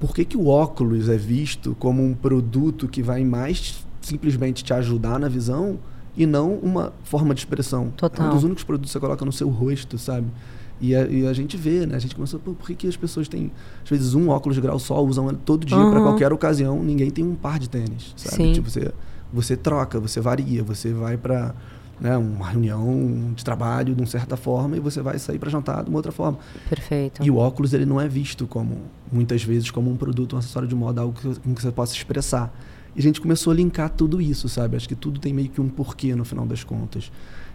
Por 0.00 0.14
que, 0.14 0.24
que 0.24 0.36
o 0.36 0.46
óculos 0.46 1.08
é 1.08 1.16
visto 1.16 1.76
como 1.78 2.04
um 2.04 2.14
produto 2.14 2.86
que 2.88 3.02
vai 3.02 3.24
mais 3.24 3.84
simplesmente 4.00 4.62
te 4.62 4.72
ajudar 4.72 5.18
na 5.18 5.28
visão 5.28 5.78
e 6.16 6.24
não 6.24 6.54
uma 6.54 6.92
forma 7.04 7.34
de 7.34 7.40
expressão? 7.40 7.90
Total. 7.96 8.26
É 8.26 8.30
um 8.30 8.34
dos 8.34 8.44
únicos 8.44 8.64
produtos 8.64 8.90
que 8.90 8.92
você 8.92 9.00
coloca 9.00 9.24
no 9.24 9.32
seu 9.32 9.48
rosto, 9.48 9.98
sabe? 9.98 10.26
E 10.80 10.94
a, 10.94 11.06
e 11.06 11.26
a, 11.26 11.32
gente 11.32 11.56
vê, 11.56 11.84
né? 11.84 11.96
A 11.96 11.98
gente 11.98 12.14
começou, 12.14 12.38
por 12.38 12.66
que, 12.66 12.74
que 12.74 12.86
as 12.86 12.96
pessoas 12.96 13.26
têm, 13.26 13.50
às 13.82 13.90
vezes, 13.90 14.14
um 14.14 14.28
óculos 14.28 14.54
de 14.54 14.60
grau 14.60 14.78
só, 14.78 15.02
usam 15.04 15.34
todo 15.34 15.66
dia 15.66 15.76
uhum. 15.76 15.90
para 15.90 16.00
qualquer 16.00 16.32
ocasião, 16.32 16.82
ninguém 16.82 17.10
tem 17.10 17.24
um 17.24 17.34
par 17.34 17.58
de 17.58 17.68
tênis, 17.68 18.14
sabe? 18.16 18.36
Sim. 18.36 18.52
Tipo, 18.52 18.70
você, 18.70 18.92
você 19.32 19.56
troca, 19.56 19.98
você 19.98 20.20
varia, 20.20 20.62
você 20.62 20.92
vai 20.92 21.16
para 21.16 21.54
né, 22.00 22.16
uma 22.16 22.48
reunião 22.48 23.32
de 23.34 23.44
trabalho 23.44 23.94
de 23.94 24.00
uma 24.00 24.06
certa 24.06 24.36
forma 24.36 24.76
e 24.76 24.80
você 24.80 25.00
vai 25.02 25.18
sair 25.18 25.38
para 25.38 25.50
jantar 25.50 25.82
de 25.82 25.90
uma 25.90 25.98
outra 25.98 26.12
forma. 26.12 26.38
Perfeito. 26.68 27.22
E 27.22 27.30
o 27.30 27.36
óculos 27.36 27.72
ele 27.72 27.86
não 27.86 28.00
é 28.00 28.08
visto 28.08 28.46
como 28.46 28.78
muitas 29.10 29.42
vezes 29.42 29.70
como 29.70 29.90
um 29.90 29.96
produto, 29.96 30.36
um 30.36 30.38
acessório 30.38 30.68
de 30.68 30.74
moda, 30.74 31.00
algo 31.00 31.18
que, 31.18 31.54
que 31.54 31.62
você 31.62 31.72
possa 31.72 31.94
expressar. 31.94 32.52
E 32.96 33.00
a 33.00 33.02
gente 33.02 33.20
começou 33.20 33.52
a 33.52 33.56
linkar 33.56 33.90
tudo 33.90 34.20
isso, 34.20 34.48
sabe? 34.48 34.76
Acho 34.76 34.88
que 34.88 34.94
tudo 34.94 35.20
tem 35.20 35.32
meio 35.32 35.48
que 35.48 35.60
um 35.60 35.68
porquê 35.68 36.14
no 36.14 36.24
final 36.24 36.46
das 36.46 36.64
contas 36.64 37.10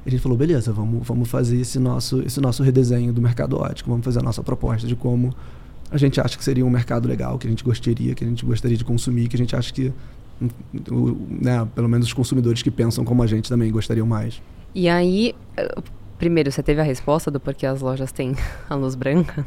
a 0.06 0.10
gente 0.10 0.22
falou, 0.22 0.38
beleza, 0.38 0.72
vamos, 0.74 1.08
vamos 1.08 1.30
fazer 1.30 1.60
esse 1.60 1.80
nosso, 1.80 2.22
esse 2.22 2.40
nosso 2.42 2.62
redesenho 2.62 3.14
do 3.14 3.22
mercado 3.22 3.58
ótico, 3.58 3.90
vamos 3.90 4.04
fazer 4.04 4.20
a 4.20 4.22
nossa 4.22 4.44
proposta 4.44 4.86
de 4.86 4.96
como 4.96 5.34
a 5.90 5.98
gente 5.98 6.20
acha 6.20 6.38
que 6.38 6.44
seria 6.44 6.66
um 6.66 6.70
mercado 6.70 7.08
legal, 7.08 7.38
que 7.38 7.48
a 7.48 7.50
gente 7.50 7.64
gostaria, 7.64 8.14
que 8.14 8.24
a 8.24 8.28
gente 8.28 8.46
gostaria 8.46 8.76
de 8.76 8.84
consumir, 8.84 9.28
que 9.28 9.36
a 9.36 9.40
gente 9.40 9.56
acha 9.56 9.72
que, 9.72 9.94
né, 10.42 11.68
pelo 11.74 11.88
menos 11.88 12.08
os 12.08 12.14
consumidores 12.14 12.62
que 12.62 12.72
pensam 12.72 13.06
como 13.06 13.24
a 13.24 13.28
gente 13.28 13.50
também 13.50 13.72
gostariam 13.72 14.06
mais. 14.06 14.42
E 14.76 14.90
aí, 14.90 15.36
eh, 15.56 15.76
primeiro, 16.18 16.52
você 16.52 16.64
teve 16.64 16.82
a 16.82 16.84
resposta 16.84 17.30
do 17.30 17.40
porquê 17.40 17.66
as 17.66 17.82
lojas 17.82 18.12
têm 18.12 18.36
a 18.70 18.76
luz 18.76 18.96
branca? 18.96 19.46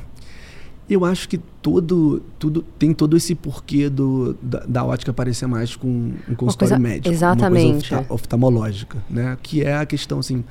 Eu 0.88 1.04
acho 1.04 1.28
que 1.28 1.38
todo, 1.38 2.22
tudo 2.38 2.62
tem 2.78 2.94
todo 2.94 3.16
esse 3.16 3.34
porquê 3.34 3.88
do, 3.88 4.36
da, 4.40 4.60
da 4.60 4.84
ótica 4.84 5.12
parecer 5.12 5.46
mais 5.48 5.74
com 5.74 5.88
um 5.88 6.34
consultório 6.36 6.74
coisa, 6.74 6.78
médico. 6.78 7.12
Exatamente. 7.12 7.92
Uma 7.92 7.98
coisa 8.02 8.14
oftalmológica, 8.14 9.02
né? 9.10 9.36
Que 9.42 9.64
é 9.64 9.76
a 9.76 9.84
questão, 9.84 10.20
assim, 10.20 10.44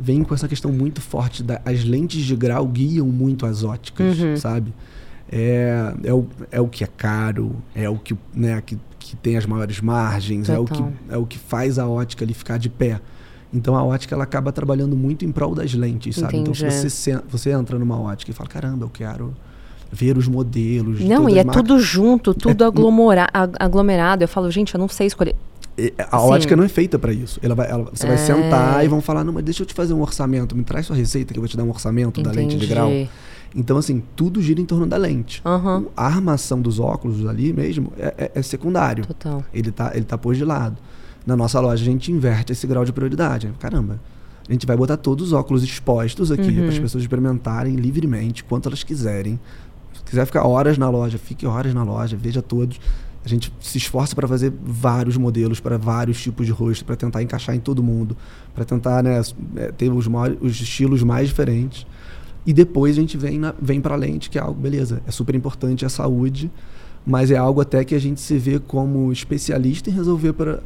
vem 0.00 0.24
com 0.24 0.34
essa 0.34 0.48
questão 0.48 0.72
muito 0.72 1.02
forte 1.02 1.42
da, 1.42 1.60
as 1.64 1.84
lentes 1.84 2.24
de 2.24 2.34
grau 2.34 2.66
guiam 2.66 3.06
muito 3.06 3.44
as 3.44 3.62
óticas, 3.62 4.18
uhum. 4.18 4.36
sabe? 4.36 4.72
É, 5.30 5.94
é, 6.04 6.12
o, 6.12 6.26
é 6.50 6.60
o 6.60 6.68
que 6.68 6.84
é 6.84 6.86
caro, 6.86 7.56
é 7.74 7.88
o 7.88 7.96
que, 7.96 8.16
né, 8.34 8.60
que, 8.64 8.78
que 9.02 9.16
tem 9.16 9.36
as 9.36 9.46
maiores 9.46 9.80
margens, 9.80 10.48
é 10.48 10.58
o, 10.58 10.64
que, 10.64 10.84
é 11.08 11.16
o 11.16 11.26
que 11.26 11.38
faz 11.38 11.78
a 11.78 11.86
ótica 11.86 12.24
ali 12.24 12.34
ficar 12.34 12.58
de 12.58 12.68
pé. 12.68 13.00
Então 13.52 13.76
a 13.76 13.84
ótica 13.84 14.14
ela 14.14 14.24
acaba 14.24 14.50
trabalhando 14.50 14.96
muito 14.96 15.24
em 15.24 15.32
prol 15.32 15.54
das 15.54 15.74
lentes, 15.74 16.16
sabe? 16.16 16.38
Entendi. 16.38 16.62
Então 16.62 16.70
se 16.70 16.90
você, 16.90 17.20
você 17.28 17.50
entra 17.50 17.78
numa 17.78 18.00
ótica 18.00 18.30
e 18.30 18.34
fala, 18.34 18.48
caramba, 18.48 18.84
eu 18.86 18.90
quero 18.90 19.34
ver 19.90 20.16
os 20.16 20.26
modelos. 20.26 21.00
Não, 21.00 21.28
e 21.28 21.38
é 21.38 21.44
tudo 21.44 21.78
junto, 21.78 22.32
tudo 22.32 22.64
é, 22.64 22.66
aglomera 22.66 23.28
aglomerado. 23.60 24.24
Eu 24.24 24.28
falo, 24.28 24.50
gente, 24.50 24.74
eu 24.74 24.80
não 24.80 24.88
sei 24.88 25.06
escolher. 25.06 25.36
A 26.10 26.18
Sim. 26.18 26.24
ótica 26.26 26.56
não 26.56 26.64
é 26.64 26.68
feita 26.68 26.98
para 26.98 27.12
isso. 27.12 27.38
Ela 27.42 27.54
vai, 27.54 27.70
ela, 27.70 27.84
você 27.92 28.06
é... 28.06 28.08
vai 28.08 28.18
sentar 28.18 28.84
e 28.84 28.88
vão 28.88 29.00
falar, 29.00 29.22
não, 29.22 29.32
mas 29.32 29.44
deixa 29.44 29.62
eu 29.62 29.66
te 29.66 29.74
fazer 29.74 29.92
um 29.92 30.00
orçamento, 30.00 30.56
me 30.56 30.64
traz 30.64 30.86
sua 30.86 30.96
receita 30.96 31.32
que 31.32 31.38
eu 31.38 31.42
vou 31.42 31.48
te 31.48 31.56
dar 31.56 31.64
um 31.64 31.70
orçamento 31.70 32.20
Entendi. 32.20 32.36
da 32.36 32.42
lente 32.42 32.56
de 32.56 32.66
grau. 32.66 32.90
Então, 33.54 33.76
assim, 33.76 34.02
tudo 34.16 34.40
gira 34.40 34.60
em 34.60 34.64
torno 34.64 34.86
da 34.86 34.96
lente. 34.96 35.42
Uhum. 35.44 35.86
A 35.96 36.06
armação 36.06 36.60
dos 36.60 36.78
óculos 36.78 37.26
ali 37.26 37.52
mesmo 37.52 37.92
é, 37.98 38.14
é, 38.16 38.32
é 38.36 38.42
secundário. 38.42 39.06
Total. 39.06 39.44
Ele 39.52 39.70
tá, 39.70 39.92
ele 39.94 40.04
tá 40.04 40.16
posto 40.16 40.38
de 40.38 40.44
lado. 40.44 40.76
Na 41.26 41.36
nossa 41.36 41.60
loja, 41.60 41.82
a 41.82 41.84
gente 41.84 42.10
inverte 42.10 42.52
esse 42.52 42.66
grau 42.66 42.84
de 42.84 42.92
prioridade. 42.92 43.52
Caramba, 43.58 44.00
a 44.48 44.52
gente 44.52 44.66
vai 44.66 44.76
botar 44.76 44.96
todos 44.96 45.28
os 45.28 45.32
óculos 45.32 45.62
expostos 45.62 46.32
aqui 46.32 46.48
uhum. 46.48 46.56
para 46.56 46.68
as 46.68 46.78
pessoas 46.78 47.04
experimentarem 47.04 47.76
livremente, 47.76 48.42
quanto 48.42 48.68
elas 48.68 48.82
quiserem 48.82 49.38
quiser 50.12 50.26
ficar 50.26 50.46
horas 50.46 50.76
na 50.76 50.90
loja, 50.90 51.16
fique 51.16 51.46
horas 51.46 51.72
na 51.72 51.82
loja, 51.82 52.16
veja 52.16 52.42
todos. 52.42 52.78
A 53.24 53.28
gente 53.28 53.50
se 53.60 53.78
esforça 53.78 54.14
para 54.14 54.28
fazer 54.28 54.52
vários 54.62 55.16
modelos 55.16 55.58
para 55.58 55.78
vários 55.78 56.20
tipos 56.20 56.44
de 56.44 56.52
rosto, 56.52 56.84
para 56.84 56.96
tentar 56.96 57.22
encaixar 57.22 57.54
em 57.54 57.60
todo 57.60 57.82
mundo, 57.82 58.14
para 58.54 58.64
tentar 58.64 59.02
né, 59.02 59.22
é, 59.56 59.72
ter 59.72 59.90
os, 59.90 60.06
maiores, 60.06 60.38
os 60.42 60.60
estilos 60.60 61.02
mais 61.02 61.28
diferentes. 61.28 61.86
E 62.46 62.52
depois 62.52 62.96
a 62.96 63.00
gente 63.00 63.16
vem, 63.16 63.40
vem 63.60 63.80
para 63.80 63.94
a 63.94 63.96
lente, 63.96 64.28
que 64.28 64.38
é 64.38 64.42
algo, 64.42 64.60
beleza, 64.60 65.02
é 65.06 65.10
super 65.10 65.34
importante 65.34 65.84
a 65.84 65.88
saúde, 65.88 66.50
mas 67.04 67.30
é 67.30 67.36
algo 67.36 67.60
até 67.60 67.84
que 67.84 67.94
a 67.94 67.98
gente 67.98 68.20
se 68.20 68.38
vê 68.38 68.60
como 68.60 69.12
especialista 69.12 69.90
em 69.90 69.92
resolver 69.92 70.32
para 70.32 70.56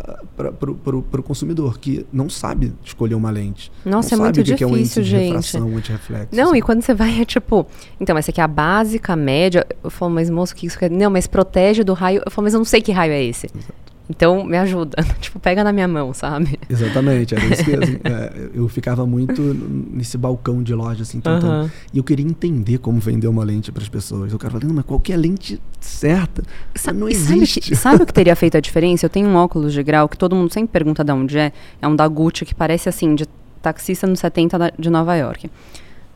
o 0.70 1.22
consumidor, 1.22 1.78
que 1.78 2.06
não 2.12 2.28
sabe 2.28 2.74
escolher 2.84 3.14
uma 3.14 3.30
lente. 3.30 3.72
Nossa, 3.84 4.14
é 4.14 4.18
muito 4.18 4.42
difícil, 4.42 4.56
que 4.56 4.64
é 4.64 4.66
um 4.66 4.76
índice 4.76 5.02
gente. 5.02 5.26
Refração, 5.28 5.76
antirreflexo. 5.76 6.36
Não, 6.36 6.50
assim. 6.50 6.58
e 6.58 6.62
quando 6.62 6.82
você 6.82 6.92
vai, 6.92 7.20
é 7.20 7.24
tipo, 7.24 7.66
então, 7.98 8.18
essa 8.18 8.30
aqui 8.30 8.40
é 8.40 8.44
a 8.44 8.48
básica, 8.48 9.14
a 9.14 9.16
média. 9.16 9.66
Eu 9.82 9.90
falo, 9.90 10.12
mas 10.12 10.28
moço, 10.28 10.52
o 10.52 10.56
que 10.56 10.66
isso 10.66 10.78
quer? 10.78 10.90
Não, 10.90 11.10
mas 11.10 11.26
protege 11.26 11.82
do 11.82 11.94
raio. 11.94 12.22
Eu 12.24 12.30
falo, 12.30 12.44
mas 12.44 12.52
eu 12.52 12.58
não 12.58 12.66
sei 12.66 12.82
que 12.82 12.92
raio 12.92 13.12
é 13.12 13.24
esse. 13.24 13.46
Exato. 13.46 13.86
Então, 14.08 14.44
me 14.44 14.56
ajuda. 14.56 14.96
tipo, 15.20 15.38
pega 15.38 15.64
na 15.64 15.72
minha 15.72 15.88
mão, 15.88 16.14
sabe? 16.14 16.58
Exatamente. 16.68 17.34
Era 17.34 17.44
isso 17.46 17.64
que, 17.64 17.74
assim, 17.74 17.98
é, 18.04 18.50
eu 18.54 18.68
ficava 18.68 19.06
muito 19.06 19.42
nesse 19.42 20.16
balcão 20.16 20.62
de 20.62 20.74
loja, 20.74 21.02
assim, 21.02 21.20
tentando. 21.20 21.46
Uhum. 21.64 21.70
E 21.92 21.98
eu 21.98 22.04
queria 22.04 22.24
entender 22.24 22.78
como 22.78 23.00
vender 23.00 23.26
uma 23.26 23.44
lente 23.44 23.72
para 23.72 23.82
as 23.82 23.88
pessoas. 23.88 24.32
O 24.32 24.38
cara 24.38 24.52
falando, 24.52 24.74
mas 24.74 24.84
qual 24.84 25.00
que 25.00 25.12
é 25.12 25.16
a 25.16 25.18
lente 25.18 25.60
certa? 25.80 26.42
Sa 26.74 26.92
não 26.92 27.08
existe. 27.08 27.60
Sabe, 27.60 27.68
que, 27.68 27.76
sabe 27.76 28.02
o 28.04 28.06
que 28.06 28.12
teria 28.12 28.36
feito 28.36 28.56
a 28.56 28.60
diferença? 28.60 29.06
Eu 29.06 29.10
tenho 29.10 29.28
um 29.28 29.34
óculos 29.34 29.72
de 29.72 29.82
grau 29.82 30.08
que 30.08 30.16
todo 30.16 30.36
mundo 30.36 30.52
sempre 30.52 30.70
pergunta 30.70 31.02
de 31.02 31.12
onde 31.12 31.38
é. 31.38 31.52
É 31.82 31.88
um 31.88 31.96
da 31.96 32.06
Gucci 32.06 32.44
que 32.44 32.54
parece, 32.54 32.88
assim, 32.88 33.14
de 33.14 33.26
taxista 33.60 34.06
nos 34.06 34.20
70 34.20 34.74
de 34.78 34.88
Nova 34.88 35.16
York. 35.16 35.50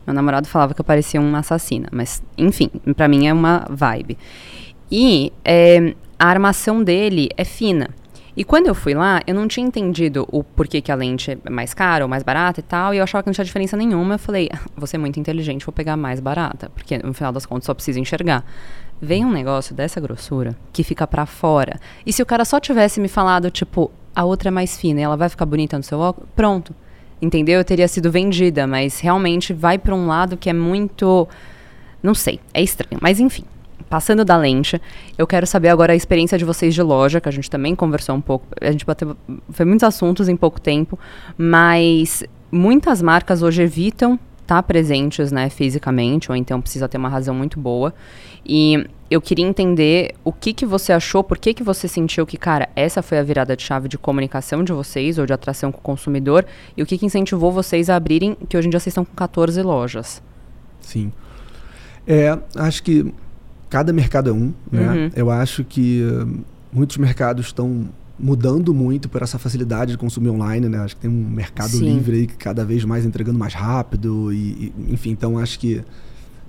Meu 0.07 0.15
namorado 0.15 0.47
falava 0.47 0.75
que 0.75 0.81
eu 0.81 0.85
parecia 0.85 1.21
uma 1.21 1.41
assassina. 1.41 1.89
Mas, 1.91 2.23
enfim, 2.39 2.71
para 2.97 3.09
mim 3.09 3.27
é 3.27 3.33
uma 3.33 3.67
vibe. 3.69 4.17
E... 4.91 5.33
É, 5.45 5.95
a 6.21 6.27
armação 6.27 6.85
dele 6.85 7.31
é 7.35 7.45
fina. 7.45 7.89
E 8.37 8.45
quando 8.45 8.67
eu 8.67 8.75
fui 8.75 8.93
lá, 8.93 9.23
eu 9.27 9.35
não 9.35 9.49
tinha 9.49 9.67
entendido 9.67 10.29
o 10.31 10.45
porquê 10.45 10.83
que 10.83 10.93
a 10.93 10.95
lente 10.95 11.31
é 11.31 11.51
mais 11.51 11.73
cara 11.73 12.05
ou 12.05 12.09
mais 12.11 12.23
barata 12.23 12.61
e 12.61 12.63
tal, 12.63 12.93
e 12.93 12.99
eu 12.99 13.03
achava 13.03 13.23
que 13.23 13.29
não 13.29 13.33
tinha 13.33 13.45
diferença 13.45 13.75
nenhuma. 13.75 14.15
Eu 14.15 14.19
falei, 14.19 14.51
ah, 14.53 14.61
vou 14.77 14.87
ser 14.87 14.99
muito 14.99 15.19
inteligente, 15.19 15.65
vou 15.65 15.73
pegar 15.73 15.97
mais 15.97 16.21
barata, 16.21 16.71
porque 16.75 16.99
no 16.99 17.15
final 17.15 17.33
das 17.33 17.47
contas 17.47 17.65
só 17.65 17.73
preciso 17.73 17.99
enxergar. 17.99 18.45
Vem 19.01 19.25
um 19.25 19.33
negócio 19.33 19.75
dessa 19.75 19.99
grossura 19.99 20.55
que 20.75 20.85
fica 20.85 21.07
para 21.07 21.25
fora. 21.25 21.81
E 22.05 22.13
se 22.13 22.23
o 22.23 22.27
cara 22.27 22.45
só 22.45 22.61
tivesse 22.61 23.01
me 23.01 23.09
falado, 23.09 23.51
tipo, 23.51 23.91
a 24.15 24.23
outra 24.23 24.49
é 24.49 24.51
mais 24.51 24.79
fina 24.79 25.01
e 25.01 25.03
ela 25.03 25.17
vai 25.17 25.31
ficar 25.31 25.47
bonita 25.47 25.79
no 25.79 25.83
seu 25.83 25.99
óculos, 25.99 26.29
pronto. 26.37 26.75
Entendeu? 27.21 27.59
Eu 27.59 27.65
teria 27.65 27.89
sido 27.89 28.11
vendida, 28.11 28.67
mas 28.67 29.01
realmente 29.01 29.55
vai 29.55 29.79
para 29.79 29.95
um 29.95 30.07
lado 30.07 30.37
que 30.37 30.51
é 30.51 30.53
muito. 30.53 31.27
Não 32.03 32.15
sei, 32.15 32.41
é 32.53 32.63
estranho. 32.63 32.99
Mas 33.01 33.19
enfim, 33.21 33.45
passando 33.89 34.25
da 34.25 34.37
lente, 34.37 34.81
eu 35.17 35.27
quero 35.27 35.47
saber 35.47 35.69
agora 35.69 35.93
a 35.93 35.97
experiência 35.97 36.37
de 36.37 36.45
vocês 36.45 36.75
de 36.75 36.83
loja, 36.83 37.21
que 37.21 37.29
a 37.29 37.33
gente 37.33 37.51
também 37.51 37.75
conversou 37.75 38.15
um 38.15 38.21
pouco. 38.21 38.47
A 38.61 38.71
gente 38.71 38.85
bateu, 38.85 39.17
foi 39.51 39.65
muitos 39.65 39.85
assuntos 39.85 40.29
em 40.29 40.37
pouco 40.37 40.61
tempo, 40.61 40.99
mas 41.37 42.23
muitas 42.51 43.01
marcas 43.01 43.43
hoje 43.43 43.63
evitam 43.63 44.19
estar 44.43 44.63
presentes, 44.65 45.31
né, 45.31 45.49
fisicamente, 45.49 46.31
ou 46.31 46.37
então 46.37 46.61
precisa 46.61 46.89
ter 46.89 46.99
uma 46.99 47.09
razão 47.09 47.35
muito 47.35 47.59
boa. 47.61 47.95
E 48.45 48.85
eu 49.09 49.21
queria 49.21 49.47
entender 49.47 50.15
o 50.25 50.33
que 50.33 50.53
que 50.53 50.67
você 50.67 50.93
achou, 50.93 51.23
por 51.23 51.39
que 51.39 51.55
que 51.55 51.63
você 51.63 51.87
sentiu 51.87 52.27
que, 52.27 52.37
cara, 52.37 52.69
essa 52.75 53.01
foi 53.01 53.19
a 53.19 53.23
virada 53.23 53.57
de 53.57 53.63
chave 53.63 53.89
de 53.89 53.97
comunicação 53.97 54.65
de 54.65 54.73
vocês, 54.73 55.19
ou 55.19 55.27
de 55.27 55.33
atração 55.33 55.71
com 55.71 55.79
o 55.79 55.83
consumidor, 55.83 56.45
e 56.77 56.83
o 56.83 56.87
que 56.87 56.99
que 56.99 57.07
incentivou 57.07 57.53
vocês 57.53 57.89
a 57.89 57.97
abrirem, 57.97 58.37
que 58.49 58.57
hoje 58.57 58.67
em 58.67 58.71
dia 58.71 58.81
vocês 58.81 58.93
estão 58.93 59.05
com 59.05 59.15
14 59.15 59.63
lojas. 59.63 60.21
Sim. 60.81 61.13
É, 62.07 62.37
acho 62.57 62.83
que 62.83 63.13
cada 63.71 63.93
mercado 63.93 64.29
é 64.29 64.33
um, 64.33 64.53
né? 64.71 64.89
Uhum. 64.89 65.11
Eu 65.17 65.31
acho 65.31 65.65
que 65.65 66.03
muitos 66.73 66.99
mercados 66.99 67.47
estão 67.47 67.89
mudando 68.19 68.75
muito 68.75 69.09
por 69.09 69.23
essa 69.23 69.39
facilidade 69.39 69.93
de 69.93 69.99
consumir 69.99 70.29
online, 70.29 70.69
né? 70.69 70.79
Acho 70.81 70.95
que 70.95 71.03
tem 71.03 71.11
um 71.11 71.29
mercado 71.31 71.71
Sim. 71.71 71.95
livre 71.95 72.17
aí 72.17 72.27
que 72.27 72.37
cada 72.37 72.65
vez 72.65 72.85
mais 72.85 73.07
entregando 73.07 73.39
mais 73.39 73.55
rápido 73.55 74.33
e, 74.33 74.37
e, 74.37 74.93
enfim, 74.93 75.11
então 75.11 75.39
acho 75.39 75.59
que 75.59 75.83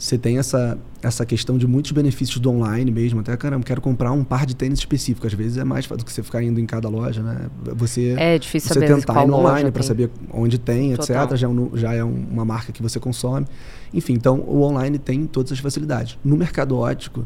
você 0.02 0.18
tem 0.18 0.40
essa, 0.40 0.80
essa 1.00 1.24
questão 1.28 1.60
de 1.60 1.68
muitos 1.68 1.92
benefícios 1.92 2.40
do 2.40 2.50
online 2.50 2.90
mesmo. 2.90 3.20
Até, 3.20 3.38
caramba, 3.38 3.64
quero 3.64 3.80
comprar 3.80 4.12
um 4.12 4.24
par 4.24 4.48
de 4.48 4.56
tênis 4.56 4.80
específico. 4.80 5.28
Às 5.28 5.34
vezes 5.34 5.58
é 5.58 5.64
mais 5.64 5.86
fácil 5.86 6.00
do 6.00 6.06
que 6.06 6.12
você 6.12 6.24
ficar 6.24 6.42
indo 6.42 6.60
em 6.60 6.66
cada 6.66 6.90
loja, 6.90 7.22
né? 7.22 7.52
Você, 7.76 8.16
É 8.18 8.40
difícil 8.40 8.70
você 8.70 8.74
saber 8.80 8.88
tentar 8.96 9.24
ir 9.24 9.28
no 9.28 9.36
online 9.36 9.70
para 9.70 9.84
saber 9.84 10.10
onde 10.34 10.58
tem, 10.58 10.96
Total. 10.96 11.26
etc. 11.26 11.38
Já 11.38 11.48
é, 11.48 11.52
já 11.76 11.94
é 11.94 12.04
um- 12.04 12.26
uma 12.32 12.44
marca 12.44 12.72
que 12.72 12.82
você 12.82 13.00
consome. 13.00 13.46
Enfim, 13.94 14.14
então 14.14 14.40
o 14.40 14.64
online 14.64 14.98
tem 14.98 15.28
todas 15.28 15.52
as 15.52 15.60
facilidades. 15.60 16.18
No 16.26 16.36
mercado 16.36 16.76
ótico, 16.80 17.24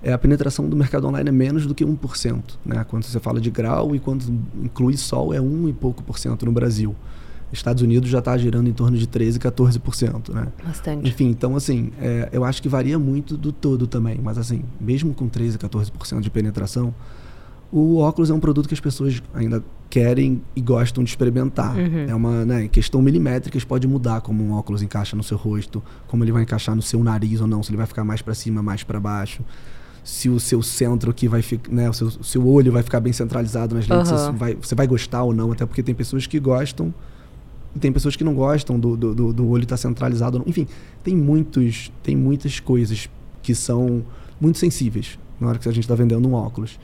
é, 0.00 0.12
a 0.12 0.18
penetração 0.18 0.68
do 0.68 0.76
mercado 0.76 1.08
online 1.08 1.28
é 1.28 1.32
menos 1.32 1.66
do 1.66 1.74
que 1.74 1.84
1%. 1.84 2.56
Né? 2.64 2.84
Quando 2.88 3.02
você 3.02 3.18
fala 3.18 3.40
de 3.40 3.50
grau 3.50 3.96
e 3.96 3.98
quando 3.98 4.22
inclui 4.62 4.96
sol, 4.96 5.34
é 5.34 5.40
1 5.40 5.68
e 5.68 5.72
pouco 5.72 6.04
por 6.04 6.20
cento 6.20 6.46
no 6.46 6.52
Brasil. 6.52 6.94
Estados 7.52 7.82
Unidos 7.82 8.08
já 8.08 8.18
está 8.18 8.36
girando 8.36 8.68
em 8.68 8.72
torno 8.72 8.96
de 8.96 9.06
13, 9.06 9.38
14%. 9.38 10.32
Né? 10.32 10.48
Bastante. 10.64 11.08
Enfim, 11.08 11.28
então 11.28 11.54
assim, 11.54 11.92
é, 12.00 12.28
eu 12.32 12.44
acho 12.44 12.62
que 12.62 12.68
varia 12.68 12.98
muito 12.98 13.36
do 13.36 13.52
todo 13.52 13.86
também. 13.86 14.18
Mas 14.22 14.38
assim, 14.38 14.62
mesmo 14.80 15.12
com 15.12 15.28
13, 15.28 15.58
14% 15.58 16.20
de 16.20 16.30
penetração, 16.30 16.94
o 17.72 17.98
óculos 17.98 18.28
é 18.28 18.34
um 18.34 18.40
produto 18.40 18.68
que 18.68 18.74
as 18.74 18.80
pessoas 18.80 19.22
ainda 19.32 19.64
querem 19.88 20.42
e 20.54 20.60
gostam 20.60 21.02
de 21.02 21.10
experimentar. 21.10 21.76
Uhum. 21.76 22.06
É 22.08 22.14
uma 22.14 22.44
né, 22.44 22.68
questão 22.68 23.00
milimétrica, 23.00 23.58
pode 23.66 23.86
mudar 23.86 24.20
como 24.20 24.44
um 24.44 24.52
óculos 24.52 24.82
encaixa 24.82 25.16
no 25.16 25.22
seu 25.22 25.38
rosto, 25.38 25.82
como 26.06 26.22
ele 26.22 26.32
vai 26.32 26.42
encaixar 26.42 26.76
no 26.76 26.82
seu 26.82 27.02
nariz 27.02 27.40
ou 27.40 27.46
não, 27.46 27.62
se 27.62 27.70
ele 27.70 27.78
vai 27.78 27.86
ficar 27.86 28.04
mais 28.04 28.20
para 28.20 28.34
cima, 28.34 28.62
mais 28.62 28.82
para 28.82 29.00
baixo. 29.00 29.42
Se 30.04 30.28
o 30.28 30.40
seu 30.40 30.62
centro 30.62 31.10
aqui 31.10 31.28
vai 31.28 31.40
ficar, 31.40 31.72
né, 31.72 31.88
o 31.88 31.92
seu, 31.92 32.10
seu 32.10 32.46
olho 32.46 32.72
vai 32.72 32.82
ficar 32.82 33.00
bem 33.00 33.12
centralizado 33.12 33.74
nas 33.74 33.86
lentes, 33.86 34.10
você, 34.10 34.32
vai, 34.32 34.54
você 34.54 34.74
vai 34.74 34.86
gostar 34.86 35.22
ou 35.22 35.32
não, 35.32 35.52
até 35.52 35.64
porque 35.64 35.82
tem 35.82 35.94
pessoas 35.94 36.26
que 36.26 36.40
gostam 36.40 36.92
tem 37.80 37.92
pessoas 37.92 38.16
que 38.16 38.24
não 38.24 38.34
gostam 38.34 38.78
do, 38.78 38.96
do, 38.96 39.32
do- 39.32 39.48
olho 39.48 39.62
estar 39.64 39.76
centralizado. 39.76 40.38
ou 40.38 40.42
não. 40.44 40.48
Enfim, 40.50 40.66
tem 41.02 41.16
muitos, 41.16 41.90
tem 42.02 42.14
muitas 42.16 42.60
coisas 42.60 43.08
que 43.42 43.54
são 43.54 44.02
muito 44.40 44.58
sensíveis 44.58 45.18
na 45.40 45.48
hora 45.48 45.58
que 45.58 45.68
a 45.68 45.72
gente 45.72 45.84
está 45.84 45.94
vendendo 45.94 46.28
um 46.28 46.34
óculos. 46.34 46.78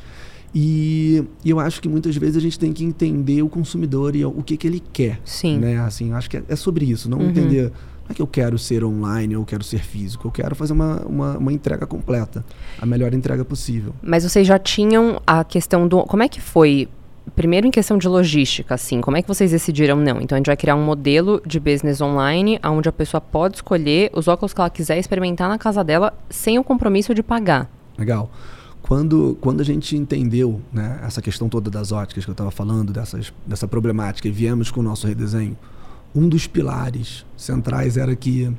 E, 0.55 1.23
e 1.45 1.51
eu 1.51 1.61
acho 1.61 1.81
que 1.81 1.89
muitas 1.89 2.17
vezes 2.17 2.37
a 2.37 2.41
gente 2.41 2.59
tem 2.59 2.73
que 2.73 2.83
entender 2.85 3.43
o 3.43 3.49
consumidor 3.49 4.17
e 4.17 4.25
o 4.25 4.43
que, 4.43 4.57
que 4.57 4.67
ele 4.67 4.83
quer. 4.93 5.21
Sim. 5.25 5.59
Né? 5.59 5.79
Assim, 5.79 6.13
acho 6.13 6.29
que 6.31 6.39
é, 6.39 6.43
é 6.49 6.57
sobre 6.57 6.85
isso. 6.87 7.09
Não 7.09 7.19
Uhum. 7.19 7.29
entender. 7.31 7.65
Não 7.71 8.13
é 8.13 8.15
que 8.15 8.23
eu 8.23 8.27
quero 8.27 8.59
ser 8.59 8.83
online 8.83 9.37
ou 9.37 9.43
eu 9.43 9.47
quero 9.47 9.63
ser 9.63 9.81
físico. 9.81 10.27
Eu 10.27 10.33
quero 10.33 10.55
fazer 10.57 10.73
uma, 10.73 11.03
uma, 11.05 11.37
uma 11.37 11.53
entrega 11.53 11.87
completa. 11.87 12.43
A 12.81 12.87
melhor 12.87 13.13
entrega 13.13 13.45
possível. 13.45 13.95
Mas 14.03 14.25
vocês 14.25 14.47
já 14.47 14.59
tinham 14.59 15.21
a 15.27 15.45
questão 15.45 15.87
do. 15.87 16.03
Como 16.05 16.23
é 16.23 16.29
que 16.29 16.41
foi? 16.41 16.89
Primeiro 17.35 17.67
em 17.67 17.71
questão 17.71 17.99
de 17.99 18.09
logística, 18.09 18.75
assim, 18.75 19.01
como 19.01 19.17
é 19.17 19.23
que 19.23 19.29
vocês 19.29 19.51
decidiram 19.51 19.97
não? 19.97 20.21
Então 20.21 20.37
a 20.37 20.39
gente 20.39 20.47
vai 20.47 20.57
criar 20.57 20.75
um 20.75 20.85
modelo 20.85 21.41
de 21.47 21.59
business 21.59 22.01
online, 22.01 22.59
onde 22.65 22.89
a 22.89 22.93
pessoa 22.93 23.21
pode 23.21 23.57
escolher 23.57 24.11
os 24.13 24.29
óculos 24.29 24.53
que 24.53 24.61
ela 24.61 24.71
quiser 24.71 24.99
experimentar 24.99 25.49
na 25.49 25.59
casa 25.59 25.83
dela 25.83 26.13
sem 26.31 26.59
o 26.59 26.65
compromisso 26.65 27.15
de 27.15 27.23
pagar. 27.23 27.71
Legal. 27.97 28.31
Quando, 28.83 29.37
quando 29.41 29.61
a 29.61 29.65
gente 29.65 29.97
entendeu 29.97 30.61
né, 30.73 31.01
essa 31.03 31.21
questão 31.21 31.49
toda 31.49 31.71
das 31.71 31.93
óticas 31.93 32.25
que 32.25 32.31
eu 32.31 32.33
estava 32.33 32.51
falando, 32.51 32.93
dessas, 32.93 33.33
dessa 33.47 33.69
problemática, 33.69 34.29
e 34.29 34.31
viemos 34.31 34.71
com 34.71 34.81
o 34.81 34.83
nosso 34.83 35.07
redesenho, 35.07 35.57
um 36.15 36.29
dos 36.29 36.47
pilares 36.47 37.27
centrais 37.37 37.97
era 37.97 38.15
que 38.17 38.51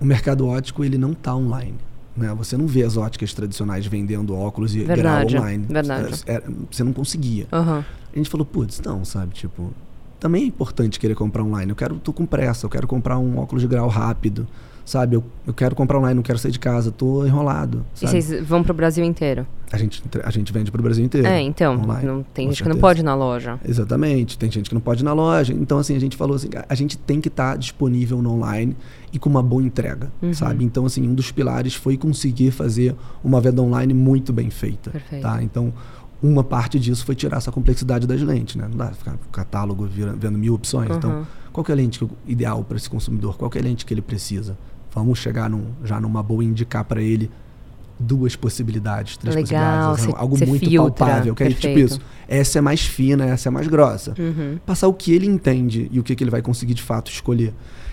o 0.00 0.04
mercado 0.04 0.46
ótico 0.46 0.84
ele 0.84 0.96
não 0.98 1.12
está 1.12 1.34
online. 1.34 1.78
Né? 2.16 2.32
Você 2.34 2.56
não 2.56 2.66
vê 2.66 2.82
as 2.84 2.96
óticas 2.96 3.32
tradicionais 3.34 3.86
vendendo 3.86 4.36
óculos 4.36 4.74
e 4.74 4.80
Verdade, 4.84 5.32
grau 5.34 5.42
online. 5.42 5.66
verdade. 5.68 6.22
É- 6.26 6.34
é- 6.34 6.42
você 6.70 6.84
não 6.84 6.92
conseguia. 6.92 7.46
Aham. 7.52 7.84
A 8.12 8.16
gente 8.16 8.30
falou, 8.30 8.46
putz, 8.46 8.80
não, 8.80 9.04
sabe? 9.04 9.34
Tipo, 9.34 9.72
também 10.20 10.44
é 10.44 10.46
importante 10.46 11.00
querer 11.00 11.14
comprar 11.16 11.42
online. 11.42 11.70
Eu 11.70 11.76
quero, 11.76 11.96
tô 11.96 12.12
com 12.12 12.24
pressa, 12.24 12.66
eu 12.66 12.70
quero 12.70 12.86
comprar 12.86 13.18
um 13.18 13.38
óculos 13.38 13.62
de 13.62 13.68
grau 13.68 13.88
rápido, 13.88 14.46
sabe? 14.84 15.16
Eu, 15.16 15.24
eu 15.46 15.54
quero 15.54 15.74
comprar 15.74 15.98
online, 15.98 16.14
não 16.14 16.22
quero 16.22 16.38
sair 16.38 16.52
de 16.52 16.58
casa, 16.58 16.90
tô 16.90 17.24
enrolado. 17.26 17.84
E 17.96 18.00
Sabe? 18.00 18.22
vocês 18.22 18.46
vão 18.46 18.62
pro 18.62 18.74
Brasil 18.74 19.04
inteiro? 19.04 19.46
A 19.72 19.76
gente, 19.78 20.02
a 20.22 20.30
gente 20.30 20.52
vende 20.52 20.70
para 20.70 20.78
o 20.78 20.82
Brasil 20.82 21.04
inteiro. 21.04 21.26
É, 21.26 21.40
então. 21.40 21.74
online, 21.80 22.06
não, 22.06 22.22
tem 22.22 22.48
gente 22.48 22.62
que 22.62 22.68
não 22.68 22.74
certeza. 22.74 22.80
pode 22.80 23.00
ir 23.00 23.02
na 23.02 23.14
loja. 23.14 23.58
Exatamente. 23.66 24.38
Tem 24.38 24.50
gente 24.50 24.68
que 24.68 24.74
não 24.74 24.80
pode 24.80 25.02
ir 25.02 25.04
na 25.04 25.12
loja. 25.12 25.52
Então, 25.52 25.78
assim, 25.78 25.96
a 25.96 25.98
gente 25.98 26.16
falou 26.16 26.36
assim, 26.36 26.48
a 26.68 26.74
gente 26.74 26.96
tem 26.98 27.20
que 27.20 27.28
estar 27.28 27.56
disponível 27.56 28.20
no 28.22 28.32
online 28.34 28.76
e 29.12 29.18
com 29.18 29.28
uma 29.28 29.42
boa 29.42 29.62
entrega, 29.62 30.12
Uhum. 30.22 30.32
sabe? 30.34 30.64
Então, 30.64 30.86
assim, 30.86 31.08
um 31.08 31.14
dos 31.14 31.32
pilares 31.32 31.74
foi 31.74 31.96
conseguir 31.96 32.50
fazer 32.50 32.94
uma 33.22 33.40
venda 33.40 33.62
online 33.62 33.92
muito 33.94 34.32
bem 34.32 34.50
feita, 34.50 34.90
Perfeito. 34.90 35.22
tá? 35.22 35.42
Então, 35.42 35.72
uma 36.22 36.44
parte 36.44 36.78
disso 36.78 37.04
foi 37.04 37.14
tirar 37.14 37.36
essa 37.38 37.50
complexidade 37.52 38.06
das 38.06 38.20
lentes, 38.22 38.56
né? 38.56 38.66
Não 38.70 38.76
dá 38.78 38.86
ficar 38.88 39.12
com 39.12 39.26
o 39.26 39.30
catálogo 39.32 39.86
vendo 40.16 40.38
mil 40.38 40.54
opções. 40.54 40.88
Uhum. 40.90 40.96
Então, 40.96 41.26
qual 41.52 41.64
é 41.68 41.72
a 41.72 41.74
lente 41.74 42.06
ideal 42.26 42.64
para 42.64 42.76
esse 42.76 42.88
consumidor? 42.88 43.36
Qual 43.36 43.50
é 43.54 43.58
a 43.58 43.62
lente 43.62 43.84
que 43.84 43.92
ele 43.92 44.00
precisa? 44.02 44.56
Vamos 44.94 45.18
chegar 45.18 45.50
num, 45.50 45.64
já 45.82 46.00
numa 46.00 46.22
boa 46.22 46.44
e 46.44 46.46
indicar 46.46 46.84
para 46.84 47.02
ele 47.02 47.30
duas 47.98 48.36
possibilidades, 48.36 49.16
três 49.16 49.34
Legal, 49.34 49.90
possibilidades, 49.90 50.20
algo 50.22 50.38
cê 50.38 50.46
muito 50.46 50.68
filtra, 50.68 51.06
palpável, 51.06 51.34
que 51.34 51.42
é 51.44 51.50
tipo 51.50 51.78
isso. 51.78 52.00
Essa 52.28 52.58
é 52.58 52.60
mais 52.60 52.82
fina, 52.82 53.24
essa 53.24 53.48
é 53.48 53.50
mais 53.50 53.66
grossa. 53.68 54.14
Uhum. 54.18 54.58
Passar 54.64 54.88
o 54.88 54.94
que 54.94 55.12
ele 55.12 55.26
entende 55.26 55.88
e 55.92 55.98
o 55.98 56.02
que, 56.02 56.14
que 56.14 56.22
ele 56.22 56.30
vai 56.30 56.42
conseguir 56.42 56.74
de 56.74 56.82
fato 56.82 57.10
escolher. 57.10 57.52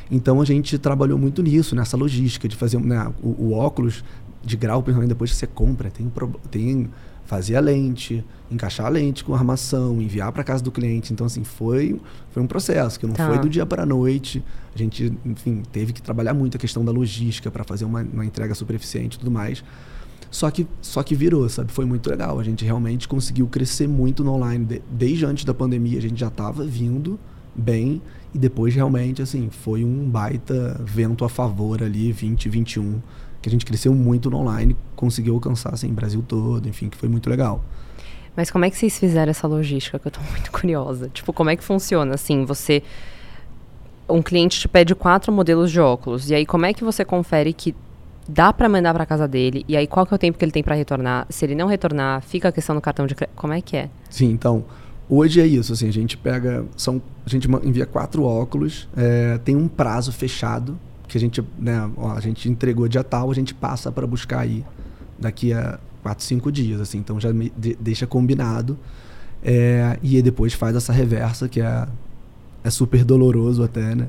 Então 0.10 0.42
a 0.42 0.46
gente 0.46 0.78
trabalhou 0.78 1.18
muito 1.18 1.42
nisso, 1.42 1.76
nessa 1.76 1.96
logística 1.96 2.48
de 2.48 2.56
fazer 2.56 2.80
né, 2.80 3.12
o, 3.24 3.30
o 3.30 3.54
óculos 3.54 4.04
de 4.44 4.58
grau, 4.58 4.82
principalmente 4.82 5.10
depois 5.10 5.32
que 5.32 5.38
você 5.38 5.48
compra, 5.48 5.90
tem, 5.90 6.12
tem 6.50 6.90
fazer 7.32 7.56
a 7.56 7.62
lente, 7.62 8.26
encaixar 8.52 8.86
a 8.88 8.89
lente 8.89 9.24
com 9.24 9.34
armação, 9.34 10.02
enviar 10.02 10.30
para 10.34 10.44
casa 10.44 10.62
do 10.62 10.70
cliente. 10.70 11.13
Então 11.13 11.26
assim 11.26 11.46
foi 11.46 11.98
foi 12.32 12.44
um 12.44 12.48
processo 12.48 13.00
que 13.00 13.08
não 13.08 13.13
Tá. 13.13 13.26
foi 13.26 13.39
do 13.39 13.48
dia 13.48 13.65
para 13.65 13.84
a 13.84 13.86
noite. 13.86 14.44
A 14.76 14.78
gente, 14.78 15.13
enfim, 15.26 15.63
teve 15.72 15.94
que 15.94 16.02
trabalhar 16.02 16.34
muito 16.34 16.58
a 16.58 16.60
questão 16.60 16.84
da 16.84 16.91
logística 16.91 17.50
para 17.50 17.63
fazer 17.63 17.86
uma, 17.86 18.02
uma 18.02 18.26
entrega 18.26 18.54
super 18.54 18.76
eficiente 18.76 19.15
e 19.15 19.20
tudo 19.20 19.32
mais. 19.32 19.63
Só 20.30 20.52
que, 20.52 20.67
só 20.82 21.02
que 21.04 21.15
virou, 21.15 21.48
sabe? 21.48 21.72
Foi 21.72 21.86
muito 21.86 22.10
legal. 22.10 22.38
A 22.38 22.44
gente 22.44 22.65
realmente 22.65 23.08
conseguiu 23.08 23.48
crescer 23.48 23.88
muito 23.88 24.26
no 24.26 24.34
online. 24.34 24.65
De- 24.65 24.82
desde 24.91 25.26
antes 25.26 25.46
da 25.46 25.54
pandemia, 25.54 25.98
a 26.00 26.02
gente 26.02 26.20
já 26.20 26.28
estava 26.28 26.65
vindo 26.65 27.17
bem. 27.56 28.02
E 28.34 28.38
depois, 28.38 28.76
realmente, 28.76 29.22
assim, 29.22 29.50
foi 29.50 29.86
um 29.86 30.10
baita 30.10 30.80
vento 30.86 31.24
a 31.24 31.30
favor 31.30 31.82
ali, 31.82 32.12
2021, 32.13 33.02
que 33.41 33.49
a 33.49 33.51
gente 33.51 33.65
cresceu 33.65 33.93
muito 33.93 34.30
no 34.30 34.38
online, 34.38 34.75
conseguiu 34.95 35.34
alcançar, 35.34 35.73
assim, 35.73 35.91
Brasil 35.93 36.23
todo, 36.27 36.67
enfim, 36.67 36.89
que 36.89 36.97
foi 36.97 37.10
muito 37.10 37.30
legal. 37.30 37.63
Mas 38.36 38.49
como 38.49 38.63
é 38.63 38.69
que 38.69 38.77
vocês 38.77 38.97
fizeram 38.97 39.30
essa 39.30 39.47
logística? 39.47 39.99
Que 39.99 40.08
eu 40.08 40.12
tô 40.12 40.21
muito 40.32 40.51
curiosa. 40.51 41.10
Tipo, 41.10 41.34
como 41.34 41.49
é 41.49 41.56
que 41.56 41.63
funciona? 41.63 42.15
Assim, 42.15 42.45
você. 42.45 42.84
Um 44.08 44.21
cliente 44.21 44.60
te 44.60 44.67
pede 44.67 44.93
quatro 44.93 45.32
modelos 45.32 45.71
de 45.71 45.80
óculos. 45.80 46.30
E 46.30 46.36
aí, 46.36 46.45
como 46.45 46.65
é 46.65 46.73
que 46.73 46.84
você 46.84 47.06
confere 47.06 47.54
que 47.54 47.73
dá 48.27 48.51
pra 48.51 48.67
mandar 48.67 48.93
pra 48.93 49.06
casa 49.06 49.27
dele? 49.27 49.63
E 49.67 49.77
aí, 49.77 49.88
qual 49.88 50.06
que 50.06 50.13
é 50.13 50.15
o 50.15 50.17
tempo 50.17 50.38
que 50.38 50.43
ele 50.43 50.51
tem 50.51 50.62
pra 50.62 50.75
retornar? 50.75 51.25
Se 51.30 51.45
ele 51.45 51.56
não 51.56 51.67
retornar, 51.67 52.21
fica 52.21 52.49
a 52.49 52.51
questão 52.51 52.75
do 52.75 52.82
cartão 52.82 53.08
de 53.08 53.15
crédito. 53.15 53.36
Como 53.36 53.54
é 53.54 53.62
que 53.62 53.77
é? 53.77 53.89
Sim, 54.10 54.32
então, 54.32 54.65
hoje 55.10 55.39
é 55.39 55.47
isso, 55.47 55.71
assim, 55.71 55.88
a 55.88 55.93
gente 55.93 56.17
pega, 56.17 56.65
são, 56.75 57.01
a 57.25 57.30
gente 57.30 57.47
envia 57.63 57.86
quatro 57.86 58.23
óculos, 58.23 58.89
é, 58.97 59.38
tem 59.38 59.56
um 59.56 59.67
prazo 59.67 60.12
fechado, 60.12 60.77
que 61.12 61.17
a 61.17 61.21
gente, 61.21 61.43
né, 61.60 61.91
ó, 61.97 62.13
a 62.13 62.19
gente 62.21 62.50
entregou 62.50 62.88
dia 62.88 63.04
tal, 63.04 63.30
a 63.30 63.34
gente 63.34 63.54
passa 63.54 63.91
para 63.91 64.08
buscar 64.08 64.39
aí 64.39 64.63
daqui 65.19 65.52
a 65.52 65.78
quatro, 66.02 66.24
cinco 66.24 66.50
dias, 66.50 66.80
assim, 66.80 67.00
então 67.00 67.19
já 67.19 67.30
deixa 67.80 68.08
combinado, 68.08 68.78
é, 69.43 70.00
e 70.02 70.21
depois 70.21 70.54
faz 70.54 70.74
essa 70.76 70.93
reversa, 70.93 71.50
que 71.50 71.60
é, 71.60 71.88
é 72.63 72.69
super 72.69 73.04
doloroso 73.04 73.62
até, 73.62 73.93
né, 73.93 74.08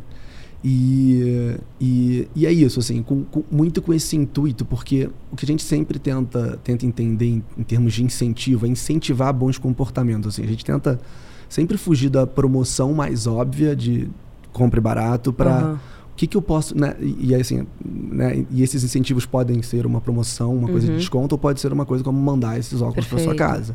e, 0.64 1.56
e, 1.80 2.28
e 2.36 2.46
é 2.46 2.52
isso, 2.52 2.78
assim, 2.78 3.02
com, 3.02 3.24
com- 3.24 3.42
muito 3.50 3.82
com 3.82 3.92
esse 3.92 4.16
intuito, 4.16 4.64
porque 4.64 5.10
o 5.32 5.36
que 5.36 5.44
a 5.44 5.48
gente 5.48 5.62
sempre 5.64 5.98
tenta, 5.98 6.56
tenta 6.62 6.86
entender 6.86 7.26
em, 7.26 7.42
em 7.58 7.62
termos 7.64 7.92
de 7.94 8.04
incentivo 8.04 8.64
é 8.64 8.68
incentivar 8.68 9.32
bons 9.34 9.58
comportamentos. 9.58 10.28
Assim, 10.28 10.44
a 10.44 10.46
gente 10.46 10.64
tenta 10.64 11.00
sempre 11.48 11.76
fugir 11.76 12.08
da 12.10 12.28
promoção 12.28 12.94
mais 12.94 13.26
óbvia 13.26 13.74
de 13.74 14.08
compre 14.52 14.80
barato 14.80 15.32
para. 15.32 15.80
O 16.12 16.14
que, 16.16 16.26
que 16.26 16.36
eu 16.36 16.42
posso. 16.42 16.76
Né, 16.78 16.94
e, 17.00 17.34
assim, 17.34 17.66
né, 17.84 18.44
e 18.50 18.62
esses 18.62 18.84
incentivos 18.84 19.24
podem 19.26 19.62
ser 19.62 19.86
uma 19.86 20.00
promoção, 20.00 20.54
uma 20.54 20.68
coisa 20.68 20.86
de 20.86 20.92
Uhum. 20.92 20.98
desconto, 20.98 21.34
ou 21.34 21.38
pode 21.38 21.60
ser 21.60 21.72
uma 21.72 21.84
coisa 21.86 22.04
como 22.04 22.20
mandar 22.20 22.58
esses 22.58 22.80
óculos 22.82 23.06
para 23.06 23.18
sua 23.18 23.34
casa. 23.34 23.74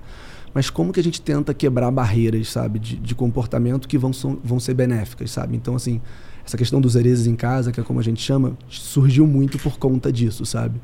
Mas 0.54 0.70
como 0.70 0.94
que 0.94 1.00
a 1.00 1.04
gente 1.04 1.22
tenta 1.22 1.54
quebrar 1.54 1.92
barreiras, 1.92 2.50
sabe, 2.50 2.80
de, 2.80 2.96
de 2.96 3.14
comportamento 3.16 3.88
que 3.88 3.98
vão, 3.98 4.14
so- 4.14 4.40
vão 4.44 4.60
ser 4.60 4.74
benéficas, 4.74 5.30
sabe? 5.32 5.56
Então, 5.56 5.76
assim, 5.76 6.00
essa 6.46 6.58
questão 6.58 6.80
dos 6.80 6.96
herezes 6.96 7.28
em 7.28 7.36
casa, 7.36 7.72
que 7.72 7.80
é 7.80 7.84
como 7.84 8.00
a 8.00 8.04
gente 8.04 8.22
chama, 8.22 8.58
surgiu 8.70 9.28
muito 9.28 9.60
por 9.60 9.78
conta 9.78 10.12
disso, 10.12 10.46
sabe? 10.46 10.80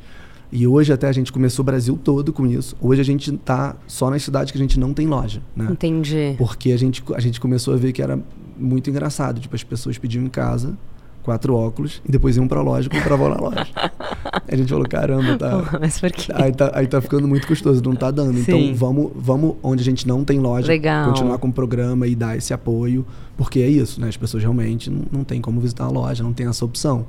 E 0.52 0.68
hoje 0.68 0.94
até 0.94 1.08
a 1.08 1.12
gente 1.12 1.32
começou 1.32 1.64
o 1.64 1.66
Brasil 1.66 1.98
todo 2.04 2.32
com 2.32 2.46
isso. 2.46 2.76
Hoje 2.80 3.02
a 3.02 3.04
gente 3.04 3.32
tá 3.38 3.76
só 3.88 4.10
nas 4.12 4.22
cidades 4.22 4.52
que 4.52 4.58
a 4.58 4.62
gente 4.62 4.80
não 4.80 4.94
tem 4.94 5.08
loja, 5.08 5.42
né? 5.56 5.68
Entendi. 5.72 6.36
Porque 6.38 6.72
a 6.72 6.78
gente, 6.78 7.04
a 7.16 7.20
gente 7.20 7.40
começou 7.40 7.74
a 7.74 7.78
ver 7.78 7.92
que 7.94 8.02
era 8.04 8.20
muito 8.60 8.88
engraçado. 8.90 9.40
Tipo, 9.40 9.56
as 9.56 9.64
pessoas 9.64 9.98
pediam 9.98 10.24
em 10.24 10.30
casa 10.30 10.78
quatro 11.24 11.56
óculos 11.56 12.02
e 12.08 12.12
depois 12.12 12.36
iam 12.38 12.48
pra 12.48 12.62
loja 12.62 12.90
e 12.92 12.96
compravam 12.96 13.30
na 13.30 13.36
loja. 13.38 13.68
a 14.48 14.56
gente 14.56 14.70
falou, 14.70 14.88
caramba, 14.88 15.38
tá. 15.38 15.78
Mas 15.80 16.00
por 16.00 16.12
quê? 16.12 16.32
Aí 16.36 16.52
tá, 16.52 16.72
aí 16.74 16.86
tá 16.88 17.02
ficando 17.02 17.28
muito 17.28 17.48
custoso, 17.48 17.82
não 17.84 17.96
tá 17.96 18.12
dando. 18.12 18.38
Então 18.40 18.60
Sim. 18.60 18.74
vamos, 18.74 19.12
vamos 19.16 19.56
onde 19.64 19.82
a 19.82 19.86
gente 19.86 20.08
não 20.08 20.24
tem 20.24 20.40
loja, 20.40 20.68
Legal. 20.68 21.10
continuar 21.10 21.38
com 21.38 21.48
o 21.48 21.54
programa 21.54 22.06
e 22.08 22.16
dar 22.16 22.38
esse 22.38 22.54
apoio, 22.54 23.06
porque 23.38 23.60
é 23.60 23.68
isso, 23.68 24.00
né? 24.00 24.10
As 24.10 24.18
pessoas 24.18 24.44
realmente 24.44 24.90
não, 24.90 25.04
não 25.12 25.24
tem 25.24 25.42
como 25.42 25.60
visitar 25.60 25.86
a 25.86 25.90
loja, 25.90 26.24
não 26.24 26.34
tem 26.34 26.48
essa 26.48 26.64
opção. 26.66 27.06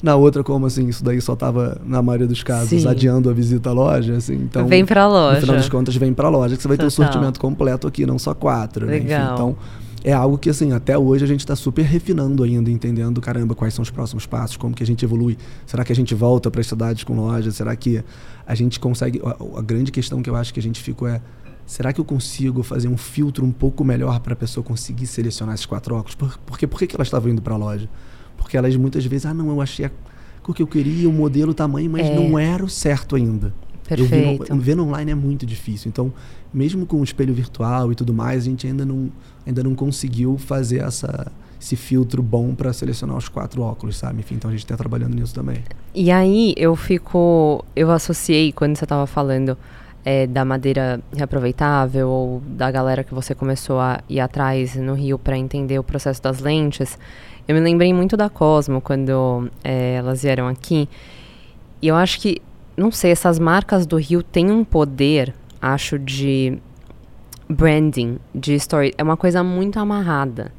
Na 0.00 0.14
outra, 0.14 0.44
como 0.44 0.64
assim, 0.64 0.86
isso 0.86 1.02
daí 1.02 1.20
só 1.20 1.34
tava, 1.34 1.80
na 1.84 2.00
maioria 2.00 2.28
dos 2.28 2.44
casos, 2.44 2.82
Sim. 2.82 2.88
adiando 2.88 3.28
a 3.28 3.32
visita 3.32 3.70
à 3.70 3.72
loja, 3.72 4.14
assim. 4.14 4.34
Então, 4.36 4.66
Vem 4.68 4.86
pra 4.86 5.08
loja. 5.08 5.34
No 5.34 5.40
final 5.40 5.56
das 5.56 5.68
contas, 5.68 5.96
vem 5.96 6.14
pra 6.14 6.28
loja, 6.28 6.56
que 6.56 6.62
você 6.62 6.68
vai 6.68 6.76
ter 6.76 6.86
o 6.86 6.90
Total. 6.90 7.04
sortimento 7.06 7.40
completo 7.40 7.88
aqui, 7.88 8.06
não 8.06 8.16
só 8.16 8.32
quatro. 8.32 8.86
né? 8.86 8.98
Enfim, 8.98 9.08
Legal. 9.08 9.34
então, 9.34 9.56
é 10.04 10.12
algo 10.12 10.38
que, 10.38 10.48
assim, 10.48 10.72
até 10.72 10.96
hoje 10.96 11.24
a 11.24 11.26
gente 11.26 11.40
está 11.40 11.56
super 11.56 11.82
refinando 11.82 12.42
ainda, 12.42 12.70
entendendo, 12.70 13.20
caramba, 13.20 13.54
quais 13.54 13.74
são 13.74 13.82
os 13.82 13.90
próximos 13.90 14.26
passos, 14.26 14.56
como 14.56 14.74
que 14.74 14.82
a 14.82 14.86
gente 14.86 15.04
evolui. 15.04 15.36
Será 15.66 15.84
que 15.84 15.92
a 15.92 15.96
gente 15.96 16.14
volta 16.14 16.50
para 16.50 16.60
as 16.60 16.66
cidades 16.66 17.04
com 17.04 17.16
loja? 17.16 17.50
Será 17.50 17.74
que 17.74 18.02
a 18.46 18.54
gente 18.54 18.78
consegue... 18.78 19.20
A, 19.24 19.58
a 19.58 19.62
grande 19.62 19.90
questão 19.90 20.22
que 20.22 20.30
eu 20.30 20.36
acho 20.36 20.54
que 20.54 20.60
a 20.60 20.62
gente 20.62 20.80
ficou 20.80 21.08
é, 21.08 21.20
será 21.66 21.92
que 21.92 22.00
eu 22.00 22.04
consigo 22.04 22.62
fazer 22.62 22.88
um 22.88 22.96
filtro 22.96 23.44
um 23.44 23.52
pouco 23.52 23.84
melhor 23.84 24.20
para 24.20 24.32
a 24.32 24.36
pessoa 24.36 24.64
conseguir 24.64 25.06
selecionar 25.06 25.54
esses 25.54 25.66
quatro 25.66 25.94
óculos? 25.94 26.14
Por, 26.14 26.38
porque 26.46 26.66
por 26.66 26.78
que, 26.78 26.86
que 26.86 26.96
elas 26.96 27.08
estavam 27.08 27.30
indo 27.30 27.42
para 27.42 27.54
a 27.54 27.58
loja? 27.58 27.88
Porque 28.36 28.56
elas 28.56 28.74
muitas 28.76 29.04
vezes, 29.04 29.26
ah, 29.26 29.34
não, 29.34 29.48
eu 29.48 29.60
achei 29.60 29.86
a 29.86 29.90
cor 30.42 30.54
que 30.54 30.62
eu 30.62 30.66
queria, 30.66 31.08
o 31.08 31.12
modelo, 31.12 31.50
o 31.50 31.54
tamanho, 31.54 31.90
mas 31.90 32.06
É. 32.06 32.14
não 32.14 32.38
era 32.38 32.64
o 32.64 32.68
certo 32.68 33.16
ainda. 33.16 33.52
Eu 33.90 34.08
Perfeito. 34.08 34.56
ver 34.56 34.74
no 34.76 34.84
online 34.84 35.12
é 35.12 35.14
muito 35.14 35.46
difícil. 35.46 35.88
Então, 35.88 36.12
mesmo 36.52 36.86
com 36.86 37.00
o 37.00 37.04
espelho 37.04 37.32
virtual 37.32 37.90
e 37.92 37.94
tudo 37.94 38.12
mais, 38.12 38.42
a 38.42 38.44
gente 38.46 38.66
ainda 38.66 38.84
não, 38.84 39.10
ainda 39.46 39.62
não 39.62 39.74
conseguiu 39.74 40.36
fazer 40.36 40.78
essa, 40.78 41.30
esse 41.60 41.76
filtro 41.76 42.22
bom 42.22 42.54
para 42.54 42.72
selecionar 42.72 43.16
os 43.16 43.28
quatro 43.28 43.62
óculos, 43.62 43.96
sabe? 43.96 44.20
Enfim, 44.20 44.34
então 44.34 44.48
a 44.48 44.52
gente 44.52 44.64
está 44.64 44.76
trabalhando 44.76 45.14
nisso 45.14 45.34
também. 45.34 45.62
E 45.94 46.10
aí 46.10 46.54
eu 46.56 46.76
fico. 46.76 47.64
Eu 47.74 47.90
associei 47.90 48.52
quando 48.52 48.76
você 48.76 48.84
estava 48.84 49.06
falando 49.06 49.56
é, 50.04 50.26
da 50.26 50.44
madeira 50.44 51.00
reaproveitável 51.14 52.08
ou 52.08 52.42
da 52.46 52.70
galera 52.70 53.04
que 53.04 53.12
você 53.12 53.34
começou 53.34 53.80
a 53.80 54.00
ir 54.08 54.20
atrás 54.20 54.74
no 54.76 54.94
Rio 54.94 55.18
para 55.18 55.36
entender 55.36 55.78
o 55.78 55.82
processo 55.82 56.22
das 56.22 56.40
lentes. 56.40 56.98
Eu 57.46 57.54
me 57.54 57.60
lembrei 57.60 57.92
muito 57.92 58.16
da 58.16 58.28
Cosmo 58.28 58.80
quando 58.80 59.50
é, 59.64 59.94
elas 59.94 60.22
vieram 60.22 60.46
aqui. 60.48 60.88
E 61.80 61.88
eu 61.88 61.94
acho 61.96 62.20
que, 62.20 62.40
não 62.78 62.92
sei, 62.92 63.10
essas 63.10 63.38
marcas 63.38 63.84
do 63.84 63.96
Rio 63.96 64.22
têm 64.22 64.50
um 64.50 64.64
poder, 64.64 65.34
acho, 65.60 65.98
de 65.98 66.58
branding, 67.48 68.18
de 68.32 68.54
story. 68.54 68.94
É 68.96 69.02
uma 69.02 69.16
coisa 69.16 69.42
muito 69.42 69.78
amarrada. 69.80 70.52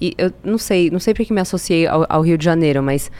E 0.00 0.14
eu 0.16 0.32
não 0.42 0.56
sei, 0.56 0.90
não 0.90 0.98
sei 0.98 1.12
porque 1.12 1.32
me 1.32 1.40
associei 1.40 1.86
ao, 1.86 2.06
ao 2.08 2.22
Rio 2.22 2.38
de 2.38 2.44
Janeiro, 2.44 2.82
mas 2.82 3.10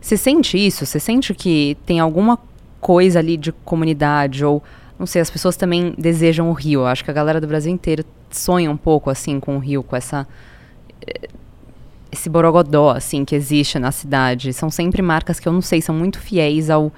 você 0.00 0.16
sente 0.16 0.56
isso? 0.56 0.86
Você 0.86 0.98
sente 0.98 1.34
que 1.34 1.76
tem 1.84 2.00
alguma 2.00 2.38
coisa 2.80 3.18
ali 3.18 3.36
de 3.36 3.52
comunidade 3.52 4.44
ou 4.44 4.62
não 4.98 5.06
sei, 5.06 5.20
as 5.20 5.28
pessoas 5.28 5.56
também 5.56 5.94
desejam 5.98 6.48
o 6.48 6.54
Rio. 6.54 6.80
Eu 6.80 6.86
acho 6.86 7.04
que 7.04 7.10
a 7.10 7.14
galera 7.14 7.38
do 7.38 7.46
Brasil 7.46 7.70
inteiro 7.70 8.02
sonha 8.30 8.70
um 8.70 8.78
pouco 8.78 9.10
assim 9.10 9.38
com 9.38 9.56
o 9.56 9.58
Rio, 9.58 9.82
com 9.82 9.94
essa 9.94 10.26
eh, 11.06 11.28
esse 12.10 12.30
borogodó 12.30 12.92
assim 12.92 13.26
que 13.26 13.34
existe 13.34 13.78
na 13.78 13.92
cidade. 13.92 14.54
São 14.54 14.70
sempre 14.70 15.02
marcas 15.02 15.38
que 15.38 15.46
eu 15.46 15.52
não 15.52 15.60
sei, 15.60 15.82
são 15.82 15.94
muito 15.94 16.18
fiéis 16.18 16.70
ao 16.70 16.90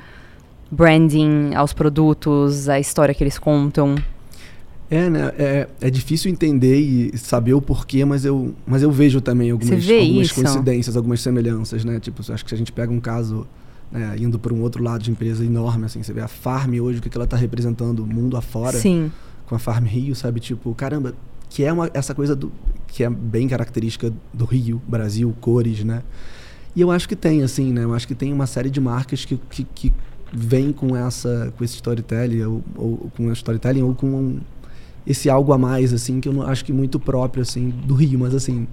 branding, 0.71 1.55
aos 1.55 1.73
produtos, 1.73 2.69
à 2.69 2.79
história 2.79 3.15
que 3.15 3.23
eles 3.23 3.39
contam. 3.39 3.97
É, 4.91 5.11
né? 5.11 5.33
É, 5.39 5.69
é 5.83 5.91
difícil 5.91 6.31
entender 6.31 6.79
e 6.79 7.17
saber 7.19 7.53
o 7.53 7.61
porquê, 7.61 8.05
mas 8.05 8.25
eu, 8.25 8.55
mas 8.67 8.83
eu 8.83 8.91
vejo 8.91 9.21
também 9.21 9.51
algumas, 9.51 9.73
algumas 9.73 10.27
isso? 10.27 10.35
coincidências, 10.35 10.97
algumas 10.97 11.21
semelhanças, 11.21 11.85
né? 11.85 12.01
Tipo, 12.01 12.21
acho 12.33 12.43
que 12.43 12.51
se 12.51 12.55
a 12.55 12.59
gente 12.59 12.73
pega 12.73 12.91
um 12.91 13.01
caso 13.01 13.47
né, 13.93 14.17
indo 14.19 14.39
para 14.39 14.53
um 14.53 14.63
outro 14.63 14.83
lado 14.83 15.03
de 15.03 15.11
empresa 15.11 15.45
enorme, 15.45 15.85
assim, 15.85 16.03
você 16.03 16.13
vê 16.13 16.23
a 16.23 16.29
Farm 16.29 16.75
hoje, 16.81 16.99
o 16.99 17.03
que, 17.03 17.11
que 17.11 17.17
ela 17.17 17.25
está 17.25 17.37
representando 17.37 18.07
mundo 18.07 18.37
afora. 18.37 18.79
Sim. 18.79 19.11
com 19.47 19.55
a 19.55 19.59
Farm 19.59 19.85
Rio, 19.85 20.15
sabe? 20.15 20.41
Tipo, 20.41 20.75
caramba, 20.75 21.15
que 21.51 21.65
é 21.65 21.73
uma, 21.73 21.91
essa 21.93 22.15
coisa 22.15 22.35
do, 22.35 22.53
que 22.87 23.05
é 23.05 23.11
bem 23.11 23.49
característica 23.49 24.13
do 24.33 24.45
Rio, 24.45 24.81
Brasil, 24.87 25.35
cores, 25.41 25.85
né? 25.85 26.03
E 26.77 26.81
eu 26.81 26.91
acho 26.91 27.09
que 27.09 27.17
tem, 27.17 27.43
assim, 27.43 27.73
né? 27.73 27.85
Eu 27.85 27.95
acho 27.95 28.07
que 28.07 28.15
tem 28.15 28.33
uma 28.33 28.47
série 28.47 28.71
de 28.71 28.81
marcas 28.81 29.25
que, 29.25 29.39
que, 29.51 29.65
que 29.65 29.93
vem 30.33 30.73
com 30.73 30.97
essa 30.97 31.53
com 31.57 31.64
esse 31.64 31.75
storytelling, 31.77 32.43
ou, 32.43 32.62
ou 32.77 33.11
com 33.17 33.33
storytelling, 33.33 33.83
ou 33.83 33.95
com 33.95 34.07
um- 34.07 34.41
esse 35.07 35.31
algo 35.31 35.53
a 35.55 35.59
mais, 35.59 35.93
assim, 35.95 36.21
que 36.21 36.29
eu 36.29 36.33
não, 36.35 36.43
acho 36.43 36.64
que 36.64 36.73
muito 36.73 37.01
próprio, 37.01 37.41
assim, 37.43 37.71
do 37.87 37.95
Rio. 37.95 38.19
Mas, 38.19 38.35
assim, 38.35 38.67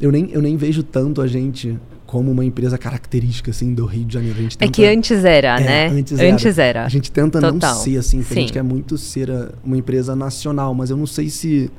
eu 0.00 0.10
nem, 0.10 0.28
eu 0.32 0.42
nem 0.42 0.56
vejo 0.56 0.82
tanto 0.82 1.20
a 1.22 1.26
gente 1.28 1.78
como 2.04 2.30
uma 2.32 2.44
empresa 2.44 2.76
característica, 2.78 3.50
assim, 3.50 3.74
do 3.74 3.84
Rio 3.84 4.04
de 4.06 4.14
Janeiro. 4.14 4.38
A 4.38 4.42
gente 4.42 4.56
É 4.56 4.58
tenta- 4.60 4.72
que 4.72 4.84
antes 4.86 5.24
era, 5.24 5.60
é, 5.60 5.64
né? 5.90 6.04
Antes 6.32 6.58
era. 6.58 6.84
A 6.84 6.88
gente 6.88 7.12
tenta 7.12 7.38
Total. 7.40 7.52
não 7.52 7.80
ser 7.82 7.96
assim, 7.98 8.20
porque 8.22 8.34
a 8.34 8.40
gente 8.40 8.52
quer 8.52 8.62
muito 8.64 8.96
ser 8.98 9.30
a- 9.30 9.50
uma 9.62 9.76
empresa 9.76 10.16
nacional, 10.16 10.74
mas 10.74 10.90
eu 10.90 10.96
não 10.96 11.06
sei 11.06 11.28
se 11.28 11.70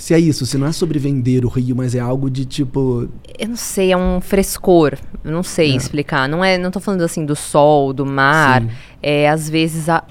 se 0.00 0.14
é 0.14 0.18
isso, 0.18 0.46
se 0.46 0.56
não 0.56 0.66
é 0.66 0.72
sobre 0.72 0.98
vender 0.98 1.44
o 1.44 1.48
Rio, 1.48 1.76
mas 1.76 1.94
é 1.94 2.00
algo 2.00 2.30
de 2.30 2.44
tipo, 2.46 3.08
Eu 3.38 3.48
não 3.48 3.56
sei, 3.56 3.92
é 3.92 3.96
um 3.96 4.20
frescor. 4.20 4.96
Eu 5.22 5.30
não 5.30 5.42
sei 5.42 5.72
É. 5.72 5.76
explicar. 5.76 6.28
Não 6.28 6.42
é, 6.42 6.56
não 6.56 6.70
tô 6.70 6.80
falando 6.80 7.02
assim 7.02 7.24
do 7.26 7.36
sol, 7.36 7.92
do 7.92 8.06
mar. 8.06 8.62
Sim. 8.62 8.70
É 9.02 9.28
às 9.28 9.48
vezes 9.50 9.88
a, 9.88 10.02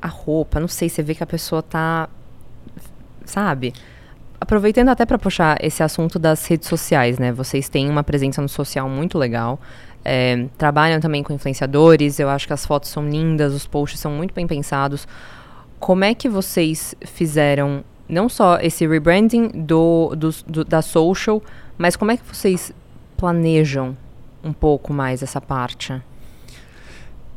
a 0.00 0.08
roupa, 0.08 0.58
não 0.58 0.66
sei, 0.68 0.88
você 0.88 1.02
vê 1.02 1.14
que 1.14 1.22
a 1.22 1.26
pessoa 1.26 1.62
tá 1.62 2.08
sabe? 3.24 3.72
Aproveitando 4.40 4.88
até 4.88 5.06
para 5.06 5.18
puxar 5.18 5.56
esse 5.64 5.82
assunto 5.84 6.18
das 6.18 6.44
redes 6.46 6.68
sociais, 6.68 7.16
né? 7.18 7.30
Vocês 7.30 7.68
têm 7.68 7.88
uma 7.88 8.02
presença 8.02 8.42
no 8.42 8.48
social 8.48 8.88
muito 8.88 9.16
legal. 9.18 9.60
é, 10.04 10.46
trabalham 10.58 10.98
também 11.00 11.22
com 11.22 11.32
influenciadores. 11.32 12.18
Eu 12.18 12.28
acho 12.28 12.44
que 12.48 12.52
as 12.52 12.66
fotos 12.66 12.90
são 12.90 13.08
lindas, 13.08 13.54
os 13.54 13.68
posts 13.68 14.00
são 14.00 14.10
muito 14.10 14.34
bem 14.34 14.48
pensados. 14.48 15.06
Como 15.78 16.02
é 16.02 16.12
que 16.12 16.28
vocês 16.28 16.92
fizeram 17.06 17.84
não 18.08 18.28
só 18.28 18.58
esse 18.60 18.86
rebranding 18.86 19.48
do, 19.48 20.14
dos- 20.16 20.42
do- 20.48 20.64
da 20.64 20.82
social, 20.82 21.42
mas 21.78 21.96
como 21.96 22.10
é 22.10 22.16
que 22.16 22.22
vocês 22.30 22.72
planejam 23.16 23.96
um 24.44 24.52
pouco 24.52 24.92
mais 24.92 25.22
essa 25.22 25.40
parte? 25.40 26.00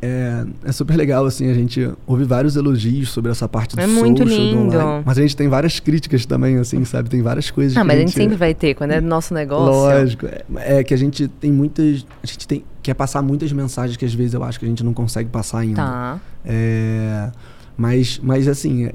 é, 0.01 0.45
é 0.65 0.71
super 0.71 0.95
legal 0.95 1.25
assim, 1.25 1.49
a 1.49 1.53
gente 1.53 1.89
ouve 2.05 2.25
vários 2.25 2.55
elogios 2.55 3.09
sobre 3.09 3.31
essa 3.31 3.47
parte 3.49 3.75
do 3.75 3.81
É 3.81 3.87
muito 3.87 4.21
social, 4.23 4.37
do 4.37 4.43
lindo. 4.53 4.77
online, 4.77 5.03
mas 5.05 5.17
a 5.17 5.21
gente 5.21 5.35
tem 5.35 5.47
várias 5.47 5.79
críticas 5.79 6.25
também 6.27 6.57
assim, 6.57 6.83
sabe? 6.85 7.09
Tem 7.09 7.23
várias 7.23 7.49
coisas 7.49 7.75
Ah, 7.75 7.83
mas 7.83 7.97
a 7.97 7.99
gente 8.01 8.11
sempre 8.11 8.35
vai 8.35 8.53
ter, 8.53 8.75
quando 8.75 8.91
é 8.91 9.01
do 9.01 9.07
nosso 9.07 9.33
negócio. 9.33 9.65
Lógico. 9.73 10.27
É, 10.27 10.79
é 10.79 10.83
que 10.83 10.93
a 10.93 10.97
gente 10.97 11.27
tem 11.27 11.51
muitas. 11.51 12.05
A 12.21 12.27
gente 12.27 12.47
tem, 12.47 12.63
quer 12.83 12.93
passar 12.93 13.23
muitas 13.23 13.51
mensagens 13.51 13.97
que 13.97 14.05
às 14.05 14.13
vezes 14.13 14.33
eu 14.35 14.43
acho 14.43 14.59
que 14.59 14.65
a 14.65 14.69
gente 14.69 14.83
não 14.83 14.93
consegue 14.93 15.29
passar 15.29 15.59
ainda. 15.59 15.81
Tá. 15.81 16.19
É, 16.43 17.31
mas, 17.75 18.19
mas 18.21 18.47
assim, 18.47 18.89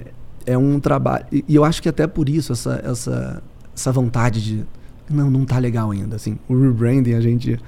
é, 0.52 0.58
um 0.58 0.80
trabalho. 0.80 1.24
E, 1.32 1.44
eu 1.54 1.64
acho 1.64 1.80
que 1.82 1.88
até 1.88 2.06
por 2.06 2.28
isso, 2.28 2.52
essa, 2.52 2.80
essa, 2.84 3.42
essa 3.74 3.92
vontade 3.92 4.42
de. 4.42 4.64
Não, 5.08 5.30
não 5.30 5.44
tá 5.44 5.58
legal 5.58 5.90
ainda. 5.90 6.16
Assim, 6.16 6.38
o 6.48 6.60
rebranding, 6.60 7.14
a 7.14 7.20
gente. 7.20 7.58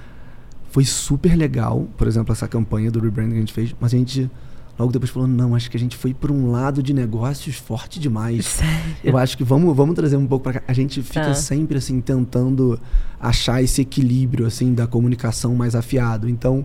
Foi 0.71 0.85
super 0.87 1.37
legal, 1.37 1.87
por 1.99 2.07
exemplo, 2.07 2.33
essa 2.33 2.49
campanha 2.49 2.91
do 2.91 2.99
rebranding 2.99 3.33
que 3.33 3.37
a 3.37 3.41
gente 3.41 3.53
fez, 3.53 3.75
mas 3.79 3.93
a 3.93 3.97
gente 3.99 4.31
logo 4.79 4.91
depois 4.91 5.11
falou: 5.11 5.29
não, 5.29 5.55
acho 5.55 5.71
que 5.71 5.77
a 5.77 5.81
gente 5.81 5.99
foi 5.99 6.15
para 6.15 6.33
um 6.33 6.51
lado 6.51 6.83
de 6.83 6.95
negócios 6.95 7.57
forte 7.57 8.01
demais. 8.01 8.47
Sério? 8.47 8.73
Eu 9.05 9.19
acho 9.19 9.37
que 9.37 9.45
vamos, 9.45 9.77
vamos 9.77 9.95
trazer 9.95 10.17
um 10.17 10.27
pouco 10.27 10.45
para 10.45 10.55
cá. 10.61 10.63
A 10.67 10.73
gente 10.73 11.03
fica 11.03 11.27
Tá. 11.27 11.35
sempre 11.35 11.77
assim 11.77 12.01
tentando 12.01 12.81
achar 13.21 13.63
esse 13.63 13.83
equilíbrio 13.83 14.47
assim 14.47 14.73
da 14.73 14.87
comunicação 14.87 15.55
mais 15.55 15.75
afiado. 15.75 16.27
Então, 16.27 16.65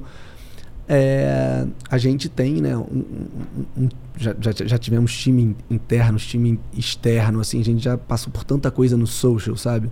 é, 0.88 1.66
a 1.90 1.98
gente 1.98 2.30
tem, 2.30 2.62
né? 2.62 2.78
um- 2.78 2.82
um- 2.82 3.84
um- 3.84 3.90
já, 4.18 4.36
já, 4.40 4.52
já 4.66 4.78
tivemos 4.78 5.16
time 5.16 5.42
in- 5.44 5.56
interno, 5.70 6.18
time 6.18 6.60
externo, 6.76 7.40
assim. 7.40 7.60
A 7.62 7.64
gente 7.64 7.84
já 7.84 7.98
passou 7.98 8.32
por 8.32 8.44
tanta 8.44 8.70
coisa 8.72 8.98
no 8.98 9.08
social, 9.08 9.56
sabe? 9.56 9.92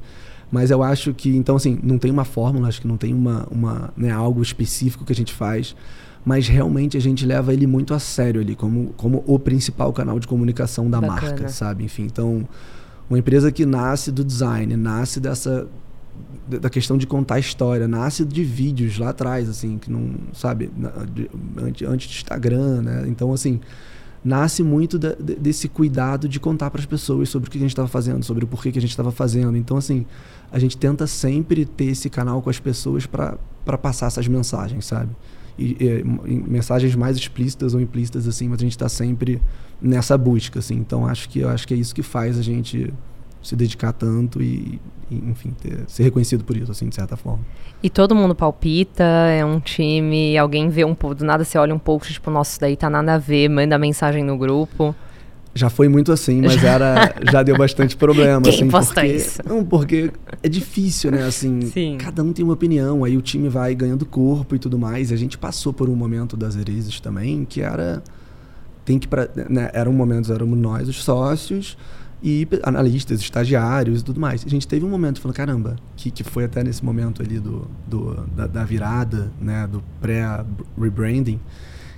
Mas 0.52 0.72
eu 0.72 0.84
acho 0.84 1.14
que, 1.14 1.36
então, 1.36 1.56
assim, 1.56 1.80
não 1.82 1.98
tem 1.98 2.12
uma 2.12 2.24
fórmula, 2.26 2.68
acho 2.68 2.82
que 2.82 2.88
não 2.88 2.98
tem 2.98 3.14
uma, 3.14 3.48
uma 3.52 3.94
né, 3.98 4.12
algo 4.12 4.42
específico 4.42 5.04
que 5.04 5.12
a 5.12 5.16
gente 5.16 5.34
faz, 5.34 5.76
mas 6.24 6.48
realmente 6.48 6.96
a 6.98 7.00
gente 7.00 7.26
leva 7.26 7.54
ele 7.54 7.68
muito 7.68 7.94
a 7.94 8.00
sério 8.00 8.42
ali, 8.42 8.56
como, 8.56 8.94
como 8.96 9.24
o 9.26 9.40
principal 9.40 9.92
canal 9.92 10.20
de 10.20 10.28
comunicação 10.28 10.90
da 10.90 11.02
Bacana. 11.02 11.22
marca, 11.22 11.50
sabe? 11.50 11.84
Enfim, 11.84 12.04
então, 12.04 12.48
uma 13.10 13.18
empresa 13.20 13.52
que 13.52 13.66
nasce 13.66 14.12
do 14.12 14.24
design, 14.24 14.76
nasce 14.78 15.20
dessa 15.20 15.68
da 16.48 16.70
questão 16.70 16.98
de 16.98 17.06
contar 17.08 17.40
história, 17.40 17.88
nasce 17.88 18.24
de 18.24 18.44
vídeos 18.44 18.98
lá 18.98 19.10
atrás, 19.10 19.50
assim, 19.50 19.78
que 19.78 19.92
não, 19.92 20.12
sabe, 20.32 20.70
antes, 21.58 21.88
antes 21.88 22.08
do 22.08 22.14
Instagram, 22.16 22.82
né? 22.84 23.04
Então, 23.08 23.34
assim, 23.34 23.60
nasce 24.26 24.64
muito 24.64 24.98
da- 24.98 25.14
de- 25.14 25.36
desse 25.36 25.70
cuidado 25.70 26.28
de 26.28 26.40
contar 26.40 26.72
para 26.72 26.82
as 26.82 26.86
pessoas 26.86 27.30
sobre 27.30 27.48
o 27.48 27.52
que 27.52 27.60
a 27.60 27.62
gente 27.62 27.70
estava 27.70 27.88
fazendo, 27.88 28.26
sobre 28.26 28.44
o 28.44 28.48
porquê 28.48 28.72
que 28.72 28.80
a 28.80 28.82
gente 28.82 28.90
estava 28.90 29.12
fazendo. 29.12 29.56
Então, 29.56 29.78
assim, 29.78 30.04
a 30.52 30.58
gente 30.58 30.76
tenta 30.76 31.06
sempre 31.06 31.64
ter 31.64 31.86
esse 31.86 32.10
canal 32.10 32.42
com 32.42 32.50
as 32.50 32.60
pessoas 32.60 33.06
para 33.06 33.38
passar 33.78 34.08
essas 34.08 34.28
mensagens, 34.28 34.86
sabe? 34.86 35.16
E, 35.58 35.78
e, 36.26 36.34
mensagens 36.50 36.96
mais 36.96 37.16
explícitas 37.16 37.76
ou 37.76 37.80
implícitas, 37.80 38.28
assim, 38.28 38.50
mas 38.50 38.58
a 38.60 38.64
gente 38.64 38.72
está 38.72 38.90
sempre 38.90 39.40
nessa 39.80 40.18
busca, 40.18 40.58
assim. 40.60 40.76
Então, 40.76 41.06
acho 41.06 41.30
que, 41.30 41.40
eu 41.40 41.50
acho 41.50 41.68
que 41.68 41.74
é 41.76 41.78
isso 41.78 41.94
que 41.94 42.02
faz 42.04 42.38
a 42.38 42.42
gente 42.42 42.92
se 43.46 43.56
dedicar 43.56 43.94
tanto 43.94 44.42
e, 44.42 44.80
e 45.10 45.16
enfim, 45.16 45.54
ter, 45.62 45.84
ser 45.88 46.04
reconhecido 46.04 46.44
por 46.44 46.58
isso, 46.58 46.72
assim, 46.72 46.90
de 46.90 46.96
certa 46.96 47.16
forma. 47.16 47.46
E 47.84 47.90
todo 47.90 48.16
mundo 48.16 48.34
palpita, 48.34 49.04
é 49.04 49.46
um 49.46 49.60
time, 49.60 50.38
alguém 50.38 50.70
vê 50.70 50.84
um 50.84 50.96
pouco, 50.96 51.16
do 51.16 51.26
nada 51.26 51.44
você 51.44 51.58
olha 51.58 51.74
um 51.74 51.80
pouco, 51.80 52.06
tipo, 52.08 52.32
nossa, 52.32 52.52
isso 52.52 52.60
daí 52.60 52.76
tá 52.76 52.90
nada 52.90 53.14
a 53.14 53.18
ver, 53.18 53.48
manda 53.50 53.78
mensagem 53.78 54.24
no 54.24 54.38
grupo. 54.38 54.96
Já 55.58 55.70
foi 55.70 55.88
muito 55.88 56.12
assim, 56.12 56.42
mas 56.42 56.62
era 56.62 57.16
já 57.32 57.42
deu 57.42 57.58
bastante 57.58 57.96
problema. 57.96 58.42
Quem 58.42 58.52
assim, 58.52 58.68
porque, 58.68 59.08
isso? 59.08 59.40
Não, 59.48 59.64
porque 59.64 60.12
é 60.44 60.50
difícil, 60.50 61.12
né? 61.12 61.24
Assim, 61.24 61.62
Sim. 61.62 61.98
cada 61.98 62.22
um 62.22 62.34
tem 62.34 62.44
uma 62.44 62.54
opinião, 62.54 63.06
aí 63.06 63.16
o 63.16 63.22
time 63.22 63.48
vai 63.48 63.74
ganhando 63.74 64.06
corpo 64.06 64.54
e 64.54 64.60
tudo 64.60 64.78
mais. 64.78 65.12
E 65.12 65.14
a 65.14 65.18
gente 65.18 65.38
passou 65.38 65.72
por 65.72 65.88
um 65.88 65.96
momento 65.96 66.36
das 66.36 66.58
Erezes 66.58 67.00
também, 67.00 67.46
que 67.46 67.62
era. 67.62 68.04
Tem 68.84 69.00
que. 69.00 69.08
Pra, 69.08 69.30
né, 69.50 69.70
era 69.74 69.90
um 69.90 69.94
momento, 69.94 70.34
éramos 70.34 70.60
nós, 70.60 70.90
os 70.90 71.02
sócios, 71.02 71.78
e 72.24 72.48
analistas, 72.64 73.20
estagiários 73.20 74.02
e 74.02 74.04
tudo 74.04 74.20
mais. 74.20 74.44
A 74.46 74.50
gente 74.50 74.68
teve 74.68 74.86
um 74.86 74.90
momento 74.90 75.22
falando, 75.22 75.36
caramba, 75.36 75.76
que, 75.96 76.10
que 76.10 76.24
foi 76.24 76.46
até 76.46 76.64
nesse 76.64 76.84
momento 76.84 77.22
ali 77.22 77.40
do, 77.40 77.68
do 77.88 78.26
da, 78.36 78.48
da 78.48 78.64
virada, 78.64 79.32
né? 79.40 79.68
Do 79.68 79.84
pré-rebranding 80.02 81.40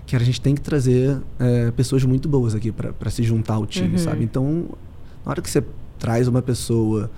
que 0.06 0.15
a 0.15 0.19
gente 0.19 0.39
tem 0.39 0.56
que 0.56 0.62
trazer 0.62 1.21
é, 1.38 1.69
pessoas 1.71 2.03
muito 2.06 2.30
boas 2.30 2.56
aqui 2.56 2.71
para 2.71 3.10
se 3.10 3.21
juntar 3.23 3.56
ao 3.56 3.65
time, 3.65 3.91
uhum. 3.91 3.97
sabe? 3.97 4.23
Então, 4.23 4.69
na 5.25 5.32
hora 5.32 5.41
que 5.41 5.49
você 5.49 5.62
traz 5.99 6.30
uma 6.30 6.41
pessoa, 6.41 7.12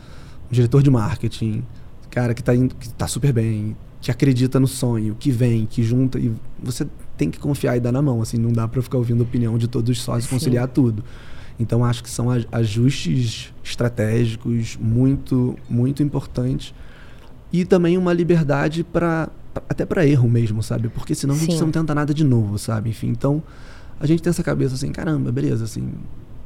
um 0.49 0.53
diretor 0.53 0.81
de 0.81 0.89
marketing, 0.89 1.63
cara 2.09 2.33
que 2.33 2.41
está 2.41 2.53
que 2.55 2.89
tá 2.89 3.07
super 3.07 3.31
bem, 3.31 3.77
que 4.01 4.09
acredita 4.09 4.59
no 4.59 4.67
sonho, 4.67 5.15
que 5.19 5.29
vem, 5.29 5.67
que 5.67 5.83
junta, 5.83 6.17
e 6.17 6.33
você 6.61 6.87
tem 7.15 7.29
que 7.29 7.37
confiar 7.37 7.77
e 7.77 7.79
dar 7.79 7.91
na 7.91 8.01
mão, 8.01 8.21
assim, 8.21 8.37
não 8.37 8.51
dá 8.51 8.67
para 8.67 8.81
ficar 8.81 8.97
ouvindo 8.97 9.21
a 9.21 9.23
opinião 9.23 9.57
de 9.57 9.67
todos 9.67 9.95
os 9.95 10.03
sócios 10.03 10.25
e 10.25 10.29
conciliar 10.29 10.67
tudo. 10.67 11.03
Então, 11.59 11.83
acho 11.83 12.01
que 12.01 12.09
são 12.09 12.27
ajustes 12.51 13.53
estratégicos 13.63 14.77
muito, 14.79 15.57
muito 15.69 16.01
importantes 16.01 16.73
e 17.51 17.65
também 17.65 17.97
uma 17.97 18.13
liberdade 18.13 18.83
para 18.83 19.29
até 19.67 19.85
para 19.85 20.05
erro 20.05 20.29
mesmo, 20.29 20.61
sabe? 20.63 20.89
Porque 20.89 21.13
senão 21.13 21.35
a 21.35 21.37
gente 21.37 21.53
Sim. 21.53 21.61
não 21.61 21.71
tenta 21.71 21.93
nada 21.93 22.13
de 22.13 22.23
novo, 22.23 22.57
sabe? 22.57 22.89
Enfim, 22.91 23.07
então 23.07 23.43
a 23.99 24.05
gente 24.05 24.21
tem 24.21 24.29
essa 24.29 24.43
cabeça 24.43 24.75
assim, 24.75 24.91
caramba, 24.91 25.31
beleza, 25.31 25.65
assim. 25.65 25.91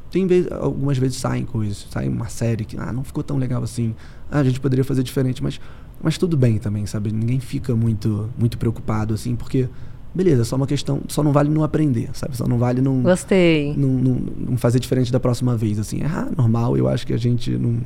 Tem 0.10 0.26
vez, 0.26 0.48
algumas 0.52 0.98
vezes 0.98 1.18
saem 1.18 1.46
coisas, 1.46 1.88
sai 1.92 2.08
uma 2.08 2.30
série 2.30 2.66
que 2.66 2.78
ah, 2.80 2.94
não 2.94 3.04
ficou 3.04 3.24
tão 3.24 3.38
legal 3.38 3.64
assim. 3.64 3.96
Ah, 4.32 4.40
a 4.40 4.44
gente 4.44 4.60
poderia 4.60 4.84
fazer 4.84 5.04
diferente, 5.04 5.44
mas 5.44 5.60
mas 6.02 6.18
tudo 6.18 6.36
bem 6.36 6.58
também, 6.58 6.86
sabe? 6.86 7.12
Ninguém 7.12 7.40
fica 7.40 7.76
muito 7.76 8.30
muito 8.38 8.58
preocupado 8.58 9.14
assim, 9.14 9.36
porque 9.36 9.70
beleza, 10.14 10.44
só 10.44 10.56
uma 10.56 10.68
questão, 10.68 11.02
só 11.08 11.24
não 11.24 11.32
vale 11.32 11.50
não 11.50 11.64
aprender, 11.64 12.10
sabe? 12.14 12.36
Só 12.38 12.48
não 12.48 12.58
vale 12.58 12.82
não 12.82 13.02
Gostei. 13.02 13.74
Não, 13.76 13.90
não, 13.90 14.14
não 14.50 14.58
fazer 14.58 14.80
diferente 14.80 15.12
da 15.12 15.20
próxima 15.20 15.56
vez 15.56 15.80
assim. 15.80 16.02
É 16.02 16.06
ah, 16.06 16.30
normal, 16.36 16.78
eu 16.78 16.88
acho 16.88 17.06
que 17.06 17.14
a 17.14 17.18
gente 17.18 17.52
não, 17.52 17.82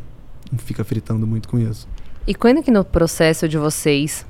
não 0.51 0.57
fica 0.57 0.83
fritando 0.83 1.25
muito 1.25 1.47
com 1.47 1.57
isso. 1.57 1.87
E 2.25 2.35
quando 2.35 2.61
que 2.61 2.71
no 2.71 2.83
processo 2.83 3.47
de 3.47 3.57
vocês 3.57 4.25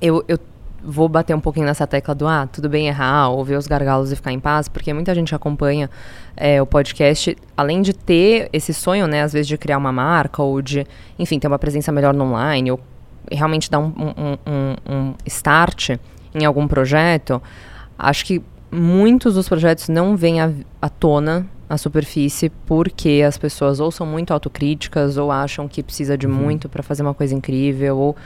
eu, 0.00 0.24
eu 0.26 0.38
vou 0.82 1.08
bater 1.08 1.34
um 1.34 1.40
pouquinho 1.40 1.66
nessa 1.66 1.86
tecla 1.86 2.14
do 2.14 2.26
ah, 2.26 2.48
tudo 2.50 2.68
bem 2.68 2.88
errar, 2.88 3.28
ou 3.28 3.44
ver 3.44 3.56
os 3.56 3.66
gargalos 3.66 4.10
e 4.10 4.16
ficar 4.16 4.32
em 4.32 4.40
paz, 4.40 4.68
porque 4.68 4.92
muita 4.92 5.14
gente 5.14 5.34
acompanha 5.34 5.90
é, 6.36 6.60
o 6.60 6.66
podcast, 6.66 7.36
além 7.56 7.82
de 7.82 7.92
ter 7.92 8.48
esse 8.52 8.72
sonho, 8.72 9.06
né, 9.06 9.22
às 9.22 9.32
vezes 9.32 9.46
de 9.46 9.58
criar 9.58 9.78
uma 9.78 9.92
marca, 9.92 10.42
ou 10.42 10.62
de, 10.62 10.86
enfim, 11.18 11.38
ter 11.38 11.48
uma 11.48 11.58
presença 11.58 11.92
melhor 11.92 12.14
no 12.14 12.24
online, 12.24 12.72
ou 12.72 12.80
realmente 13.30 13.70
dar 13.70 13.78
um, 13.78 13.92
um, 13.96 14.38
um, 14.46 14.94
um 14.94 15.14
start 15.26 15.98
em 16.34 16.44
algum 16.44 16.66
projeto, 16.66 17.42
acho 17.98 18.24
que 18.24 18.42
muitos 18.70 19.34
dos 19.34 19.48
projetos 19.48 19.88
não 19.88 20.16
vêm 20.16 20.40
à, 20.40 20.52
à 20.80 20.88
tona 20.88 21.46
à 21.68 21.78
superfície 21.78 22.50
porque 22.66 23.22
as 23.26 23.38
pessoas 23.38 23.78
ou 23.78 23.90
são 23.92 24.04
muito 24.04 24.32
autocríticas 24.32 25.16
ou 25.16 25.30
acham 25.30 25.68
que 25.68 25.82
precisa 25.82 26.18
de 26.18 26.26
uhum. 26.26 26.32
muito 26.32 26.68
para 26.68 26.82
fazer 26.82 27.02
uma 27.02 27.14
coisa 27.14 27.34
incrível 27.34 27.96
ou 27.96 28.16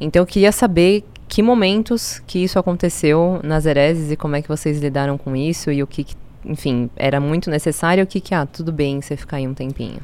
então 0.00 0.22
eu 0.22 0.26
queria 0.26 0.50
saber 0.50 1.04
que 1.28 1.42
momentos 1.42 2.20
que 2.26 2.42
isso 2.42 2.58
aconteceu 2.58 3.38
nas 3.44 3.66
Hereses 3.66 4.10
e 4.10 4.16
como 4.16 4.34
é 4.34 4.42
que 4.42 4.48
vocês 4.48 4.80
lidaram 4.80 5.18
com 5.18 5.36
isso 5.36 5.70
e 5.70 5.82
o 5.82 5.86
que, 5.86 6.06
enfim, 6.44 6.88
era 6.96 7.20
muito 7.20 7.50
necessário 7.50 8.00
e 8.00 8.04
o 8.04 8.06
que, 8.06 8.20
que, 8.20 8.34
ah, 8.34 8.46
tudo 8.46 8.72
bem 8.72 9.00
você 9.00 9.16
ficar 9.16 9.36
aí 9.36 9.46
um 9.46 9.52
tempinho. 9.52 10.00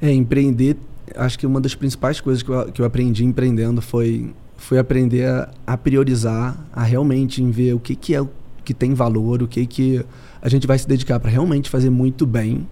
É, 0.00 0.12
empreender, 0.12 0.76
acho 1.16 1.38
que 1.38 1.46
uma 1.46 1.60
das 1.60 1.74
principais 1.74 2.20
coisas 2.20 2.42
que 2.42 2.50
eu, 2.50 2.72
que 2.72 2.80
eu 2.80 2.86
aprendi 2.86 3.24
empreendendo 3.24 3.82
foi, 3.82 4.32
foi 4.56 4.78
aprender 4.78 5.26
a, 5.26 5.50
a 5.66 5.76
priorizar, 5.76 6.56
a 6.72 6.82
realmente 6.82 7.42
em 7.42 7.50
ver 7.50 7.74
o 7.74 7.80
que, 7.80 7.94
que 7.94 8.14
é 8.14 8.20
o 8.20 8.28
que 8.64 8.72
tem 8.72 8.94
valor, 8.94 9.42
o 9.42 9.48
que, 9.48 9.66
que 9.66 10.04
a 10.40 10.48
gente 10.48 10.66
vai 10.66 10.78
se 10.78 10.88
dedicar 10.88 11.20
para 11.20 11.30
realmente 11.30 11.68
fazer 11.68 11.90
muito 11.90 12.26
bem 12.26 12.66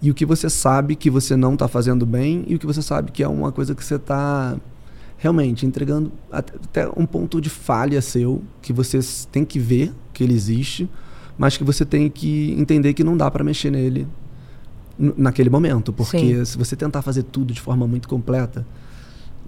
e 0.00 0.10
o 0.10 0.14
que 0.14 0.26
você 0.26 0.48
sabe 0.48 0.94
que 0.96 1.10
você 1.10 1.36
não 1.36 1.54
está 1.54 1.66
fazendo 1.68 2.06
bem 2.06 2.44
e 2.46 2.54
o 2.54 2.58
que 2.58 2.66
você 2.66 2.82
sabe 2.82 3.10
que 3.12 3.22
é 3.22 3.28
uma 3.28 3.52
coisa 3.52 3.74
que 3.74 3.84
você 3.84 3.96
está 3.96 4.56
realmente 5.16 5.66
entregando 5.66 6.12
até 6.30 6.88
um 6.96 7.04
ponto 7.04 7.40
de 7.40 7.50
falha 7.50 8.00
seu 8.00 8.42
que 8.62 8.72
você 8.72 9.00
tem 9.30 9.44
que 9.44 9.58
ver 9.58 9.92
que 10.12 10.22
ele 10.22 10.34
existe, 10.34 10.88
mas 11.36 11.56
que 11.56 11.64
você 11.64 11.84
tem 11.84 12.08
que 12.08 12.54
entender 12.58 12.94
que 12.94 13.02
não 13.02 13.16
dá 13.16 13.30
para 13.30 13.42
mexer 13.42 13.70
nele 13.70 14.06
naquele 15.16 15.48
momento, 15.48 15.92
porque 15.92 16.18
Sim. 16.18 16.44
se 16.44 16.58
você 16.58 16.74
tentar 16.74 17.02
fazer 17.02 17.22
tudo 17.22 17.52
de 17.52 17.60
forma 17.60 17.86
muito 17.86 18.08
completa, 18.08 18.66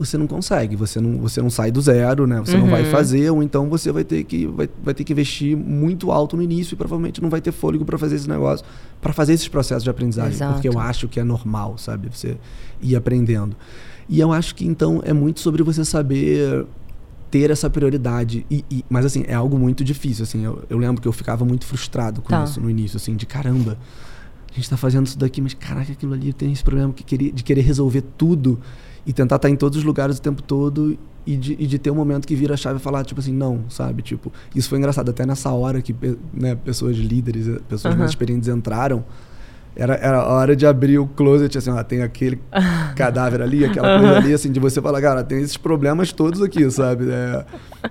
você 0.00 0.16
não 0.16 0.26
consegue, 0.26 0.76
você 0.76 0.98
não, 0.98 1.18
você 1.18 1.42
não 1.42 1.50
sai 1.50 1.70
do 1.70 1.78
zero, 1.78 2.26
né? 2.26 2.40
Você 2.40 2.54
uhum. 2.54 2.62
não 2.62 2.70
vai 2.70 2.84
uhum. 2.84 2.90
fazer, 2.90 3.30
ou 3.30 3.42
então 3.42 3.68
você 3.68 3.92
vai 3.92 4.02
ter 4.02 4.24
que 4.24 4.46
vai, 4.46 4.66
vai 4.82 4.94
ter 4.94 5.04
que 5.04 5.12
investir 5.12 5.54
muito 5.54 6.10
alto 6.10 6.38
no 6.38 6.42
início 6.42 6.72
e 6.72 6.76
provavelmente 6.76 7.20
não 7.20 7.28
vai 7.28 7.42
ter 7.42 7.52
fôlego 7.52 7.84
para 7.84 7.98
fazer 7.98 8.16
esse 8.16 8.26
negócio, 8.26 8.64
para 8.98 9.12
fazer 9.12 9.34
esses 9.34 9.46
processos 9.46 9.84
de 9.84 9.90
aprendizagem, 9.90 10.32
Exato. 10.32 10.54
porque 10.54 10.68
eu 10.70 10.78
acho 10.78 11.06
que 11.06 11.20
é 11.20 11.24
normal, 11.24 11.76
sabe? 11.76 12.08
Você 12.10 12.38
ir 12.80 12.96
aprendendo. 12.96 13.54
E 14.08 14.18
eu 14.20 14.32
acho 14.32 14.54
que 14.54 14.66
então 14.66 15.02
é 15.04 15.12
muito 15.12 15.40
sobre 15.40 15.62
você 15.62 15.84
saber 15.84 16.64
ter 17.30 17.50
essa 17.50 17.68
prioridade. 17.68 18.46
E, 18.50 18.64
e, 18.70 18.82
mas 18.88 19.04
assim, 19.04 19.22
é 19.28 19.34
algo 19.34 19.58
muito 19.58 19.84
difícil. 19.84 20.22
Assim, 20.22 20.46
eu, 20.46 20.64
eu 20.70 20.78
lembro 20.78 21.02
que 21.02 21.08
eu 21.08 21.12
ficava 21.12 21.44
muito 21.44 21.66
frustrado 21.66 22.22
com 22.22 22.28
tá. 22.30 22.44
isso 22.44 22.58
no 22.58 22.70
início, 22.70 22.96
assim, 22.96 23.14
de 23.14 23.26
caramba, 23.26 23.76
a 24.50 24.54
gente 24.54 24.64
está 24.64 24.78
fazendo 24.78 25.06
isso 25.06 25.18
daqui, 25.18 25.42
mas 25.42 25.52
caraca, 25.52 25.92
aquilo 25.92 26.14
ali 26.14 26.32
tem 26.32 26.50
esse 26.50 26.64
problema 26.64 26.90
que 26.90 27.04
queria, 27.04 27.30
de 27.30 27.44
querer 27.44 27.60
resolver 27.60 28.02
tudo 28.16 28.58
e 29.06 29.12
tentar 29.12 29.36
estar 29.36 29.48
tá 29.48 29.50
em 29.50 29.56
todos 29.56 29.78
os 29.78 29.84
lugares 29.84 30.18
o 30.18 30.22
tempo 30.22 30.42
todo 30.42 30.98
e 31.26 31.36
de, 31.36 31.56
e 31.58 31.66
de 31.66 31.78
ter 31.78 31.90
um 31.90 31.94
momento 31.94 32.26
que 32.26 32.34
vira 32.34 32.54
a 32.54 32.56
chave 32.56 32.78
e 32.78 32.82
falar, 32.82 33.04
tipo 33.04 33.20
assim, 33.20 33.32
não, 33.32 33.64
sabe? 33.68 34.02
Tipo, 34.02 34.32
isso 34.54 34.68
foi 34.68 34.78
engraçado. 34.78 35.10
Até 35.10 35.26
nessa 35.26 35.50
hora 35.50 35.82
que 35.82 35.94
né, 36.32 36.54
pessoas 36.54 36.96
líderes, 36.96 37.46
pessoas 37.68 37.94
uhum. 37.94 38.00
mais 38.00 38.10
experientes 38.10 38.48
entraram 38.48 39.04
era, 39.76 39.94
era 39.94 40.18
a 40.18 40.28
hora 40.28 40.56
de 40.56 40.66
abrir 40.66 40.98
o 40.98 41.06
closet, 41.06 41.56
assim, 41.56 41.70
ó, 41.70 41.82
tem 41.82 42.02
aquele 42.02 42.38
cadáver 42.96 43.40
ali, 43.40 43.64
aquela 43.64 43.98
coisa 43.98 44.16
ali, 44.18 44.34
assim, 44.34 44.50
de 44.50 44.58
você 44.58 44.80
falar, 44.82 45.00
cara, 45.00 45.22
tem 45.22 45.40
esses 45.40 45.56
problemas 45.56 46.12
todos 46.12 46.42
aqui, 46.42 46.68
sabe? 46.70 47.10
É, 47.10 47.44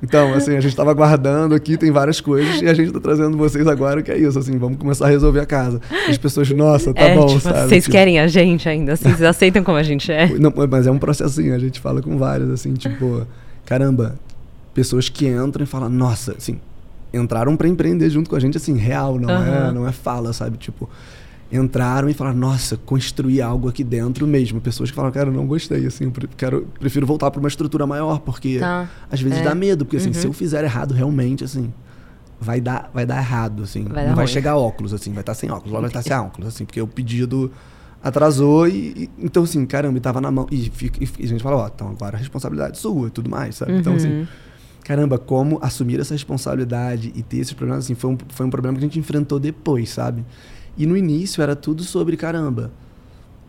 então, 0.04 0.34
assim, 0.34 0.52
a 0.52 0.60
gente 0.60 0.72
estava 0.72 0.94
guardando 0.94 1.56
aqui, 1.56 1.78
tem 1.78 1.89
várias 1.89 2.20
coisas, 2.20 2.62
e 2.62 2.68
a 2.68 2.74
gente 2.74 2.88
está 2.88 3.00
trazendo 3.00 3.38
vocês 3.38 3.65
agora, 3.65 4.02
que 4.02 4.12
é 4.12 4.18
isso, 4.18 4.38
assim, 4.38 4.58
vamos 4.58 4.78
começar 4.78 5.06
a 5.06 5.10
resolver 5.10 5.39
a 5.39 5.46
casa. 5.46 5.82
As 6.08 6.18
pessoas, 6.18 6.50
nossa, 6.52 6.94
tá 6.94 7.02
é, 7.02 7.15
bom, 7.15 7.28
tipo, 7.28 7.39
sabe? 7.39 7.70
Vocês 7.70 7.86
tipo, 7.86 7.96
querem 7.96 8.20
a 8.20 8.28
gente 8.28 8.68
ainda, 8.68 8.94
assim, 8.94 9.10
vocês 9.10 9.24
aceitam 9.24 9.63
como 9.63 9.78
a 9.78 9.84
gente 9.84 10.12
é? 10.12 10.28
Não, 10.38 10.54
mas 10.70 10.86
é 10.86 10.92
um 10.92 11.00
processinho, 11.00 11.56
a 11.56 11.60
gente 11.60 11.80
fala 11.80 12.02
com 12.02 12.18
vários, 12.18 12.50
assim, 12.52 12.74
tipo, 12.74 13.26
caramba, 13.65 14.15
pessoas 14.74 15.10
que 15.10 15.28
entram 15.28 15.63
e 15.63 15.68
falam, 15.68 15.89
nossa, 15.89 16.36
assim, 16.38 16.60
entraram 17.13 17.56
para 17.56 17.68
empreender 17.68 18.10
junto 18.10 18.30
com 18.30 18.36
a 18.36 18.39
gente, 18.39 18.58
assim, 18.58 18.78
real, 18.78 19.18
não, 19.18 19.30
uhum. 19.30 19.68
é, 19.70 19.72
não 19.72 19.88
é 19.88 19.92
fala, 19.92 20.34
sabe? 20.34 20.58
Tipo, 20.58 20.89
entraram 21.52 22.10
e 22.10 22.14
falaram, 22.14 22.38
nossa, 22.38 22.78
construir 22.78 23.42
algo 23.42 23.68
aqui 23.68 23.84
dentro 23.84 24.28
mesmo. 24.28 24.62
Pessoas 24.62 24.92
que 24.92 24.96
falaram, 24.96 25.14
cara, 25.14 25.32
não 25.32 25.48
gostei, 25.48 25.86
assim, 25.86 26.12
quero, 26.38 26.68
prefiro 26.80 27.06
voltar 27.08 27.32
para 27.32 27.40
uma 27.40 27.48
estrutura 27.48 27.88
maior, 27.88 28.20
porque 28.20 28.60
tá. 28.60 28.88
às 29.12 29.20
vezes 29.20 29.40
é. 29.40 29.44
dá 29.44 29.56
medo, 29.56 29.86
porque 29.86 29.98
assim, 29.98 30.10
uhum. 30.10 30.14
se 30.14 30.28
eu 30.28 30.34
fizer 30.34 30.64
errado 30.64 30.94
realmente, 30.94 31.44
assim, 31.44 31.74
vai 32.40 32.62
dar, 32.62 32.92
vai 32.94 33.06
dar 33.06 33.18
errado, 33.18 33.64
assim. 33.64 33.84
Vai 33.84 34.08
não 34.08 34.16
vai 34.16 34.26
ruim. 34.26 34.34
chegar 34.34 34.58
óculos, 34.58 34.94
assim, 34.94 35.12
vai 35.12 35.22
estar 35.22 35.34
sem 35.34 35.50
óculos, 35.50 35.72
vai 35.72 35.86
estar 35.86 36.04
sem 36.04 36.14
óculos, 36.14 36.48
assim, 36.48 36.66
porque 36.66 36.82
o 36.82 36.88
pedido 36.88 37.52
atrasou 38.02 38.68
e, 38.68 38.94
e 38.96 39.10
então 39.26 39.44
assim, 39.44 39.66
caramba, 39.66 39.98
estava 39.98 40.22
na 40.22 40.32
mão. 40.32 40.48
E, 40.52 40.68
e, 40.68 41.10
e, 41.20 41.24
a 41.26 41.28
gente 41.28 41.44
fala, 41.44 41.58
ó, 41.58 41.68
então 41.68 41.90
agora 41.90 42.16
a 42.16 42.20
responsabilidade 42.20 42.78
é 42.78 42.80
sua 42.80 43.08
e 43.08 43.12
tudo 43.12 43.30
mais, 43.30 43.56
sabe? 43.56 43.74
Uhum. 43.74 43.80
Então 43.80 43.96
assim, 43.96 44.10
uhum. 44.10 44.28
caramba, 44.84 45.18
como 45.18 45.60
assumir 45.62 46.00
essa 46.00 46.14
responsabilidade 46.14 47.12
e 47.16 47.24
ter 47.24 47.38
esses 47.38 47.54
problemas, 47.54 47.86
assim, 47.86 47.96
foi 47.96 48.12
um, 48.12 48.18
foi 48.30 48.45
um 48.45 48.50
problema 48.50 48.78
que 48.78 48.86
a 48.86 48.88
gente 48.88 49.00
enfrentou 49.00 49.39
depois, 49.39 49.89
sabe? 49.89 50.24
E 50.80 50.86
no 50.86 50.95
início 50.95 51.43
era 51.43 51.57
tudo 51.57 51.84
sobre 51.84 52.15
caramba. 52.15 52.71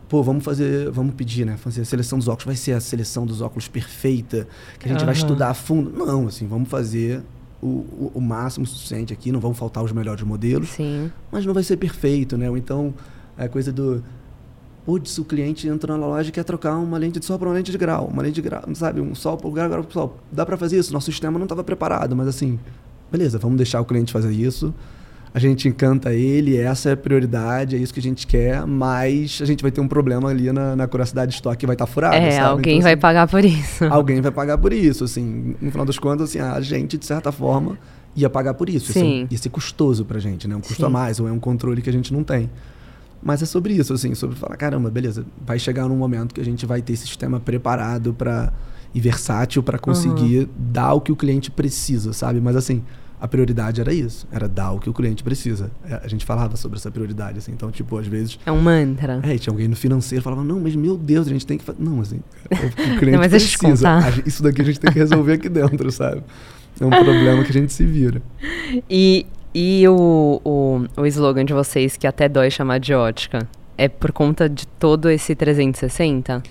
Pô, 0.09 0.21
vamos 0.21 0.43
fazer, 0.43 0.91
vamos 0.91 1.15
pedir, 1.15 1.45
né? 1.45 1.55
Fazer 1.55 1.79
a 1.79 1.85
seleção 1.85 2.19
dos 2.19 2.27
óculos. 2.27 2.43
Vai 2.43 2.55
ser 2.57 2.73
a 2.73 2.81
seleção 2.81 3.25
dos 3.25 3.39
óculos 3.39 3.69
perfeita, 3.69 4.45
que 4.77 4.85
a 4.85 4.91
gente 4.91 4.99
uhum. 4.99 5.05
vai 5.05 5.15
estudar 5.15 5.49
a 5.49 5.53
fundo. 5.53 5.89
Não, 5.89 6.27
assim, 6.27 6.45
vamos 6.45 6.67
fazer 6.67 7.21
o, 7.61 7.67
o, 7.67 8.11
o, 8.15 8.21
máximo 8.21 8.65
suficiente 8.65 9.13
aqui, 9.13 9.31
não 9.31 9.39
vão 9.39 9.53
faltar 9.53 9.81
os 9.81 9.93
melhores 9.93 10.21
modelos. 10.23 10.67
Sim. 10.71 11.09
Mas 11.31 11.45
não 11.45 11.53
vai 11.53 11.63
ser 11.63 11.77
perfeito, 11.77 12.37
né? 12.37 12.49
Ou 12.49 12.57
então, 12.57 12.93
a 13.37 13.47
coisa 13.47 13.71
do. 13.71 14.03
Putz, 14.85 15.17
o 15.17 15.23
cliente 15.23 15.69
entra 15.69 15.95
na 15.95 16.05
loja 16.05 16.27
e 16.27 16.31
quer 16.33 16.43
trocar 16.43 16.75
uma 16.75 16.97
lente 16.97 17.17
de 17.17 17.25
sol 17.25 17.39
para 17.39 17.47
uma 17.47 17.55
lente 17.55 17.71
de 17.71 17.77
grau. 17.77 18.07
Uma 18.07 18.23
lente 18.23 18.35
de 18.35 18.41
grau, 18.41 18.63
sabe? 18.75 18.99
Um 18.99 19.15
sol 19.15 19.37
para 19.37 19.47
o 19.47 19.51
grau, 19.53 19.69
grau 19.69 19.83
para 19.83 19.89
o 19.89 19.93
sol. 19.93 20.17
Dá 20.29 20.45
para 20.45 20.57
fazer 20.57 20.77
isso? 20.77 20.91
Nosso 20.91 21.05
sistema 21.05 21.39
não 21.39 21.45
estava 21.45 21.63
preparado, 21.63 22.13
mas 22.13 22.27
assim, 22.27 22.59
beleza, 23.09 23.39
vamos 23.39 23.55
deixar 23.55 23.79
o 23.79 23.85
cliente 23.85 24.11
fazer 24.11 24.33
isso 24.33 24.73
a 25.33 25.39
gente 25.39 25.67
encanta 25.67 26.13
ele, 26.13 26.57
essa 26.57 26.89
é 26.89 26.91
a 26.93 26.97
prioridade, 26.97 27.75
é 27.75 27.79
isso 27.79 27.93
que 27.93 27.99
a 27.99 28.03
gente 28.03 28.27
quer, 28.27 28.65
mas 28.67 29.39
a 29.41 29.45
gente 29.45 29.61
vai 29.61 29.71
ter 29.71 29.79
um 29.79 29.87
problema 29.87 30.29
ali 30.29 30.51
na, 30.51 30.75
na 30.75 30.87
curiosidade 30.87 31.29
de 31.29 31.35
estoque 31.35 31.57
que 31.57 31.65
vai 31.65 31.75
estar 31.75 31.85
tá 31.85 31.91
furada, 31.91 32.17
É, 32.17 32.31
sabe? 32.31 32.47
alguém 32.47 32.73
Então, 32.73 32.83
vai 32.83 32.93
assim, 32.93 33.01
pagar 33.01 33.27
por 33.27 33.45
isso. 33.45 33.85
Alguém 33.85 34.21
vai 34.21 34.31
pagar 34.31 34.57
por 34.57 34.73
isso, 34.73 35.05
assim. 35.05 35.55
No 35.61 35.71
final 35.71 35.85
das 35.85 35.97
contas, 35.97 36.29
assim, 36.29 36.39
a 36.39 36.59
gente, 36.59 36.97
de 36.97 37.05
certa 37.05 37.31
forma, 37.31 37.77
ia 38.13 38.29
pagar 38.29 38.53
por 38.55 38.67
isso. 38.69 38.89
Ia, 38.89 38.93
Sim. 38.93 39.27
ser, 39.29 39.33
ia 39.33 39.37
ser 39.37 39.49
custoso 39.49 40.03
pra 40.03 40.19
gente, 40.19 40.47
né? 40.47 40.55
Um 40.55 40.59
custo 40.59 40.75
Sim. 40.75 40.85
a 40.85 40.89
mais, 40.89 41.19
ou 41.19 41.27
é 41.29 41.31
um 41.31 41.39
controle 41.39 41.81
que 41.81 41.89
a 41.89 41.93
gente 41.93 42.11
não 42.11 42.23
tem. 42.23 42.49
Mas 43.23 43.41
é 43.41 43.45
sobre 43.45 43.73
isso, 43.73 43.93
assim, 43.93 44.13
sobre 44.15 44.35
falar, 44.35 44.57
caramba, 44.57 44.89
beleza, 44.89 45.25
vai 45.45 45.57
chegar 45.59 45.87
num 45.87 45.95
momento 45.95 46.33
que 46.33 46.41
a 46.41 46.45
gente 46.45 46.65
vai 46.65 46.81
ter 46.81 46.93
esse 46.93 47.05
sistema 47.07 47.39
preparado 47.39 48.13
para 48.13 48.51
e 48.93 48.99
versátil 48.99 49.63
para 49.63 49.79
conseguir 49.79 50.49
dar 50.57 50.93
o 50.93 50.99
que 50.99 51.11
o 51.11 51.15
cliente 51.15 51.49
precisa, 51.49 52.11
sabe? 52.11 52.41
Mas 52.41 52.57
assim, 52.57 52.83
a 53.21 53.27
prioridade 53.27 53.79
era 53.79 53.93
isso, 53.93 54.27
era 54.31 54.49
dar 54.49 54.71
o 54.71 54.79
que 54.79 54.89
o 54.89 54.93
cliente 54.93 55.23
precisa. 55.23 55.69
É, 55.87 56.01
A 56.03 56.07
gente 56.07 56.25
falava 56.25 56.57
sobre 56.57 56.77
essa 56.79 56.89
prioridade, 56.89 57.37
assim, 57.37 57.51
então, 57.51 57.69
tipo, 57.69 57.95
às 57.97 58.07
vezes 58.07 58.39
É 58.45 58.51
um 58.51 58.59
mantra. 58.59 59.19
é, 59.23 59.37
tinha 59.37 59.53
alguém 59.53 59.67
no 59.67 59.75
financeiro 59.75 60.23
falava, 60.23 60.43
não, 60.43 60.59
mas 60.59 60.75
meu 60.75 60.97
Deus, 60.97 61.27
a 61.27 61.29
gente 61.29 61.45
tem 61.45 61.57
que 61.57 61.63
fazer. 61.63 61.77
Não, 61.81 62.01
assim, 62.01 62.19
o 62.49 62.55
o 62.55 62.71
cliente 62.97 63.11
Não, 63.11 63.19
mas 63.19 63.29
precisa. 63.31 63.57
contar. 63.67 64.27
Isso 64.27 64.41
daqui 64.41 64.61
a 64.61 64.65
gente 64.65 64.79
tem 64.79 64.91
que 64.91 64.97
resolver 64.99 65.33
aqui 65.33 65.47
dentro, 65.49 65.91
sabe? 65.91 66.23
É 66.79 66.85
um 66.85 66.89
problema 66.89 67.43
que 67.43 67.51
a 67.51 67.53
gente 67.53 67.71
se 67.71 67.85
vira. 67.85 68.21
E, 68.89 69.25
e 69.53 69.85
o, 69.87 70.41
o, 70.43 70.85
o 71.01 71.05
slogan 71.05 71.43
de 71.45 71.53
vocês, 71.53 71.95
que 71.97 72.07
até 72.07 72.27
dói 72.29 72.49
chamar 72.49 72.79
de 72.79 72.93
ótica, 72.93 73.47
é 73.77 73.87
por 73.89 74.11
conta 74.11 74.49
de 74.49 74.65
todo 74.65 75.09
esse 75.09 75.35
360? 75.35 76.41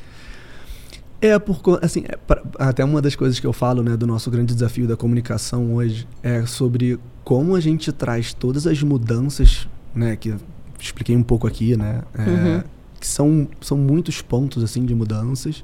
É, 1.21 1.39
por 1.39 1.61
assim, 1.83 2.05
é 2.09 2.17
pra- 2.17 2.43
até 2.59 2.85
uma 2.85 3.03
das 3.03 3.15
coisas 3.15 3.39
que 3.39 3.47
eu 3.47 3.53
falo, 3.53 3.83
né, 3.83 3.97
do 3.97 4.07
nosso 4.07 4.31
grande 4.31 4.55
desafio 4.55 4.87
da 4.89 4.97
comunicação 4.97 5.75
hoje 5.75 6.09
é 6.23 6.47
sobre 6.47 6.99
como 7.23 7.55
a 7.55 7.61
gente 7.61 7.93
traz 7.93 8.33
todas 8.33 8.67
as 8.67 8.83
mudanças, 8.83 9.69
né, 9.95 10.17
que 10.17 10.35
expliquei 10.79 11.15
um 11.15 11.23
pouco 11.23 11.47
aqui, 11.47 11.77
né, 11.77 12.03
é, 12.15 12.23
Uhum. 12.31 12.63
que 12.99 13.07
são, 13.07 13.49
são 13.61 13.77
muitos 13.77 14.23
pontos, 14.23 14.65
assim, 14.65 14.85
de 14.87 14.95
mudanças. 14.95 15.63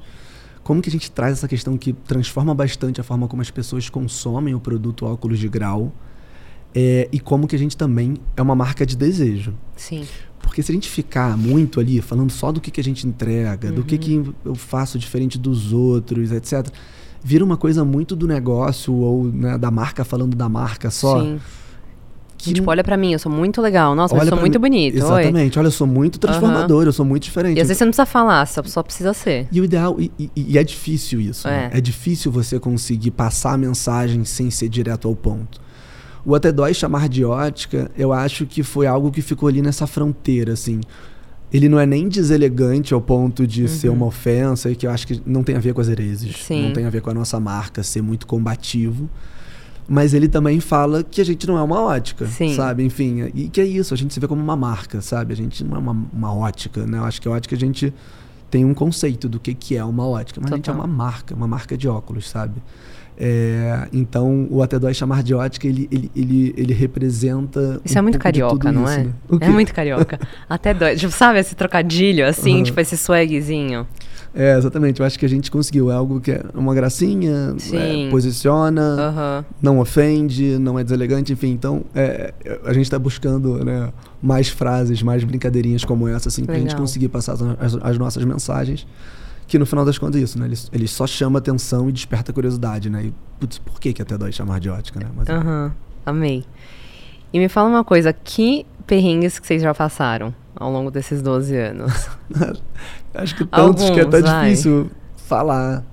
Como 0.62 0.82
que 0.82 0.88
a 0.90 0.92
gente 0.92 1.10
traz 1.10 1.34
essa 1.38 1.48
questão 1.48 1.78
que 1.78 1.92
transforma 1.92 2.54
bastante 2.54 3.00
a 3.00 3.04
forma 3.04 3.26
como 3.28 3.40
as 3.40 3.50
pessoas 3.50 3.88
consomem 3.88 4.54
o 4.54 4.60
produto 4.60 5.06
óculos 5.06 5.38
de 5.38 5.48
grau 5.48 5.92
é, 6.74 7.08
e 7.10 7.18
como 7.20 7.46
que 7.46 7.56
a 7.56 7.58
gente 7.58 7.76
também 7.76 8.16
é 8.36 8.42
uma 8.42 8.54
marca 8.54 8.84
de 8.84 8.94
desejo. 8.96 9.54
Sim. 9.76 10.04
Porque 10.46 10.62
se 10.62 10.72
a 10.72 10.74
gente 10.74 10.88
ficar 10.88 11.36
muito 11.36 11.78
ali 11.80 12.00
falando 12.00 12.30
só 12.30 12.50
do 12.50 12.60
que, 12.60 12.70
que 12.70 12.80
a 12.80 12.84
gente 12.84 13.06
entrega, 13.06 13.70
do 13.70 13.80
Uhum. 13.80 13.86
que, 13.86 13.98
que 13.98 14.22
eu 14.44 14.54
faço 14.54 14.98
diferente 14.98 15.38
dos 15.38 15.72
outros, 15.72 16.32
etc., 16.32 16.66
vira 17.22 17.44
uma 17.44 17.56
coisa 17.56 17.84
muito 17.84 18.14
do 18.16 18.26
negócio 18.26 18.94
ou 18.94 19.24
né, 19.24 19.58
da 19.58 19.70
marca 19.70 20.04
falando 20.04 20.36
da 20.36 20.48
marca 20.48 20.90
só. 20.90 21.20
Sim. 21.22 21.38
Que 22.38 22.52
tipo, 22.52 22.70
olha 22.70 22.84
pra 22.84 22.96
mim, 22.98 23.12
eu 23.12 23.18
sou 23.18 23.32
muito 23.32 23.60
legal. 23.62 23.94
Nossa, 23.94 24.14
mas 24.14 24.22
eu 24.22 24.26
olha 24.28 24.30
sou 24.36 24.40
muito 24.40 24.54
mim- 24.60 24.60
bonito. 24.60 24.94
Oi. 24.94 25.00
Exatamente. 25.00 25.58
Olha, 25.58 25.66
eu 25.68 25.70
sou 25.72 25.86
muito 25.86 26.18
transformador, 26.18 26.84
eu 26.84 26.92
sou 26.92 27.04
muito 27.04 27.22
diferente. 27.24 27.56
E 27.56 27.60
às 27.60 27.68
vezes 27.68 27.78
você 27.78 27.84
não 27.84 27.90
precisa 27.90 28.06
falar, 28.06 28.46
só, 28.46 28.62
só 28.62 28.82
precisa 28.82 29.12
ser. 29.14 29.48
E 29.50 29.60
o 29.60 29.64
ideal, 29.64 29.96
e, 29.98 30.12
e- 30.18 30.30
e 30.36 30.58
é 30.58 30.62
difícil 30.62 31.20
isso. 31.20 31.48
né? 31.48 31.70
É. 31.72 31.78
É 31.78 31.80
difícil 31.80 32.30
você 32.30 32.60
conseguir 32.60 33.10
passar 33.12 33.54
a 33.54 33.56
mensagem 33.58 34.22
sem 34.24 34.50
ser 34.50 34.68
direto 34.68 35.08
ao 35.08 35.16
ponto. 35.16 35.60
O 36.26 36.34
até 36.34 36.50
dói 36.50 36.74
chamar 36.74 37.08
de 37.08 37.24
ótica, 37.24 37.88
eu 37.96 38.12
acho 38.12 38.46
que 38.46 38.64
foi 38.64 38.84
algo 38.84 39.12
que 39.12 39.22
ficou 39.22 39.48
ali 39.48 39.62
nessa 39.62 39.86
fronteira, 39.86 40.54
assim. 40.54 40.80
Ele 41.52 41.68
não 41.68 41.78
é 41.78 41.86
nem 41.86 42.08
deselegante 42.08 42.92
ao 42.92 43.00
ponto 43.00 43.46
de 43.46 43.68
ser 43.68 43.90
uma 43.90 44.06
ofensa, 44.06 44.68
e 44.68 44.74
que 44.74 44.88
eu 44.88 44.90
acho 44.90 45.06
que 45.06 45.22
não 45.24 45.44
tem 45.44 45.54
a 45.54 45.60
ver 45.60 45.72
com 45.72 45.80
as 45.80 45.88
heresias. 45.88 46.34
Uhum. 46.34 46.42
Sim. 46.42 46.62
Não 46.64 46.72
tem 46.72 46.84
a 46.84 46.90
ver 46.90 47.00
com 47.00 47.10
a 47.10 47.14
nossa 47.14 47.38
marca 47.38 47.80
ser 47.84 48.02
muito 48.02 48.26
combativo. 48.26 49.08
Mas 49.88 50.14
ele 50.14 50.26
também 50.26 50.58
fala 50.58 51.04
que 51.04 51.20
a 51.20 51.24
gente 51.24 51.46
não 51.46 51.56
é 51.56 51.62
uma 51.62 51.80
ótica, 51.80 52.26
Sim. 52.26 52.56
sabe? 52.56 52.82
Enfim, 52.82 53.30
e 53.32 53.48
que 53.48 53.60
é 53.60 53.64
isso, 53.64 53.94
a 53.94 53.96
gente 53.96 54.12
se 54.12 54.18
vê 54.18 54.26
como 54.26 54.42
uma 54.42 54.56
marca, 54.56 55.00
sabe? 55.00 55.32
A 55.32 55.36
gente 55.36 55.62
não 55.62 55.76
é 55.76 55.78
uma, 55.78 55.96
uma 56.12 56.34
ótica, 56.34 56.84
né? 56.84 56.98
Eu 56.98 57.04
acho 57.04 57.22
que 57.22 57.28
a 57.28 57.30
ótica 57.30 57.54
a 57.54 57.58
gente 57.58 57.94
tem 58.50 58.64
um 58.64 58.74
conceito 58.74 59.28
do 59.28 59.38
que, 59.38 59.54
que 59.54 59.76
é 59.76 59.84
uma 59.84 60.04
ótica, 60.04 60.40
mas 60.42 60.50
a 60.52 60.56
gente 60.56 60.68
é 60.68 60.72
Total. 60.72 60.84
uma 60.84 60.92
marca, 60.92 61.36
uma 61.36 61.46
marca 61.46 61.78
de 61.78 61.86
óculos, 61.86 62.28
sabe? 62.28 62.60
É, 63.18 63.88
então, 63.92 64.46
o 64.50 64.62
Até 64.62 64.78
Dói 64.78 64.92
chamar 64.92 65.22
de 65.22 65.32
ótica, 65.34 65.66
ele, 65.66 65.88
ele, 65.90 66.10
ele, 66.14 66.54
ele 66.56 66.74
representa. 66.74 67.80
Isso 67.84 67.94
um 67.94 67.98
é 67.98 68.02
muito 68.02 68.18
carioca, 68.18 68.70
não 68.70 68.84
isso, 68.84 68.92
é? 68.92 69.04
né? 69.04 69.12
É 69.40 69.48
muito 69.48 69.72
carioca. 69.72 70.20
Até 70.48 70.74
dói. 70.74 70.96
Tipo, 70.96 71.12
sabe 71.12 71.38
esse 71.38 71.54
trocadilho, 71.54 72.26
assim, 72.26 72.56
Aham. 72.56 72.62
tipo 72.64 72.80
esse 72.80 72.96
swagzinho? 72.96 73.86
É, 74.34 74.58
exatamente. 74.58 75.00
Eu 75.00 75.06
acho 75.06 75.18
que 75.18 75.24
a 75.24 75.28
gente 75.28 75.50
conseguiu. 75.50 75.90
É 75.90 75.94
algo 75.94 76.20
que 76.20 76.30
é 76.32 76.42
uma 76.54 76.74
gracinha, 76.74 77.54
é, 77.72 78.10
posiciona, 78.10 78.82
Aham. 78.82 79.44
não 79.62 79.78
ofende, 79.78 80.58
não 80.58 80.78
é 80.78 80.84
deselegante, 80.84 81.32
enfim. 81.32 81.52
Então, 81.52 81.84
é, 81.94 82.34
a 82.66 82.72
gente 82.74 82.84
está 82.84 82.98
buscando 82.98 83.64
né, 83.64 83.90
mais 84.22 84.48
frases, 84.50 85.02
mais 85.02 85.24
brincadeirinhas 85.24 85.84
como 85.86 86.06
essa, 86.06 86.28
assim, 86.28 86.44
pra 86.44 86.54
gente 86.56 86.64
Legal. 86.66 86.80
conseguir 86.80 87.08
passar 87.08 87.32
as, 87.32 87.40
as- 87.42 87.78
as 87.82 87.98
nossas 87.98 88.22
mensagens. 88.26 88.86
Que 89.46 89.58
no 89.58 89.66
final 89.66 89.84
das 89.84 89.96
contas 89.96 90.20
é 90.20 90.24
isso, 90.24 90.38
né? 90.38 90.46
Ele, 90.46 90.56
ele 90.72 90.88
só 90.88 91.06
chama 91.06 91.38
atenção 91.38 91.88
e 91.88 91.92
desperta 91.92 92.32
curiosidade, 92.32 92.90
né? 92.90 93.04
E, 93.04 93.14
putz, 93.38 93.58
por 93.58 93.78
que, 93.80 93.92
que 93.92 94.02
até 94.02 94.18
dói 94.18 94.32
chamar 94.32 94.58
de 94.58 94.68
ótica, 94.68 94.98
né? 94.98 95.06
Aham. 95.28 95.72
Amei. 96.04 96.44
E 97.32 97.38
me 97.38 97.48
fala 97.48 97.68
uma 97.68 97.84
coisa, 97.84 98.12
que 98.12 98.66
perrengues 98.86 99.38
que 99.38 99.46
vocês 99.46 99.60
já 99.62 99.74
passaram 99.74 100.34
ao 100.54 100.70
longo 100.70 100.90
desses 100.90 101.22
12 101.22 101.56
anos? 101.56 102.08
Acho 103.14 103.36
que 103.36 103.44
tantos 103.44 103.90
que 103.90 104.00
é 104.00 104.02
até 104.02 104.16
Alguns, 104.18 104.30
vai. 104.30 104.50
difícil 104.50 104.90
falar. 105.16 105.84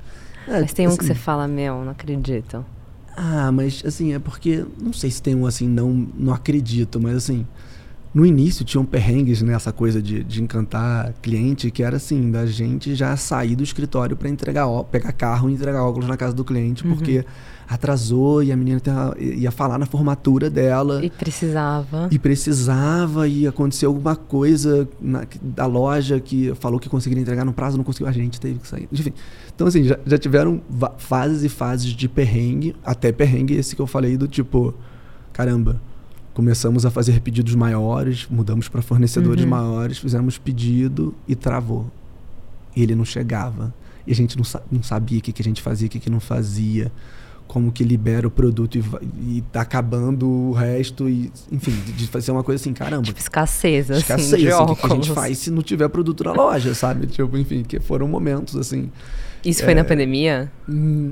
É, 0.47 0.61
Mas 0.61 0.73
tem 0.73 0.87
um 0.87 0.95
que 0.95 1.03
assim, 1.03 1.13
você 1.13 1.15
fala, 1.15 1.47
meu, 1.47 1.83
não 1.83 1.91
acredito. 1.91 2.65
Ah, 3.15 3.51
mas 3.51 3.83
assim, 3.85 4.13
é 4.13 4.19
porque. 4.19 4.65
Não 4.81 4.91
sei 4.91 5.11
se 5.11 5.21
tem 5.21 5.35
um 5.35 5.45
assim, 5.45 5.67
não, 5.67 5.89
não 6.15 6.33
acredito, 6.33 6.99
mas 6.99 7.15
assim. 7.15 7.45
No 8.13 8.23
início 8.25 8.63
tinham 8.63 8.85
perrengues 8.85 9.41
nessa 9.41 9.71
coisa 9.73 9.99
de, 9.99 10.23
de 10.23 10.43
encantar 10.43 11.13
cliente, 11.21 11.71
que 11.71 11.81
era 11.81 11.97
assim, 11.97 12.29
da 12.29 12.45
gente 12.45 12.93
já 12.93 13.17
sair 13.17 13.55
do 13.55 13.63
escritório 13.63 14.15
para 14.15 14.29
entregar 14.29 14.67
ó, 14.67 14.83
pegar 14.83 15.11
carro 15.13 15.49
e 15.49 15.53
entregar 15.53 15.81
óculos 15.83 16.07
na 16.07 16.15
casa 16.15 16.33
do 16.33 16.43
cliente, 16.45 16.85
Uhum. 16.85 16.95
porque 16.95 17.25
atrasou 17.67 18.43
e 18.43 18.51
a 18.51 18.55
menina 18.57 18.79
ia 19.19 19.49
falar 19.49 19.79
na 19.79 19.87
formatura 19.87 20.47
dela 20.47 21.03
E 21.03 21.09
precisava. 21.09 22.07
e 22.11 22.19
precisava 22.19 23.27
e 23.27 23.47
aconteceu 23.47 23.89
alguma 23.89 24.15
coisa 24.15 24.87
na- 25.01 25.25
da 25.41 25.65
loja 25.65 26.19
que 26.19 26.53
falou 26.59 26.79
que 26.79 26.87
conseguiria 26.89 27.21
entregar 27.23 27.43
no 27.45 27.53
prazo, 27.53 27.77
não 27.77 27.83
conseguiu, 27.83 28.07
a 28.07 28.11
gente 28.11 28.39
teve 28.39 28.59
que 28.59 28.67
sair. 28.67 28.87
Enfim. 28.91 29.13
Então, 29.55 29.65
assim, 29.65 29.85
já, 29.85 29.97
já 30.05 30.17
tiveram 30.19 30.61
fases 30.97 31.43
e 31.43 31.49
fases 31.49 31.87
de 31.93 32.07
perrengue, 32.07 32.75
até 32.85 33.11
perrengue 33.11 33.55
esse 33.55 33.75
que 33.75 33.81
eu 33.81 33.87
falei 33.87 34.17
do 34.17 34.27
tipo, 34.27 34.73
caramba, 35.31 35.81
começamos 36.33 36.85
a 36.85 36.89
fazer 36.91 37.19
pedidos 37.21 37.53
maiores, 37.55 38.27
mudamos 38.29 38.67
para 38.67 38.81
fornecedores 38.81 39.43
Uhum. 39.43 39.49
maiores, 39.49 39.97
fizemos 39.97 40.37
pedido 40.37 41.13
e 41.27 41.35
travou. 41.35 41.89
E 42.75 42.81
ele 42.81 42.95
não 42.95 43.05
chegava. 43.05 43.73
E 44.05 44.11
a 44.11 44.15
gente 44.15 44.35
não, 44.35 44.43
sa- 44.43 44.61
não 44.71 44.81
sabia 44.83 45.19
o 45.19 45.21
que, 45.21 45.31
que 45.31 45.41
a 45.41 45.45
gente 45.45 45.61
fazia, 45.61 45.87
o 45.87 45.89
que, 45.89 45.99
que 45.99 46.09
não 46.09 46.19
fazia 46.19 46.91
como 47.45 47.71
que 47.71 47.83
libera 47.83 48.25
o 48.27 48.31
produto 48.31 48.77
e, 48.77 49.37
e 49.37 49.41
tá 49.51 49.61
acabando 49.61 50.27
o 50.27 50.53
resto 50.53 51.07
e 51.09 51.29
enfim 51.51 51.71
de, 51.95 52.07
fazer 52.07 52.31
uma 52.31 52.41
coisa 52.43 52.59
assim 52.59 52.73
caramba 52.73 53.03
Tipo, 53.03 53.19
escassez, 53.19 53.91
assim, 53.91 53.99
escassez 53.99 54.41
de 54.41 54.47
assim, 54.49 54.63
o 54.63 54.67
que, 54.75 54.75
que 54.75 54.85
a 54.85 54.95
gente 54.95 55.11
faz 55.11 55.37
se 55.39 55.51
não 55.51 55.61
tiver 55.61 55.87
produto 55.89 56.23
na 56.23 56.31
loja 56.31 56.73
sabe 56.73 57.05
tipo 57.05 57.37
enfim 57.37 57.61
que 57.61 57.79
foram 57.81 58.07
momentos 58.07 58.55
assim 58.55 58.89
Isso 59.45 59.61
foi 59.63 59.75
na 59.75 59.83
pandemia? 59.83 60.49
hum, 60.67 61.11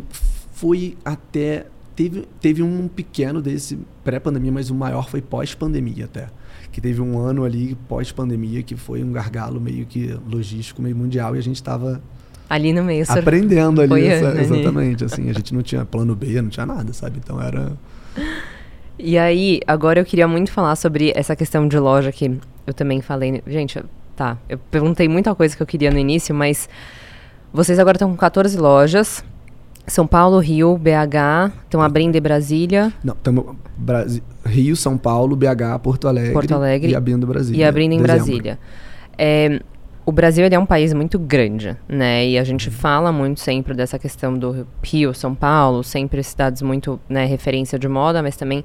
foi 0.53 0.97
até 1.03 1.67
teve 2.09 2.27
teve 2.39 2.63
um 2.63 2.87
pequeno 2.87 3.41
desse 3.41 3.77
pré-pandemia 4.03 4.51
mas 4.51 4.69
o 4.69 4.75
maior 4.75 5.09
foi 5.09 5.21
pós-pandemia 5.21 6.05
até 6.05 6.27
que 6.71 6.79
teve 6.81 7.01
um 7.01 7.19
ano 7.19 7.43
ali 7.43 7.75
pós-pandemia 7.87 8.63
que 8.63 8.75
foi 8.75 9.03
um 9.03 9.11
gargalo 9.11 9.59
meio 9.59 9.85
que 9.85 10.17
logístico 10.29 10.81
meio 10.81 10.95
mundial 10.95 11.35
e 11.35 11.39
a 11.39 11.41
gente 11.43 11.57
estava 11.57 12.01
Ali 12.49 12.73
no 12.73 12.83
meio, 12.83 13.05
aprendendo 13.07 13.79
ali, 13.81 14.05
essa- 14.07 14.27
ali. 14.29 14.41
exatamente, 14.41 15.05
assim, 15.05 15.29
a 15.29 15.31
gente 15.33 15.53
não 15.53 15.61
tinha 15.61 15.85
plano 15.85 16.13
B, 16.13 16.41
não 16.41 16.49
tinha 16.49 16.65
nada, 16.65 16.91
sabe? 16.91 17.17
Então 17.23 17.41
era 17.41 17.71
E 18.99 19.17
aí, 19.17 19.61
agora 19.65 19.99
eu 20.01 20.05
queria 20.05 20.27
muito 20.27 20.51
falar 20.51 20.75
sobre 20.75 21.13
essa 21.15 21.33
questão 21.33 21.65
de 21.67 21.79
loja 21.79 22.11
que 22.11 22.29
eu 22.67 22.73
também 22.73 22.99
falei. 23.01 23.41
Gente, 23.47 23.81
tá, 24.17 24.37
eu 24.49 24.57
perguntei 24.69 25.07
muita 25.07 25.33
coisa 25.33 25.55
que 25.55 25.63
eu 25.63 25.67
queria 25.67 25.89
no 25.91 25.97
início, 25.97 26.35
mas 26.35 26.67
vocês 27.53 27.79
agora 27.79 27.95
estão 27.95 28.09
com 28.11 28.17
14 28.17 28.57
lojas. 28.57 29.23
São 29.87 30.05
Paulo, 30.07 30.39
Rio, 30.39 30.77
BH, 30.77 31.53
estão 31.63 31.81
abrindo 31.81 32.15
em 32.15 32.21
Brasília 32.21 32.93
Não, 33.03 33.13
estamos 33.13 33.55
Rio, 34.45 34.75
São 34.75 34.97
Paulo, 34.97 35.35
BH, 35.35 35.79
Porto 35.81 36.07
Alegre, 36.07 36.33
Porto 36.33 36.53
Alegre 36.53 36.91
e 36.91 36.95
abrindo 36.95 37.25
Brasília. 37.27 37.59
e 37.59 37.63
abrindo 37.63 37.93
em 37.93 38.01
dezembro. 38.01 38.25
Brasília. 38.25 38.59
É, 39.17 39.59
o 40.05 40.11
Brasil 40.11 40.45
é 40.49 40.59
um 40.59 40.65
país 40.65 40.93
muito 40.93 41.19
grande, 41.19 41.75
né? 41.87 42.27
E 42.27 42.37
a 42.37 42.43
gente 42.43 42.69
fala 42.69 43.11
muito 43.11 43.39
sempre 43.39 43.73
dessa 43.73 43.99
questão 43.99 44.37
do 44.37 44.67
Rio, 44.83 45.13
São 45.13 45.35
Paulo, 45.35 45.83
sempre 45.83 46.23
cidades 46.23 46.61
muito, 46.61 46.99
né, 47.07 47.25
referência 47.25 47.77
de 47.77 47.87
moda, 47.87 48.21
mas 48.23 48.35
também 48.35 48.63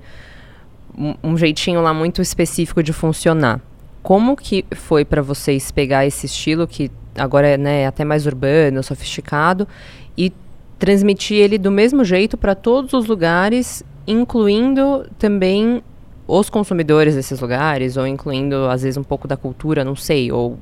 um, 0.97 1.15
um 1.23 1.37
jeitinho 1.37 1.81
lá 1.83 1.93
muito 1.93 2.23
específico 2.23 2.83
de 2.83 2.93
funcionar. 2.93 3.61
Como 4.03 4.37
que 4.37 4.65
foi 4.75 5.05
para 5.05 5.21
vocês 5.21 5.71
pegar 5.71 6.07
esse 6.07 6.27
estilo 6.27 6.67
que 6.67 6.91
agora 7.17 7.49
é 7.49 7.57
né, 7.57 7.87
até 7.87 8.05
mais 8.05 8.27
urbano, 8.27 8.83
sofisticado 8.83 9.67
e 10.17 10.33
transmitir 10.79 11.39
ele 11.39 11.59
do 11.59 11.71
mesmo 11.71 12.05
jeito 12.05 12.37
para 12.37 12.55
todos 12.55 12.93
os 12.93 13.07
lugares, 13.07 13.83
incluindo 14.07 15.07
também 15.19 15.83
os 16.29 16.51
consumidores 16.51 17.15
desses 17.15 17.41
lugares, 17.41 17.97
ou 17.97 18.07
incluindo, 18.07 18.67
às 18.69 18.83
vezes, 18.83 18.97
um 18.97 19.05
pouco 19.05 19.29
da 19.29 19.37
cultura, 19.37 19.85
não 19.85 19.97
sei, 19.97 20.31
ou... 20.33 20.59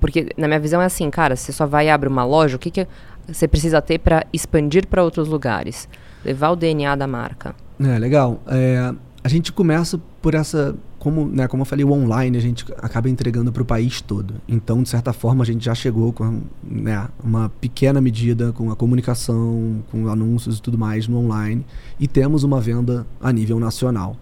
Porque, 0.00 0.30
na 0.36 0.48
minha 0.48 0.58
visão, 0.58 0.82
é 0.82 0.86
assim, 0.86 1.08
cara, 1.10 1.36
você 1.36 1.52
só 1.52 1.64
vai 1.64 1.88
abre 1.88 2.08
uma 2.08 2.24
loja, 2.24 2.56
o 2.56 2.58
que, 2.58 2.70
que 2.70 2.88
você 3.26 3.46
precisa 3.46 3.80
ter 3.80 3.98
para 3.98 4.26
expandir 4.32 4.86
para 4.86 5.04
outros 5.04 5.28
lugares? 5.28 5.88
Levar 6.24 6.50
o 6.50 6.56
DNA 6.56 6.96
da 6.96 7.06
marca. 7.06 7.54
É, 7.78 7.98
legal. 7.98 8.40
É, 8.48 8.92
a 9.22 9.28
gente 9.28 9.52
começa 9.52 10.00
por 10.20 10.34
essa 10.34 10.74
como, 11.02 11.26
né, 11.26 11.48
como 11.48 11.62
eu 11.62 11.64
falei, 11.64 11.84
o 11.84 11.90
online 11.90 12.38
a 12.38 12.40
gente 12.40 12.64
acaba 12.78 13.10
entregando 13.10 13.52
para 13.52 13.60
o 13.60 13.66
país 13.66 14.00
todo. 14.00 14.34
Então, 14.46 14.84
de 14.84 14.88
certa 14.88 15.12
forma, 15.12 15.42
a 15.42 15.44
gente 15.44 15.64
já 15.64 15.74
chegou 15.74 16.12
com 16.12 16.42
né, 16.62 17.08
uma 17.24 17.48
pequena 17.60 18.00
medida 18.00 18.52
com 18.52 18.70
a 18.70 18.76
comunicação, 18.76 19.82
com 19.90 20.06
anúncios 20.06 20.58
e 20.58 20.62
tudo 20.62 20.78
mais 20.78 21.08
no 21.08 21.18
online, 21.18 21.66
e 21.98 22.06
temos 22.06 22.44
uma 22.44 22.60
venda 22.60 23.04
a 23.20 23.32
nível 23.32 23.58
nacional. 23.58 24.16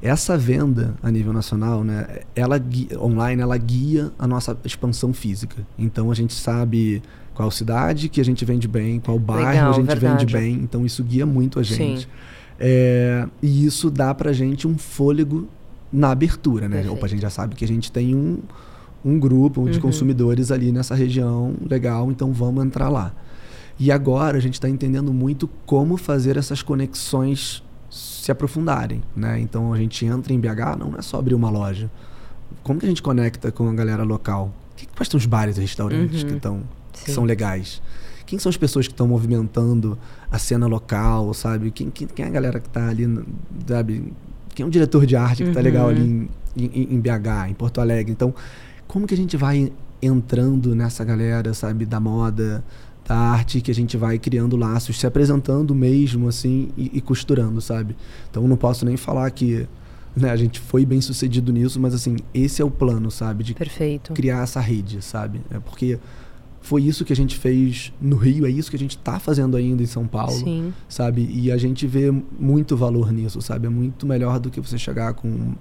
Essa 0.00 0.38
venda 0.38 0.94
a 1.02 1.10
nível 1.10 1.32
nacional, 1.32 1.82
né, 1.82 2.20
ela 2.36 2.56
guia, 2.58 2.96
online, 3.00 3.42
ela 3.42 3.58
guia 3.58 4.12
a 4.16 4.24
nossa 4.24 4.56
expansão 4.64 5.12
física. 5.12 5.66
Então, 5.76 6.12
a 6.12 6.14
gente 6.14 6.32
sabe 6.32 7.02
qual 7.34 7.50
cidade 7.50 8.08
que 8.08 8.20
a 8.20 8.24
gente 8.24 8.44
vende 8.44 8.68
bem, 8.68 9.00
qual 9.00 9.18
bairro 9.18 9.48
Legal, 9.48 9.70
a 9.70 9.72
gente 9.72 9.86
verdade. 9.86 10.26
vende 10.26 10.32
bem. 10.32 10.54
Então, 10.62 10.86
isso 10.86 11.02
guia 11.02 11.26
muito 11.26 11.58
a 11.58 11.64
gente. 11.64 12.08
É, 12.56 13.26
e 13.42 13.66
isso 13.66 13.90
dá 13.90 14.14
para 14.14 14.30
a 14.30 14.32
gente 14.32 14.68
um 14.68 14.78
fôlego 14.78 15.48
na 15.92 16.10
abertura, 16.10 16.68
né? 16.68 16.88
Opa, 16.88 17.06
a 17.06 17.08
gente 17.08 17.22
já 17.22 17.30
sabe 17.30 17.54
que 17.54 17.64
a 17.64 17.68
gente 17.68 17.90
tem 17.90 18.14
um, 18.14 18.38
um 19.04 19.18
grupo 19.18 19.68
de 19.68 19.76
uhum. 19.76 19.82
consumidores 19.82 20.50
ali 20.50 20.70
nessa 20.70 20.94
região 20.94 21.54
legal, 21.68 22.10
então 22.10 22.32
vamos 22.32 22.64
entrar 22.64 22.88
lá. 22.88 23.12
E 23.78 23.90
agora 23.90 24.36
a 24.36 24.40
gente 24.40 24.54
está 24.54 24.68
entendendo 24.68 25.12
muito 25.12 25.48
como 25.64 25.96
fazer 25.96 26.36
essas 26.36 26.62
conexões 26.62 27.62
se 27.90 28.30
aprofundarem, 28.30 29.02
né? 29.16 29.40
Então 29.40 29.72
a 29.72 29.78
gente 29.78 30.04
entra 30.04 30.32
em 30.32 30.38
BH, 30.38 30.78
não 30.78 30.94
é 30.96 31.02
só 31.02 31.18
abrir 31.18 31.34
uma 31.34 31.50
loja. 31.50 31.90
Como 32.62 32.78
que 32.78 32.86
a 32.86 32.88
gente 32.88 33.02
conecta 33.02 33.50
com 33.50 33.68
a 33.68 33.74
galera 33.74 34.02
local? 34.02 34.52
Que, 34.76 34.86
quais 34.86 35.08
são 35.08 35.18
os 35.18 35.26
bares 35.26 35.56
e 35.56 35.60
restaurantes 35.60 36.22
uhum. 36.22 36.28
que, 36.28 36.40
tão, 36.40 36.62
que 36.92 37.10
são 37.10 37.24
legais? 37.24 37.82
Quem 38.26 38.38
são 38.38 38.48
as 38.50 38.56
pessoas 38.56 38.86
que 38.86 38.92
estão 38.92 39.08
movimentando 39.08 39.98
a 40.30 40.38
cena 40.38 40.66
local, 40.66 41.34
sabe? 41.34 41.70
Quem, 41.70 41.90
quem, 41.90 42.06
quem 42.06 42.24
é 42.24 42.28
a 42.28 42.30
galera 42.30 42.60
que 42.60 42.68
está 42.68 42.88
ali, 42.88 43.08
sabe? 43.66 44.12
Quem 44.60 44.64
é 44.64 44.66
um 44.66 44.70
diretor 44.70 45.06
de 45.06 45.16
arte 45.16 45.42
que 45.42 45.48
está 45.48 45.60
legal 45.60 45.88
ali 45.88 46.02
uhum. 46.02 46.28
em, 46.54 46.64
em, 46.66 46.94
em, 46.94 47.00
BH, 47.00 47.48
em 47.48 47.54
Porto 47.54 47.80
Alegre. 47.80 48.12
Então, 48.12 48.34
como 48.86 49.06
que 49.06 49.14
a 49.14 49.16
gente 49.16 49.36
vai 49.36 49.72
entrando 50.02 50.74
nessa 50.74 51.02
galera, 51.02 51.54
sabe, 51.54 51.86
da 51.86 51.98
moda, 51.98 52.62
da 53.06 53.16
arte, 53.16 53.62
que 53.62 53.70
a 53.70 53.74
gente 53.74 53.96
vai 53.96 54.18
criando 54.18 54.56
laços, 54.56 55.00
se 55.00 55.06
apresentando 55.06 55.74
mesmo, 55.74 56.28
assim, 56.28 56.68
e, 56.76 56.90
e 56.94 57.00
costurando, 57.00 57.60
sabe? 57.60 57.96
Então, 58.30 58.46
não 58.46 58.56
posso 58.56 58.84
nem 58.84 58.98
falar 58.98 59.30
que 59.30 59.66
né, 60.14 60.30
a 60.30 60.36
gente 60.36 60.60
foi 60.60 60.84
bem 60.84 61.00
sucedido 61.00 61.52
nisso, 61.52 61.80
mas, 61.80 61.94
assim, 61.94 62.16
esse 62.34 62.60
é 62.60 62.64
o 62.64 62.70
plano, 62.70 63.10
sabe? 63.10 63.44
De 63.44 63.54
Perfeito. 63.54 64.12
criar 64.12 64.42
essa 64.42 64.60
rede, 64.60 65.00
sabe? 65.00 65.40
É 65.50 65.58
porque 65.58 65.98
foi 66.60 66.82
isso 66.82 67.04
que 67.04 67.12
a 67.12 67.16
gente 67.16 67.36
fez 67.38 67.92
no 68.00 68.16
Rio, 68.16 68.46
é 68.46 68.50
isso 68.50 68.70
que 68.70 68.76
a 68.76 68.78
gente 68.78 68.96
está 68.96 69.18
fazendo 69.18 69.56
ainda 69.56 69.82
em 69.82 69.86
São 69.86 70.06
Paulo, 70.06 70.32
Sim. 70.32 70.72
sabe? 70.88 71.28
E 71.32 71.50
a 71.50 71.56
gente 71.56 71.86
vê 71.86 72.12
muito 72.38 72.76
valor 72.76 73.12
nisso, 73.12 73.40
sabe? 73.40 73.66
É 73.66 73.70
muito 73.70 74.06
melhor 74.06 74.38
do 74.38 74.50
que 74.50 74.60
você 74.60 74.76
chegar 74.76 75.14
com 75.14 75.54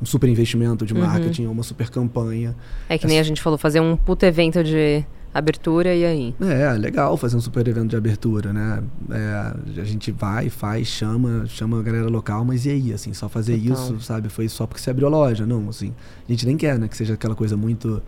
um 0.00 0.04
super 0.04 0.28
investimento 0.28 0.86
de 0.86 0.94
uhum. 0.94 1.00
marketing 1.00 1.46
uhum. 1.46 1.52
uma 1.52 1.62
super 1.62 1.90
campanha. 1.90 2.54
É 2.88 2.96
que 2.96 3.06
nem 3.06 3.18
a 3.18 3.22
gente 3.22 3.42
falou, 3.42 3.58
fazer 3.58 3.80
um 3.80 3.96
puto 3.96 4.24
evento 4.24 4.62
de 4.62 5.04
abertura 5.34 5.94
e 5.94 6.04
aí? 6.04 6.34
É, 6.40 6.72
legal 6.72 7.16
fazer 7.16 7.36
um 7.36 7.40
super 7.40 7.66
evento 7.66 7.90
de 7.90 7.96
abertura, 7.96 8.52
né? 8.52 8.82
É, 9.10 9.80
a 9.80 9.84
gente 9.84 10.10
vai, 10.12 10.48
faz, 10.48 10.86
chama, 10.86 11.44
chama 11.46 11.80
a 11.80 11.82
galera 11.82 12.08
local, 12.08 12.44
mas 12.44 12.64
e 12.64 12.70
aí, 12.70 12.92
assim, 12.92 13.12
só 13.12 13.28
fazer 13.28 13.58
Total. 13.58 13.72
isso, 13.74 14.00
sabe? 14.00 14.28
Foi 14.28 14.48
só 14.48 14.66
porque 14.66 14.80
você 14.80 14.90
abriu 14.90 15.08
a 15.08 15.10
loja, 15.10 15.44
não, 15.44 15.68
assim. 15.68 15.92
A 16.26 16.32
gente 16.32 16.46
nem 16.46 16.56
quer, 16.56 16.78
né, 16.78 16.88
que 16.88 16.96
seja 16.96 17.14
aquela 17.14 17.34
coisa 17.34 17.56
muito 17.56 18.02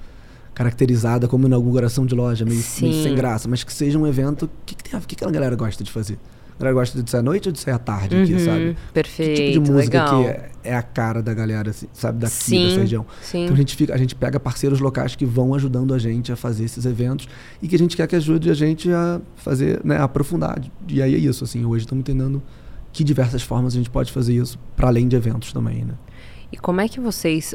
caracterizada 0.59 1.29
como 1.29 1.47
inauguração 1.47 2.05
de 2.05 2.17
loja, 2.17 2.45
meio, 2.45 2.61
meio 2.81 3.03
sem 3.05 3.15
graça, 3.15 3.49
mas 3.49 3.63
que 3.63 3.73
seja 3.73 3.97
um 3.97 4.05
evento. 4.05 4.47
O 4.47 4.51
que, 4.67 4.75
que, 4.75 4.91
tem, 4.91 5.01
que, 5.01 5.15
que 5.15 5.25
a 5.25 5.31
galera 5.31 5.55
gosta 5.55 5.85
de 5.85 5.91
fazer? 5.93 6.19
A 6.57 6.59
galera 6.59 6.75
gosta 6.75 7.01
de 7.01 7.09
sair 7.09 7.21
à 7.21 7.23
noite 7.23 7.49
ou 7.49 7.53
de 7.53 7.61
sair 7.61 7.75
à 7.75 7.79
tarde 7.79 8.17
uhum, 8.17 8.25
aqui, 8.25 8.41
sabe? 8.41 8.77
Perfeito. 8.93 9.37
Que 9.37 9.53
tipo 9.53 9.65
de 9.67 9.71
música 9.71 10.05
legal. 10.05 10.25
que 10.25 10.29
é, 10.29 10.51
é, 10.65 10.75
a 10.75 10.83
cara 10.83 11.23
da 11.23 11.33
galera, 11.33 11.71
assim, 11.71 11.87
sabe, 11.93 12.19
daqui, 12.19 12.35
sim, 12.35 12.67
dessa 12.67 12.81
região. 12.81 13.07
Sim. 13.23 13.45
Então 13.45 13.55
a 13.55 13.57
gente, 13.57 13.77
fica, 13.77 13.95
a 13.95 13.97
gente 13.97 14.17
pega 14.17 14.41
parceiros 14.41 14.81
locais 14.81 15.15
que 15.15 15.25
vão 15.25 15.55
ajudando 15.55 15.95
a 15.95 15.99
gente 15.99 16.33
a 16.33 16.37
fazer 16.37 16.65
esses 16.65 16.85
eventos 16.85 17.29
e 17.63 17.69
que 17.69 17.77
a 17.77 17.79
gente 17.79 17.97
quer 17.97 18.09
que 18.09 18.17
ajude 18.17 18.51
a 18.51 18.55
gente 18.55 18.91
a 18.91 19.21
fazer, 19.37 19.81
né, 19.85 19.99
a 19.99 20.05
aprofundar. 20.05 20.61
E 20.89 21.01
aí 21.01 21.15
é 21.15 21.19
isso, 21.19 21.45
assim, 21.45 21.65
hoje 21.65 21.85
estamos 21.85 22.01
entendendo 22.01 22.43
que 22.93 23.05
diversas 23.05 23.43
formas 23.43 23.75
a 23.75 23.77
gente 23.77 23.91
pode 23.91 24.11
fazer 24.11 24.35
isso, 24.35 24.59
para 24.75 24.89
além 24.89 25.07
de 25.07 25.15
eventos 25.15 25.53
também, 25.53 25.85
né? 25.85 25.95
E 26.51 26.57
como 26.57 26.81
é 26.81 26.89
que 26.89 26.99
vocês 26.99 27.55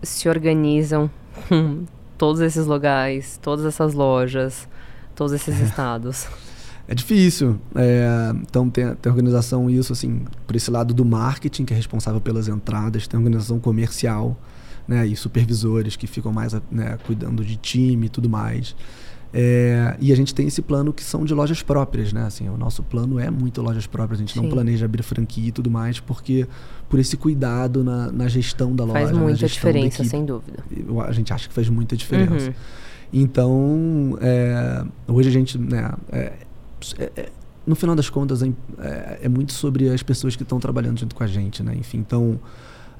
se 0.00 0.28
organizam 0.28 1.10
todos 2.18 2.40
esses 2.40 2.66
lugares, 2.66 3.38
todas 3.40 3.64
essas 3.64 3.94
lojas, 3.94 4.68
todos 5.14 5.32
esses 5.32 5.58
estados? 5.60 6.26
É 6.90 6.94
difícil. 6.94 7.58
É, 7.74 8.32
então 8.40 8.68
tem, 8.68 8.94
tem 8.94 9.10
organização 9.10 9.68
isso 9.68 9.92
assim 9.92 10.24
por 10.46 10.56
esse 10.56 10.70
lado 10.70 10.92
do 10.92 11.04
marketing 11.04 11.64
que 11.64 11.72
é 11.72 11.76
responsável 11.76 12.20
pelas 12.20 12.48
entradas, 12.48 13.06
tem 13.06 13.18
organização 13.18 13.60
comercial, 13.60 14.36
né, 14.86 15.06
e 15.06 15.14
supervisores 15.14 15.96
que 15.96 16.06
ficam 16.06 16.32
mais 16.32 16.54
né, 16.70 16.98
cuidando 17.06 17.44
de 17.44 17.56
time 17.56 18.06
e 18.06 18.08
tudo 18.08 18.28
mais. 18.28 18.74
É, 19.32 19.94
e 20.00 20.10
a 20.10 20.16
gente 20.16 20.34
tem 20.34 20.46
esse 20.46 20.62
plano 20.62 20.92
que 20.92 21.04
são 21.04 21.24
de 21.24 21.34
lojas 21.34 21.62
próprias, 21.62 22.12
né? 22.12 22.24
Assim, 22.24 22.48
o 22.48 22.56
nosso 22.56 22.82
plano 22.82 23.18
é 23.18 23.30
muito 23.30 23.60
lojas 23.60 23.86
próprias. 23.86 24.20
A 24.20 24.22
gente 24.22 24.32
Sim. 24.32 24.42
não 24.42 24.48
planeja 24.48 24.86
abrir 24.86 25.02
franquia 25.02 25.48
e 25.48 25.52
tudo 25.52 25.70
mais, 25.70 26.00
porque 26.00 26.46
por 26.88 26.98
esse 26.98 27.16
cuidado 27.16 27.84
na, 27.84 28.10
na 28.10 28.28
gestão 28.28 28.74
da 28.74 28.84
loja. 28.84 29.00
Faz 29.00 29.12
muita 29.12 29.46
diferença, 29.46 30.04
sem 30.04 30.24
dúvida. 30.24 30.64
A 31.06 31.12
gente 31.12 31.32
acha 31.32 31.48
que 31.48 31.54
faz 31.54 31.68
muita 31.68 31.96
diferença. 31.96 32.48
Uhum. 32.48 32.54
Então, 33.12 34.18
é, 34.20 34.84
hoje 35.06 35.28
a 35.28 35.32
gente, 35.32 35.58
né? 35.58 35.92
É, 36.10 36.32
é, 36.98 37.12
é 37.16 37.28
no 37.66 37.74
final 37.74 37.94
das 37.94 38.08
contas, 38.08 38.42
é, 38.42 38.48
é, 38.78 39.18
é, 39.24 39.28
muito 39.28 39.52
sobre 39.52 39.90
as 39.90 40.02
pessoas 40.02 40.34
que 40.34 40.42
estão 40.42 40.58
trabalhando 40.58 40.98
junto 40.98 41.14
com 41.14 41.22
a 41.22 41.26
gente, 41.26 41.62
né? 41.62 41.74
Enfim, 41.78 41.98
então 41.98 42.40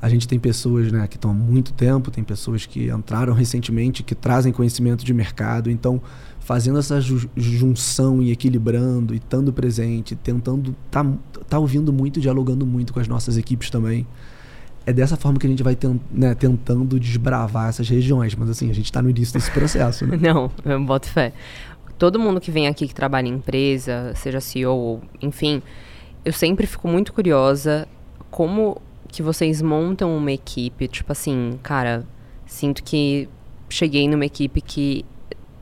a 0.00 0.08
gente 0.08 0.28
tem 0.28 0.38
pessoas 0.38 0.92
né, 0.92 1.06
que 1.08 1.16
estão 1.16 1.32
há 1.32 1.34
muito 1.34 1.72
tempo, 1.72 2.10
tem 2.10 2.22
pessoas 2.22 2.64
que 2.64 2.88
entraram 2.88 3.34
recentemente, 3.34 4.02
que 4.02 4.14
trazem 4.14 4.52
conhecimento 4.52 5.04
de 5.04 5.12
mercado. 5.12 5.70
Então, 5.70 6.00
fazendo 6.38 6.78
essa 6.78 7.00
ju 7.00 7.28
junção 7.36 8.22
e 8.22 8.30
equilibrando 8.30 9.12
e 9.12 9.16
estando 9.16 9.52
presente, 9.52 10.14
tentando 10.14 10.74
tá, 10.90 11.04
tá 11.48 11.58
ouvindo 11.58 11.92
muito, 11.92 12.20
dialogando 12.20 12.64
muito 12.64 12.92
com 12.92 13.00
as 13.00 13.08
nossas 13.08 13.36
equipes 13.36 13.70
também. 13.70 14.06
É 14.86 14.92
dessa 14.92 15.16
forma 15.16 15.38
que 15.38 15.46
a 15.46 15.50
gente 15.50 15.62
vai 15.62 15.76
né, 16.10 16.34
tentando 16.34 16.98
desbravar 16.98 17.68
essas 17.68 17.88
regiões. 17.88 18.34
Mas 18.34 18.48
assim, 18.50 18.70
a 18.70 18.74
gente 18.74 18.86
está 18.86 19.02
no 19.02 19.10
início 19.10 19.34
desse 19.34 19.50
processo. 19.50 20.06
Né? 20.06 20.16
Não, 20.22 20.50
eu 20.64 20.82
boto 20.82 21.08
fé. 21.08 21.32
Todo 21.98 22.18
mundo 22.18 22.40
que 22.40 22.50
vem 22.50 22.68
aqui 22.68 22.86
que 22.86 22.94
trabalha 22.94 23.26
em 23.26 23.34
empresa, 23.34 24.12
seja 24.14 24.40
CEO, 24.40 25.02
enfim, 25.20 25.60
eu 26.24 26.32
sempre 26.32 26.66
fico 26.66 26.86
muito 26.86 27.12
curiosa 27.12 27.88
como 28.30 28.80
que 29.08 29.22
vocês 29.22 29.60
montam 29.62 30.16
uma 30.16 30.32
equipe, 30.32 30.86
tipo 30.86 31.10
assim, 31.10 31.58
cara, 31.62 32.04
sinto 32.46 32.82
que 32.82 33.28
cheguei 33.68 34.08
numa 34.08 34.26
equipe 34.26 34.60
que 34.60 35.04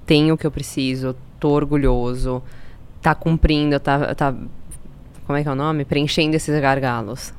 tem 0.05 0.31
o 0.31 0.37
que 0.37 0.47
eu 0.47 0.51
preciso, 0.51 1.17
tô 1.41 1.51
orgulhoso, 1.51 2.43
tá 3.01 3.15
cumprindo, 3.15 3.79
tá, 3.81 4.15
tá 4.15 4.35
como 5.27 5.39
é 5.39 5.43
que 5.43 5.49
é 5.49 5.53
o 5.53 5.57
nome? 5.57 5.85
Preenchendo 5.85 6.37
esses 6.37 6.61
gargalos. 6.61 7.33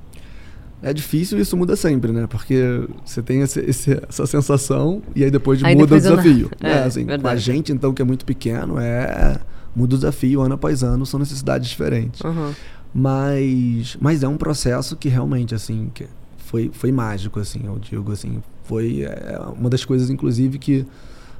É 0.83 0.93
difícil 0.93 1.39
e 1.39 1.41
isso 1.41 1.57
muda 1.57 1.75
sempre, 1.75 2.11
né? 2.11 2.27
Porque 2.27 2.87
você 3.03 3.21
tem 3.21 3.41
esse, 3.41 3.59
esse, 3.61 3.99
essa 4.07 4.27
sensação 4.27 5.01
e 5.15 5.23
aí 5.23 5.31
depois 5.31 5.63
aí 5.63 5.75
muda 5.75 5.95
depois 5.95 6.05
o 6.05 6.09
desafio. 6.09 6.51
É, 6.61 6.71
é, 6.71 6.83
assim, 6.83 7.05
com 7.05 7.27
a 7.27 7.35
gente, 7.35 7.71
então, 7.71 7.93
que 7.93 8.01
é 8.01 8.05
muito 8.05 8.25
pequeno, 8.25 8.77
é 8.79 9.39
muda 9.75 9.93
o 9.95 9.97
desafio 9.97 10.41
ano 10.41 10.55
após 10.55 10.83
ano, 10.83 11.05
são 11.05 11.19
necessidades 11.19 11.69
diferentes. 11.69 12.21
Uhum. 12.21 12.51
Mas, 12.93 13.97
mas 13.99 14.23
é 14.23 14.27
um 14.27 14.37
processo 14.37 14.95
que 14.95 15.09
realmente, 15.09 15.53
assim, 15.53 15.91
que 15.93 16.07
foi, 16.37 16.71
foi 16.73 16.91
mágico, 16.91 17.39
assim, 17.39 17.61
eu 17.65 17.77
digo, 17.77 18.11
assim. 18.11 18.41
Foi 18.63 19.03
é, 19.03 19.39
uma 19.57 19.69
das 19.69 19.85
coisas, 19.85 20.09
inclusive, 20.09 20.57
que 20.57 20.85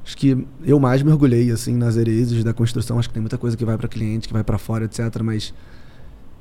acho 0.03 0.15
que 0.17 0.45
eu 0.63 0.79
mais 0.79 1.01
mergulhei, 1.01 1.51
assim, 1.51 1.75
nas 1.75 1.97
herezes 1.97 2.43
da 2.43 2.53
construção. 2.53 2.99
Acho 2.99 3.07
que 3.09 3.13
tem 3.13 3.21
muita 3.21 3.37
coisa 3.37 3.57
que 3.57 3.65
vai 3.65 3.77
para 3.77 3.87
cliente, 3.87 4.27
que 4.27 4.33
vai 4.33 4.43
para 4.43 4.57
fora, 4.57 4.85
etc. 4.85 5.21
Mas 5.23 5.53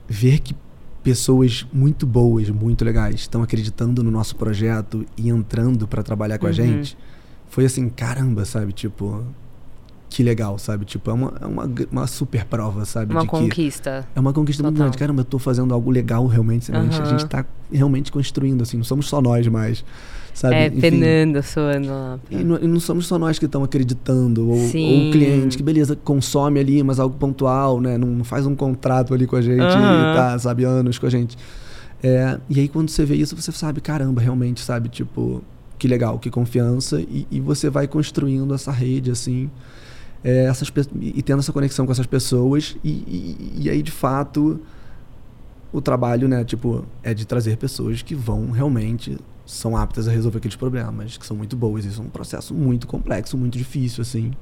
ver 0.09 0.41
que 0.41 0.55
pessoas 1.03 1.65
muito 1.73 2.05
boas, 2.05 2.51
muito 2.51 2.85
legais, 2.85 3.15
estão 3.21 3.43
acreditando 3.43 4.03
no 4.03 4.11
nosso 4.11 4.35
projeto 4.35 5.07
e 5.17 5.29
entrando 5.29 5.87
para 5.87 6.03
trabalhar 6.03 6.39
com 6.39 6.47
uhum. 6.47 6.51
a 6.51 6.55
gente, 6.55 6.99
foi 7.49 7.65
assim, 7.65 7.89
caramba, 7.89 8.45
sabe? 8.45 8.73
Tipo, 8.73 9.25
que 10.09 10.23
legal, 10.23 10.59
sabe? 10.59 10.85
Tipo, 10.85 11.11
é 11.11 11.15
uma, 11.15 11.33
é 11.41 11.47
uma, 11.47 11.71
uma 11.91 12.07
super 12.07 12.45
prova, 12.45 12.85
sabe? 12.85 13.13
Uma 13.13 13.27
conquista. 13.27 14.07
é 14.15 14.21
uma 14.21 14.33
conquista 14.33 14.63
Total. 14.63 14.73
muito 14.73 14.83
grande. 14.83 14.99
Caramba, 14.99 15.21
eu 15.21 15.25
tô 15.25 15.39
fazendo 15.39 15.75
algo 15.75 15.91
legal 15.91 16.27
realmente. 16.27 16.71
Uhum. 16.71 16.79
A, 16.79 17.05
gente, 17.05 17.27
tá 17.27 17.45
realmente 17.71 18.13
construindo, 18.13 18.63
assim, 18.63 18.77
não 18.77 18.85
somos 18.85 19.09
só 19.09 19.21
nós 19.21 19.47
mais. 19.49 19.85
Sabe? 20.33 20.55
É, 20.55 20.67
Enfim, 20.67 20.81
penando, 20.81 21.43
suando 21.43 21.89
lá. 21.89 22.19
E 22.31 22.37
não, 22.37 22.57
e 22.57 22.67
não, 22.67 22.79
somos 22.79 23.07
só 23.07 23.19
nós 23.19 23.39
que 23.39 23.47
estão 23.47 23.65
acreditando, 23.65 24.49
ou, 24.49 24.59
ou, 24.59 24.67
o 24.67 25.11
cliente, 25.11 25.57
que 25.57 25.63
beleza, 25.63 25.97
consome 25.97 26.61
ali, 26.61 26.83
mas 26.83 27.01
algo 27.01 27.17
pontual, 27.17 27.81
né? 27.81 27.97
Não, 27.97 28.09
não 28.09 28.25
faz 28.25 28.47
um 28.47 28.55
contrato 28.55 29.15
ali 29.15 29.27
com 29.27 29.37
a 29.37 29.41
gente 29.41 29.61
uhum. 29.61 30.13
e 30.13 30.15
tá, 30.15 30.39
sabe, 30.39 30.65
anos 30.65 30.99
com 30.99 31.07
a 31.07 31.11
gente. 31.11 31.39
É, 32.03 32.39
e 32.51 32.61
aí 32.61 32.69
quando 32.69 32.91
você 32.91 33.05
vê 33.05 33.17
isso, 33.17 33.35
você 33.35 33.51
sabe, 33.51 33.81
caramba, 33.81 34.21
realmente, 34.21 34.61
sabe, 34.61 34.91
tipo, 34.91 35.43
que 35.79 35.89
legal, 35.89 36.19
que 36.19 36.31
confiança, 36.31 37.01
e, 37.01 37.27
e 37.31 37.41
você 37.41 37.71
vai 37.71 37.89
construindo 37.89 38.55
essa 38.55 38.71
rede, 38.71 39.11
assim, 39.11 39.51
é, 40.27 40.47
essas, 40.47 40.73
e 41.01 41.23
tendo 41.23 41.39
essa 41.39 41.53
conexão 41.53 41.87
com 41.87 41.93
essas 41.93 42.05
pessoas, 42.05 42.77
e, 42.83 42.91
e, 42.91 43.53
e, 43.61 43.71
aí, 43.71 43.81
de 43.81 43.93
fato, 43.93 44.61
o 45.73 45.81
trabalho, 45.81 46.27
né, 46.27 46.43
tipo, 46.43 46.85
é 47.01 47.15
de 47.15 47.25
trazer 47.25 47.57
pessoas 47.57 48.03
que 48.03 48.13
vão 48.13 48.51
realmente, 48.51 49.17
são 49.47 49.77
aptas 49.77 50.09
a 50.09 50.11
resolver 50.11 50.39
aqueles 50.39 50.57
problemas, 50.57 51.17
que 51.17 51.25
são 51.25 51.37
muito 51.37 51.57
boas, 51.57 51.85
isso 51.85 52.03
é 52.03 52.05
um 52.05 52.09
processo 52.09 52.53
muito 52.53 52.89
complexo, 52.89 53.39
muito 53.39 53.57
difícil, 53.57 54.03
assim. 54.03 54.33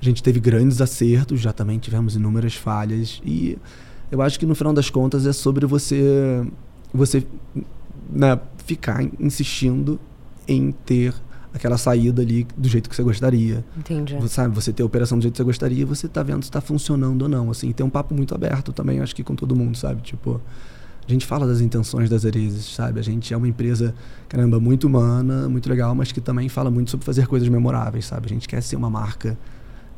A 0.00 0.04
gente 0.04 0.22
teve 0.22 0.40
grandes 0.40 0.80
acertos, 0.80 1.38
já 1.38 1.52
também 1.52 1.78
tivemos 1.78 2.16
inúmeras 2.16 2.54
falhas, 2.54 3.20
e 3.22 3.58
eu 4.10 4.22
acho 4.22 4.40
que 4.40 4.46
no 4.46 4.54
final 4.54 4.72
das 4.72 4.88
contas 4.88 5.26
é 5.26 5.34
sobre 5.34 5.66
você 5.66 6.46
você 6.94 7.26
né, 8.08 8.40
ficar 8.64 9.04
insistindo 9.20 10.00
em 10.48 10.72
ter 10.72 11.12
aquela 11.56 11.78
saída 11.78 12.22
ali 12.22 12.46
do 12.56 12.68
jeito 12.68 12.88
que 12.88 12.94
você 12.94 13.02
gostaria. 13.02 13.64
Entendi. 13.76 14.14
Você, 14.16 14.28
sabe, 14.28 14.54
você 14.54 14.72
ter 14.72 14.82
a 14.82 14.86
operação 14.86 15.18
do 15.18 15.22
jeito 15.22 15.32
que 15.32 15.38
você 15.38 15.44
gostaria, 15.44 15.84
você 15.84 16.06
tá 16.06 16.22
vendo 16.22 16.42
se 16.42 16.48
está 16.48 16.60
funcionando 16.60 17.22
ou 17.22 17.28
não. 17.28 17.50
Assim, 17.50 17.72
tem 17.72 17.84
um 17.84 17.90
papo 17.90 18.14
muito 18.14 18.34
aberto 18.34 18.72
também, 18.72 19.00
acho 19.00 19.14
que 19.14 19.24
com 19.24 19.34
todo 19.34 19.56
mundo, 19.56 19.76
sabe? 19.76 20.02
Tipo, 20.02 20.40
a 21.06 21.10
gente 21.10 21.24
fala 21.24 21.46
das 21.46 21.60
intenções 21.60 22.10
das 22.10 22.24
Erezes, 22.24 22.74
sabe? 22.74 23.00
A 23.00 23.02
gente 23.02 23.32
é 23.32 23.36
uma 23.36 23.48
empresa, 23.48 23.94
caramba, 24.28 24.60
muito 24.60 24.86
humana, 24.86 25.48
muito 25.48 25.68
legal, 25.68 25.94
mas 25.94 26.12
que 26.12 26.20
também 26.20 26.48
fala 26.48 26.70
muito 26.70 26.90
sobre 26.90 27.06
fazer 27.06 27.26
coisas 27.26 27.48
memoráveis, 27.48 28.04
sabe? 28.04 28.26
A 28.26 28.28
gente 28.28 28.46
quer 28.46 28.62
ser 28.62 28.76
uma 28.76 28.90
marca 28.90 29.36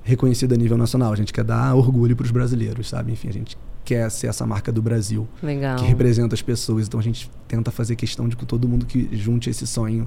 reconhecida 0.03 0.55
a 0.55 0.59
nível 0.59 0.79
nacional, 0.79 1.13
a 1.13 1.17
gente 1.17 1.33
quer 1.33 1.45
dar 1.45 1.75
orgulho 1.75 2.15
para 2.15 2.25
os 2.25 2.31
brasileiros, 2.31 2.89
sabe? 2.89 3.13
Enfim, 3.13 3.29
a 3.29 3.33
gente 3.33 3.59
quer 3.85 4.11
ser 4.11 4.29
essa 4.29 4.47
marca 4.47 4.71
do 4.71 4.81
Brasil. 4.81 5.27
Legal. 5.43 5.77
Que 5.77 5.85
representa 5.87 6.35
as 6.35 6.43
pessoas. 6.43 6.87
Então 6.87 7.01
a 7.01 7.03
gente 7.03 7.31
tenta 7.49 7.71
fazer 7.71 7.97
questão 7.97 8.29
de 8.29 8.37
que 8.37 8.47
todo 8.47 8.69
mundo 8.69 8.87
que 8.87 9.09
junte 9.17 9.51
esse 9.51 9.67
sonho 9.67 10.07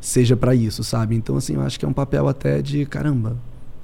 seja 0.00 0.36
para 0.36 0.54
isso, 0.54 0.84
sabe? 0.84 1.14
Então, 1.14 1.36
assim, 1.36 1.54
eu 1.54 1.62
acho 1.62 1.78
que 1.78 1.84
é 1.84 1.88
um 1.88 1.92
papel 1.92 2.28
até 2.28 2.62
de 2.62 2.84
caramba, 2.86 3.36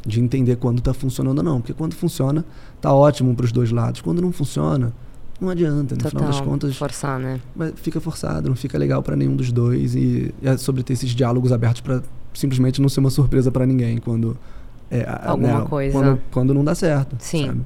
de 0.07 0.21
entender 0.21 0.57
quando 0.57 0.81
tá 0.81 0.93
funcionando 0.95 1.39
ou 1.39 1.45
não. 1.45 1.61
Porque 1.61 1.73
quando 1.73 1.95
funciona, 1.95 2.45
tá 2.81 2.93
ótimo 2.93 3.35
para 3.35 3.45
os 3.45 3.53
dois 3.53 3.71
lados. 3.71 4.01
Quando 4.01 4.21
não 4.21 4.33
funciona, 4.33 4.93
não 5.41 5.49
adianta. 5.49 5.95
No 5.95 6.03
Total, 6.03 6.11
final 6.11 6.27
das 6.29 6.41
contas. 6.41 6.77
Forçar, 6.77 7.19
né? 7.19 7.41
Fica 7.77 8.01
forçado, 8.01 8.49
não 8.49 8.57
fica 8.57 8.79
legal 8.79 9.03
para 9.03 9.17
nenhum 9.17 9.35
dos 9.35 9.51
dois. 9.51 9.95
E 9.95 10.33
é 10.43 10.57
sobre 10.57 10.83
ter 10.83 10.93
esses 10.93 11.11
diálogos 11.11 11.53
abertos 11.53 11.81
para 11.81 12.03
simplesmente 12.33 12.81
não 12.81 12.89
ser 12.89 13.01
uma 13.01 13.11
surpresa 13.11 13.51
para 13.51 13.67
ninguém 13.67 13.99
quando. 13.99 14.37
É, 14.91 15.07
Alguma 15.25 15.61
né, 15.61 15.67
coisa. 15.67 15.93
Quando, 15.93 16.21
quando 16.31 16.55
não 16.55 16.63
dá 16.65 16.75
certo. 16.75 17.17
Sim. 17.19 17.47
Sabe? 17.47 17.61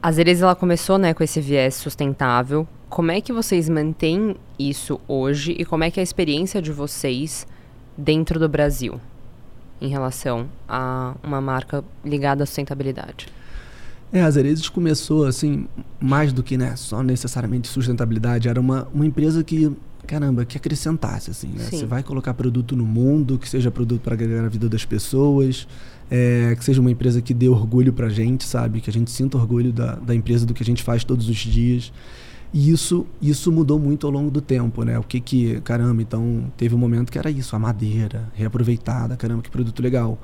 A 0.00 0.12
Zerez, 0.12 0.42
ela 0.42 0.54
começou, 0.54 0.98
né, 0.98 1.14
com 1.14 1.24
esse 1.24 1.40
viés 1.40 1.74
sustentável. 1.74 2.68
Como 2.94 3.10
é 3.10 3.20
que 3.20 3.32
vocês 3.32 3.68
mantêm 3.68 4.36
isso 4.56 5.00
hoje 5.08 5.56
e 5.58 5.64
como 5.64 5.82
é 5.82 5.90
que 5.90 5.98
é 5.98 6.00
a 6.00 6.04
experiência 6.04 6.62
de 6.62 6.70
vocês 6.70 7.44
dentro 7.98 8.38
do 8.38 8.48
Brasil 8.48 9.00
em 9.80 9.88
relação 9.88 10.46
a 10.68 11.16
uma 11.20 11.40
marca 11.40 11.82
ligada 12.04 12.44
à 12.44 12.46
sustentabilidade? 12.46 13.26
É, 14.12 14.22
a 14.22 14.30
Zerezes 14.30 14.68
começou 14.68 15.26
assim, 15.26 15.66
mais 15.98 16.32
do 16.32 16.40
que 16.40 16.56
né, 16.56 16.76
só 16.76 17.02
necessariamente 17.02 17.66
sustentabilidade, 17.66 18.48
era 18.48 18.60
uma, 18.60 18.86
uma 18.94 19.04
empresa 19.04 19.42
que, 19.42 19.72
caramba, 20.06 20.44
que 20.44 20.56
acrescentasse 20.56 21.32
assim, 21.32 21.48
né? 21.48 21.64
Você 21.68 21.86
vai 21.86 22.04
colocar 22.04 22.32
produto 22.32 22.76
no 22.76 22.86
mundo, 22.86 23.40
que 23.40 23.48
seja 23.48 23.72
produto 23.72 24.02
para 24.02 24.14
agregar 24.14 24.44
a 24.44 24.48
vida 24.48 24.68
das 24.68 24.84
pessoas, 24.84 25.66
é, 26.08 26.54
que 26.56 26.64
seja 26.64 26.80
uma 26.80 26.92
empresa 26.92 27.20
que 27.20 27.34
dê 27.34 27.48
orgulho 27.48 27.92
para 27.92 28.06
a 28.06 28.10
gente, 28.10 28.44
sabe? 28.44 28.80
Que 28.80 28.88
a 28.88 28.92
gente 28.92 29.10
sinta 29.10 29.36
orgulho 29.36 29.72
da, 29.72 29.96
da 29.96 30.14
empresa, 30.14 30.46
do 30.46 30.54
que 30.54 30.62
a 30.62 30.66
gente 30.66 30.84
faz 30.84 31.02
todos 31.02 31.28
os 31.28 31.38
dias. 31.38 31.92
E 32.54 32.70
isso, 32.70 33.04
isso 33.20 33.50
mudou 33.50 33.80
muito 33.80 34.06
ao 34.06 34.12
longo 34.12 34.30
do 34.30 34.40
tempo, 34.40 34.84
né? 34.84 34.96
O 34.96 35.02
que 35.02 35.18
que, 35.18 35.60
caramba, 35.62 36.00
então 36.00 36.44
teve 36.56 36.72
um 36.72 36.78
momento 36.78 37.10
que 37.10 37.18
era 37.18 37.28
isso, 37.28 37.56
a 37.56 37.58
madeira 37.58 38.30
reaproveitada, 38.32 39.16
caramba, 39.16 39.42
que 39.42 39.50
produto 39.50 39.82
legal. 39.82 40.16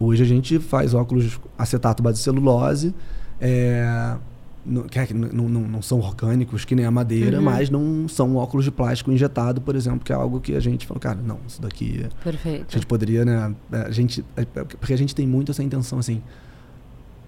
Hoje 0.00 0.22
a 0.22 0.26
gente 0.26 0.58
faz 0.58 0.94
óculos 0.94 1.38
acetato 1.58 2.02
base 2.02 2.16
de 2.16 2.24
celulose, 2.24 2.94
é, 3.38 4.16
não, 4.64 4.84
que 4.84 4.98
é 4.98 5.08
não, 5.12 5.46
não, 5.46 5.60
não, 5.60 5.82
são 5.82 5.98
orgânicos 5.98 6.64
que 6.64 6.74
nem 6.74 6.86
a 6.86 6.90
madeira, 6.90 7.36
uhum. 7.36 7.44
mas 7.44 7.68
não 7.68 8.08
são 8.08 8.34
óculos 8.36 8.64
de 8.64 8.70
plástico 8.70 9.12
injetado, 9.12 9.60
por 9.60 9.76
exemplo, 9.76 10.00
que 10.00 10.10
é 10.10 10.16
algo 10.16 10.40
que 10.40 10.56
a 10.56 10.60
gente 10.60 10.86
falou, 10.86 10.98
cara, 10.98 11.18
não, 11.22 11.38
isso 11.46 11.60
daqui. 11.60 12.06
Perfeito. 12.22 12.64
A 12.66 12.72
gente 12.72 12.86
poderia, 12.86 13.26
né? 13.26 13.54
A 13.70 13.90
gente, 13.90 14.24
é, 14.38 14.44
porque 14.46 14.94
a 14.94 14.98
gente 14.98 15.14
tem 15.14 15.26
muito 15.26 15.52
essa 15.52 15.62
intenção, 15.62 15.98
assim. 15.98 16.22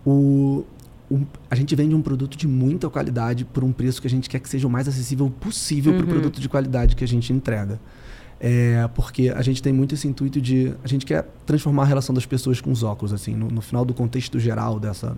O, 0.07 0.65
o, 1.11 1.21
a 1.51 1.55
gente 1.55 1.75
vende 1.75 1.95
um 1.95 2.03
produto 2.03 2.37
de 2.37 2.49
muita 2.49 2.91
qualidade 2.91 3.45
por 3.45 3.63
um 3.63 3.73
preço 3.73 4.01
que 4.01 4.07
a 4.07 4.11
gente 4.11 4.29
quer 4.29 4.41
que 4.41 4.49
seja 4.49 4.67
o 4.67 4.71
mais 4.71 4.89
acessível 4.89 5.31
possível 5.31 5.93
uhum. 5.93 5.99
para 5.99 6.07
o 6.07 6.09
produto 6.09 6.41
de 6.41 6.49
qualidade 6.49 6.97
que 6.97 7.05
a 7.05 7.09
gente 7.09 7.33
entrega. 7.33 7.81
É, 8.39 8.89
porque 8.95 9.33
a 9.35 9.41
gente 9.41 9.63
tem 9.63 9.73
muito 9.73 9.95
esse 9.95 10.07
intuito 10.07 10.41
de. 10.41 10.75
A 10.85 10.89
gente 10.89 11.07
quer 11.07 11.27
transformar 11.47 11.85
a 11.85 11.87
relação 11.87 12.15
das 12.15 12.27
pessoas 12.27 12.61
com 12.61 12.71
os 12.71 12.83
óculos, 12.83 13.13
assim, 13.13 13.35
no, 13.35 13.49
no 13.49 13.63
final 13.63 13.85
do 13.85 13.95
contexto 13.95 14.39
geral 14.39 14.79
dessa, 14.79 15.17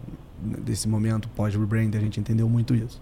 desse 0.65 0.89
momento 0.89 1.29
pós-rebrand, 1.31 1.91
a 1.97 2.01
gente 2.01 2.21
entendeu 2.21 2.49
muito 2.49 2.77
isso. 2.77 3.01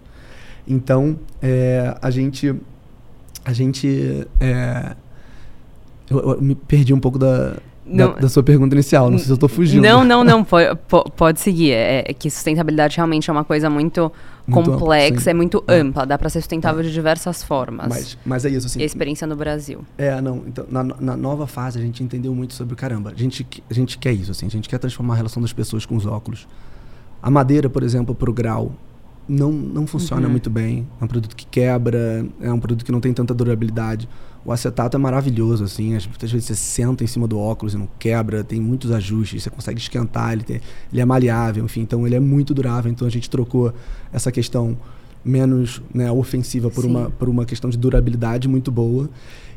Então, 0.67 1.19
é, 1.41 1.95
a 2.01 2.09
gente. 2.09 2.55
A 3.45 3.53
gente. 3.53 4.27
É, 4.39 4.95
eu, 6.09 6.19
eu, 6.19 6.41
me 6.41 6.55
perdi 6.55 6.93
um 6.93 6.99
pouco 6.99 7.19
da, 7.19 7.57
não, 7.87 8.13
da, 8.13 8.19
da, 8.21 8.29
sua 8.29 8.43
pergunta 8.43 8.75
inicial. 8.75 9.09
Não 9.09 9.17
sei 9.17 9.25
se 9.25 9.31
eu 9.31 9.35
estou 9.35 9.49
fugindo. 9.49 9.81
Não, 9.81 10.03
não, 10.03 10.23
não. 10.23 10.43
Pode, 10.43 10.77
pode 11.15 11.39
seguir. 11.39 11.71
É, 11.71 12.03
é, 12.07 12.13
que 12.13 12.29
sustentabilidade 12.29 12.95
realmente 12.97 13.29
é 13.29 13.33
uma 13.33 13.43
coisa 13.43 13.69
muito, 13.69 14.11
muito 14.45 14.71
complexa, 14.71 15.17
amplo, 15.17 15.29
é 15.29 15.33
muito 15.33 15.63
é. 15.67 15.79
ampla. 15.79 16.05
Dá 16.05 16.17
para 16.17 16.29
ser 16.29 16.41
sustentável 16.41 16.81
é. 16.81 16.83
de 16.83 16.91
diversas 16.91 17.43
formas. 17.43 17.87
Mas, 17.87 18.17
mas 18.25 18.45
é 18.45 18.49
isso, 18.49 18.67
assim. 18.67 18.79
E 18.79 18.83
a 18.83 18.85
experiência 18.85 19.25
no 19.25 19.35
Brasil. 19.35 19.81
É, 19.97 20.19
não. 20.21 20.43
Então, 20.45 20.65
na, 20.69 20.83
na 20.83 21.17
nova 21.17 21.47
fase, 21.47 21.79
a 21.79 21.81
gente 21.81 22.03
entendeu 22.03 22.33
muito 22.35 22.53
sobre 22.53 22.75
caramba. 22.75 23.11
A 23.11 23.19
gente, 23.19 23.45
a 23.69 23.73
gente 23.73 23.97
quer 23.97 24.13
isso, 24.13 24.31
assim. 24.31 24.45
A 24.45 24.49
gente 24.49 24.67
quer 24.67 24.77
transformar 24.77 25.13
a 25.13 25.17
relação 25.17 25.41
das 25.41 25.53
pessoas 25.53 25.85
com 25.85 25.95
os 25.95 26.05
óculos. 26.05 26.47
A 27.21 27.31
madeira, 27.31 27.69
por 27.69 27.83
exemplo, 27.83 28.13
para 28.13 28.29
o 28.29 28.33
grau, 28.33 28.71
não, 29.27 29.51
não 29.51 29.85
funciona 29.85 30.25
uhum. 30.25 30.31
muito 30.31 30.49
bem. 30.49 30.87
É 30.99 31.03
um 31.03 31.07
produto 31.07 31.35
que 31.35 31.45
quebra, 31.45 32.25
é 32.41 32.51
um 32.51 32.59
produto 32.59 32.85
que 32.85 32.91
não 32.91 33.01
tem 33.01 33.13
tanta 33.13 33.33
durabilidade. 33.33 34.07
O 34.47 34.51
acetato 34.53 34.95
é 34.95 34.97
maravilhoso, 34.97 35.65
assim. 35.65 35.89
Muitas 35.89 36.31
vezes 36.31 36.45
você 36.45 36.55
senta 36.55 37.03
em 37.03 37.07
cima 37.07 37.27
do 37.27 37.37
óculos 37.37 37.73
e 37.73 37.77
não 37.77 37.89
quebra, 37.99 38.45
tem 38.45 38.61
muitos 38.61 38.91
ajustes, 38.91 39.43
você 39.43 39.49
consegue 39.49 39.77
esquentar, 39.77 40.31
ele, 40.31 40.43
tem, 40.43 40.61
ele 40.89 41.01
é 41.01 41.03
maleável, 41.03 41.65
enfim. 41.65 41.81
Então 41.81 42.07
ele 42.07 42.15
é 42.15 42.19
muito 42.21 42.53
durável. 42.53 42.89
Então 42.89 43.05
a 43.05 43.11
gente 43.11 43.29
trocou 43.29 43.73
essa 44.09 44.31
questão 44.31 44.77
menos 45.21 45.81
né, 45.93 46.09
ofensiva 46.09 46.71
por 46.71 46.85
uma, 46.85 47.09
por 47.09 47.27
uma 47.27 47.45
questão 47.45 47.69
de 47.69 47.77
durabilidade 47.77 48.47
muito 48.47 48.71
boa. 48.71 49.09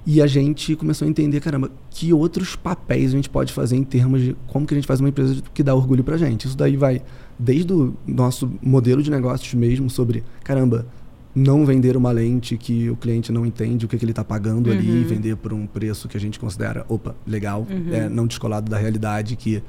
E 0.05 0.21
a 0.21 0.27
gente 0.27 0.75
começou 0.75 1.07
a 1.07 1.09
entender, 1.09 1.39
caramba, 1.39 1.71
que 1.89 2.13
outros 2.13 2.57
papéis 2.57 3.13
a 3.13 3.17
gente 3.17 3.31
pode 3.31 3.53
fazer 3.53 3.77
em 3.77 3.85
termos 3.85 4.21
de 4.21 4.37
como 4.49 4.67
que 4.67 4.75
a 4.75 4.77
gente 4.77 4.89
faz 4.89 4.99
uma 4.99 5.09
empresa 5.09 5.41
que 5.55 5.63
dá 5.63 5.73
orgulho 5.73 6.03
pra 6.03 6.17
gente. 6.17 6.49
Isso 6.49 6.57
daí 6.57 6.77
vai 6.77 7.01
desde 7.39 7.73
o 7.73 7.95
nosso 8.05 8.51
modelo 8.61 9.05
de 9.05 9.11
negócios 9.11 9.55
mesmo 9.55 9.89
sobre, 9.89 10.25
caramba, 10.43 10.85
não 11.35 11.65
vender 11.65 11.97
uma 11.97 12.11
lente 12.11 12.57
que 12.57 12.91
o 12.91 12.97
cliente 12.97 13.31
não 13.31 13.47
entende 13.47 13.85
o 13.85 13.89
que, 13.89 13.97
que 13.97 14.05
ele 14.05 14.13
está 14.13 14.25
pagando 14.25 14.69
uhum. 14.69 14.77
ali, 14.77 15.05
vender 15.05 15.37
por 15.37 15.53
um 15.53 15.67
preço 15.67 16.09
que 16.09 16.17
a 16.17 16.21
gente 16.21 16.39
considera, 16.39 16.85
opa, 16.89 17.15
legal, 17.27 17.67
uhum. 17.71 17.95
é, 17.95 18.09
não 18.09 18.27
descolado 18.27 18.69
da 18.71 18.77
realidade, 18.77 19.37
que 19.37 19.63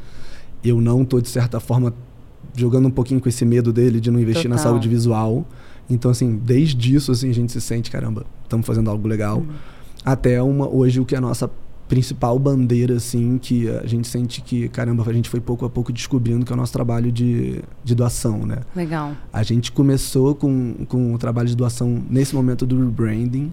eu 0.64 0.82
não 0.82 1.03
estou, 1.03 1.22
de 1.22 1.30
certa 1.30 1.59
forma, 1.59 1.93
jogando 2.55 2.88
um 2.88 2.91
pouquinho 2.91 3.22
com 3.22 3.30
esse 3.30 3.45
medo 3.45 3.72
dele 3.72 3.99
de 3.99 4.09
não 4.09 4.20
investir 4.20 4.49
Total. 4.49 4.57
na 4.57 4.64
saúde 4.64 4.89
visual. 4.89 5.45
Então, 5.89 6.09
assim, 6.09 6.36
desde 6.36 6.95
isso, 6.95 7.12
assim, 7.12 7.30
a 7.30 7.34
gente 7.34 7.51
se 7.51 7.62
sente, 7.62 7.91
caramba, 7.91 8.26
estamos 8.43 8.66
fazendo 8.66 8.89
algo 8.89 9.07
legal. 9.07 9.39
Uhum. 9.39 9.47
Até 10.03 10.41
uma, 10.41 10.68
hoje, 10.68 10.99
o 10.99 11.05
que 11.05 11.14
é 11.14 11.18
a 11.20 11.22
nossa 11.22 11.49
principal 11.92 12.39
bandeira, 12.39 12.96
assim, 12.96 13.38
que 13.38 13.70
a 13.70 13.86
gente 13.86 14.08
sente 14.08 14.39
que, 14.39 14.70
caramba, 14.70 15.04
a 15.06 15.12
gente 15.12 15.30
foi 15.30 15.42
pouco 15.42 15.66
a 15.66 15.70
pouco 15.70 15.92
descobrindo 15.92 16.46
que 16.46 16.54
é 16.54 16.56
o 16.56 16.58
nosso 16.58 16.72
trabalho 16.72 17.12
de, 17.12 17.62
de 17.84 17.94
doação, 17.94 18.46
né? 18.46 18.60
Legal. 18.74 19.12
A 19.34 19.44
gente 19.44 19.74
começou 19.74 20.34
com, 20.34 20.86
com 20.88 21.14
o 21.14 21.18
trabalho 21.18 21.50
de 21.50 21.56
doação 21.56 22.02
nesse 22.10 22.34
momento 22.34 22.66
do 22.66 22.80
rebranding 22.80 23.52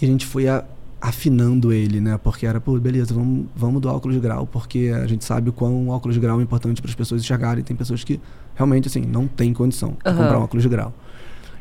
e 0.00 0.06
a 0.06 0.08
gente 0.08 0.24
foi 0.24 0.48
a, 0.48 0.64
afinando 0.98 1.70
ele, 1.70 2.00
né? 2.00 2.16
Porque 2.16 2.46
era, 2.46 2.58
pô, 2.62 2.78
beleza, 2.78 3.12
vamos, 3.12 3.44
vamos 3.54 3.82
do 3.82 3.90
óculos 3.90 4.14
de 4.14 4.22
grau, 4.22 4.46
porque 4.46 4.90
a 4.94 5.06
gente 5.06 5.26
sabe 5.26 5.50
o 5.50 5.52
quão 5.52 5.88
o 5.88 5.90
óculos 5.90 6.14
de 6.14 6.20
grau 6.20 6.40
é 6.40 6.42
importante 6.42 6.80
para 6.80 6.88
as 6.88 6.94
pessoas 6.94 7.20
enxergarem. 7.20 7.62
Tem 7.62 7.76
pessoas 7.76 8.02
que 8.02 8.18
realmente, 8.54 8.88
assim, 8.88 9.02
não 9.02 9.26
tem 9.26 9.52
condição 9.52 9.98
de 10.02 10.10
uhum. 10.10 10.16
comprar 10.16 10.38
um 10.38 10.42
óculos 10.44 10.62
de 10.62 10.68
grau. 10.70 10.94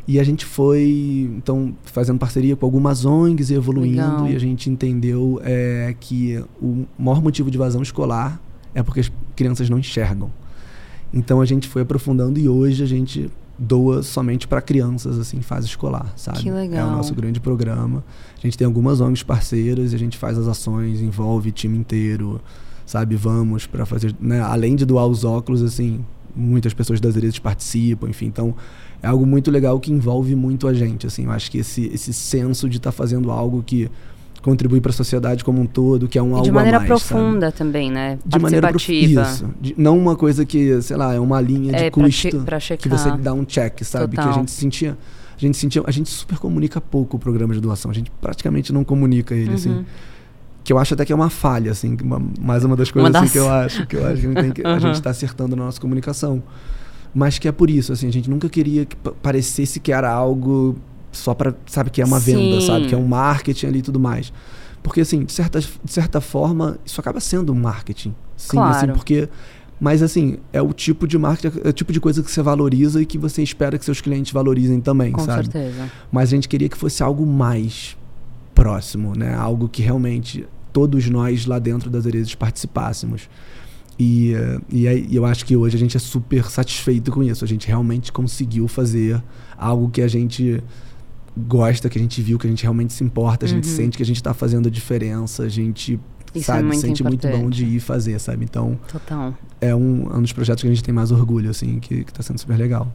E 0.07 0.19
a 0.19 0.23
gente 0.23 0.45
foi, 0.45 1.29
então, 1.35 1.75
fazendo 1.83 2.19
parceria 2.19 2.55
com 2.55 2.65
algumas 2.65 3.05
ONGs 3.05 3.49
e 3.49 3.55
evoluindo. 3.55 3.97
Legal. 3.97 4.27
E 4.27 4.35
a 4.35 4.39
gente 4.39 4.69
entendeu 4.69 5.41
é, 5.43 5.95
que 5.99 6.43
o 6.61 6.85
maior 6.97 7.21
motivo 7.21 7.49
de 7.49 7.57
vazão 7.57 7.81
escolar 7.81 8.39
é 8.73 8.83
porque 8.83 8.99
as 8.99 9.11
crianças 9.35 9.69
não 9.69 9.79
enxergam. 9.79 10.29
Então 11.13 11.39
a 11.41 11.45
gente 11.45 11.67
foi 11.67 11.81
aprofundando 11.81 12.37
e 12.37 12.47
hoje 12.47 12.83
a 12.83 12.85
gente 12.85 13.31
doa 13.57 14.03
somente 14.03 14.47
para 14.47 14.61
crianças 14.61 15.17
assim 15.17 15.37
em 15.37 15.41
fase 15.41 15.65
escolar, 15.65 16.13
sabe? 16.17 16.39
Que 16.39 16.51
legal. 16.51 16.89
É 16.89 16.91
o 16.91 16.97
nosso 16.97 17.15
grande 17.15 17.39
programa. 17.39 18.03
A 18.37 18.41
gente 18.41 18.57
tem 18.57 18.65
algumas 18.65 18.99
ONGs 18.99 19.23
parceiras 19.23 19.93
e 19.93 19.95
a 19.95 19.99
gente 19.99 20.17
faz 20.17 20.37
as 20.37 20.47
ações, 20.47 21.01
envolve 21.01 21.51
time 21.53 21.77
inteiro, 21.77 22.41
sabe? 22.85 23.15
Vamos 23.15 23.65
para 23.65 23.85
fazer, 23.85 24.13
né? 24.19 24.41
além 24.41 24.75
de 24.75 24.85
doar 24.85 25.07
os 25.07 25.23
óculos 25.23 25.63
assim, 25.63 26.03
muitas 26.35 26.73
pessoas 26.73 26.99
das 26.99 27.15
Erezes 27.15 27.39
participam, 27.39 28.09
enfim. 28.09 28.25
Então, 28.25 28.53
é 29.05 29.07
algo 29.07 29.23
muito 29.23 29.51
legal 29.51 29.79
que 29.79 29.91
envolve 29.91 30.35
muito 30.35 30.67
a 30.67 30.73
gente, 30.73 31.05
assim. 31.05 31.25
Eu 31.25 31.31
acho 31.31 31.51
que 31.51 31.59
esse, 31.59 31.85
esse 31.93 32.11
senso 32.11 32.67
de 32.67 32.77
estar 32.77 32.91
tá 32.91 32.97
fazendo 32.97 33.29
algo 33.29 33.61
que 33.61 33.87
contribui 34.41 34.81
para 34.81 34.89
a 34.89 34.93
sociedade 34.93 35.43
como 35.43 35.61
um 35.61 35.67
todo, 35.67 36.07
que 36.07 36.17
é 36.17 36.23
um 36.23 36.31
e 36.31 36.33
algo 36.33 36.43
de 36.43 36.51
maneira 36.51 36.79
mais, 36.79 36.87
profunda 36.87 37.47
sabe? 37.47 37.57
também, 37.57 37.91
né? 37.91 38.17
De 38.25 38.39
maneira 38.39 38.69
profunda. 38.69 39.21
Isso. 39.21 39.49
De, 39.61 39.75
não 39.77 39.95
uma 39.95 40.15
coisa 40.15 40.43
que, 40.43 40.81
sei 40.81 40.97
lá, 40.97 41.13
é 41.13 41.19
uma 41.19 41.39
linha 41.39 41.71
de 41.71 41.83
é, 41.83 41.91
custo 41.91 42.39
pra 42.39 42.59
che 42.59 42.75
que 42.77 42.89
você 42.89 43.11
dá 43.11 43.31
um 43.31 43.45
check, 43.45 43.83
sabe? 43.83 44.15
Total. 44.15 44.25
Que 44.25 44.39
a 44.39 44.39
gente 44.39 44.49
sentia, 44.49 44.97
a 45.37 45.39
gente 45.39 45.55
sentia, 45.55 45.83
a 45.85 45.91
gente 45.91 46.09
super 46.09 46.39
comunica 46.39 46.81
pouco 46.81 47.17
o 47.17 47.19
programa 47.19 47.53
de 47.53 47.59
doação, 47.59 47.91
a 47.91 47.93
gente 47.93 48.11
praticamente 48.19 48.73
não 48.73 48.83
comunica 48.83 49.35
ele, 49.35 49.53
assim. 49.53 49.69
uhum. 49.69 49.75
assim. 49.81 49.85
Que 50.63 50.73
eu 50.73 50.79
acho 50.79 50.95
até 50.95 51.05
que 51.05 51.13
é 51.13 51.15
uma 51.15 51.29
falha, 51.29 51.71
assim, 51.71 51.95
uma, 52.01 52.19
mais 52.39 52.63
uma 52.63 52.75
das 52.75 52.89
coisas 52.89 53.07
uma 53.07 53.13
das... 53.13 53.29
Assim, 53.29 53.33
que 53.33 53.37
eu 53.37 53.51
acho, 53.51 53.85
que 53.85 53.95
eu 53.95 54.07
acho 54.07 54.21
que, 54.21 54.27
a 54.27 54.39
gente, 54.39 54.61
uhum. 54.85 54.91
está 54.91 55.11
acertando 55.11 55.55
na 55.55 55.65
nossa 55.65 55.79
comunicação. 55.79 56.41
Mas 57.16 57.39
que 57.39 57.47
é 57.47 57.51
por 57.53 57.70
isso, 57.70 57.93
assim, 57.93 58.09
a 58.09 58.11
gente 58.11 58.30
nunca 58.30 58.49
queria 58.49 58.86
que 58.86 58.95
parecesse 58.97 59.80
que 59.80 59.93
era 59.93 60.11
algo 60.11 60.76
só 61.13 61.34
para, 61.34 61.55
sabe, 61.66 61.89
que 61.89 62.01
é 62.01 62.05
uma 62.05 62.20
Sim. 62.20 62.36
venda, 62.36 62.59
sabe? 62.59 62.88
Que 62.88 62.93
é 62.93 62.97
um 62.97 63.07
marketing 63.07 63.68
ali 63.68 63.80
e 63.80 63.82
tudo 63.82 63.97
mais. 63.97 64.34
Porque, 64.84 64.99
assim, 64.99 65.24
de 65.24 65.32
certa, 65.32 65.61
de 65.61 65.91
certa 65.91 66.20
forma, 66.20 66.78
isso 66.86 66.99
acaba 66.99 67.22
sendo 67.22 67.53
um 67.53 67.55
marketing. 67.55 68.13
Sim, 68.36 68.57
claro. 68.57 68.76
assim, 68.76 68.88
porque. 68.88 69.30
Mas, 69.80 70.03
assim, 70.03 70.38
é 70.51 70.61
o 70.61 70.74
tipo 70.74 71.07
de 71.07 71.18
marketing, 71.18 71.61
é 71.63 71.70
o 71.70 71.74
tipo 71.74 71.93
de 71.93 72.01
coisa 72.01 72.22
que 72.22 72.30
você 72.30 72.41
valoriza 72.41 73.01
e 73.01 73.05
que 73.05 73.18
você 73.18 73.41
espera 73.41 73.78
que 73.78 73.86
seus 73.86 74.01
clientes 74.01 74.34
valorizem 74.34 74.82
também, 74.82 75.13
Com 75.13 75.24
sabe? 75.24 75.45
certeza. 75.45 75.89
Mas 76.11 76.30
a 76.30 76.36
gente 76.36 76.49
queria 76.49 76.68
que 76.68 76.78
fosse 76.78 77.01
algo 77.01 77.26
mais 77.26 77.97
próximo, 78.53 79.16
né? 79.16 79.34
Algo 79.34 79.70
que 79.70 79.82
realmente 79.82 80.45
todos 80.74 81.09
nós 81.09 81.45
lá 81.45 81.59
dentro 81.59 81.89
das 81.89 82.05
Erezes 82.05 82.36
participássemos. 82.36 83.30
E, 83.97 84.33
e, 84.69 84.85
e 85.09 85.15
eu 85.15 85.25
acho 85.25 85.45
que 85.45 85.55
hoje 85.55 85.75
a 85.77 85.79
gente 85.79 85.95
é 85.95 85.99
super 85.99 86.43
satisfeito 86.45 87.11
com 87.11 87.23
isso. 87.23 87.43
A 87.45 87.47
gente 87.47 87.67
realmente 87.67 88.11
conseguiu 88.11 88.67
fazer 88.67 89.21
algo 89.57 89.89
que 89.89 90.01
a 90.01 90.07
gente 90.07 90.61
gosta, 91.37 91.89
que 91.89 91.97
a 91.97 92.01
gente 92.01 92.21
viu, 92.21 92.37
que 92.37 92.47
a 92.47 92.49
gente 92.49 92.63
realmente 92.63 92.93
se 92.93 93.03
importa, 93.03 93.45
a 93.45 93.49
gente 93.49 93.67
Uhum. 93.67 93.75
sente 93.75 93.97
que 93.97 94.03
a 94.03 94.05
gente 94.05 94.17
está 94.17 94.33
fazendo 94.33 94.67
a 94.67 94.71
diferença, 94.71 95.43
a 95.43 95.49
gente 95.49 95.99
Isso 96.33 96.51
é 96.51 96.55
sabe, 96.55 96.63
muito 96.63 96.81
sente 96.81 97.03
muito 97.03 97.21
bom 97.27 97.33
importante. 97.33 97.55
de 97.55 97.65
ir 97.65 97.79
fazer, 97.79 98.19
sabe? 98.19 98.43
Então 98.45 98.77
Total. 98.91 99.33
é 99.59 99.75
um, 99.75 100.09
é 100.11 100.17
um 100.17 100.21
dos 100.21 100.31
projetos 100.33 100.61
que 100.61 100.67
a 100.67 100.73
gente 100.73 100.83
tem 100.83 100.93
mais 100.93 101.11
orgulho, 101.11 101.49
assim, 101.49 101.79
que, 101.79 102.03
que 102.03 102.13
tá 102.13 102.21
sendo 102.23 102.39
super 102.39 102.57
legal. 102.57 102.91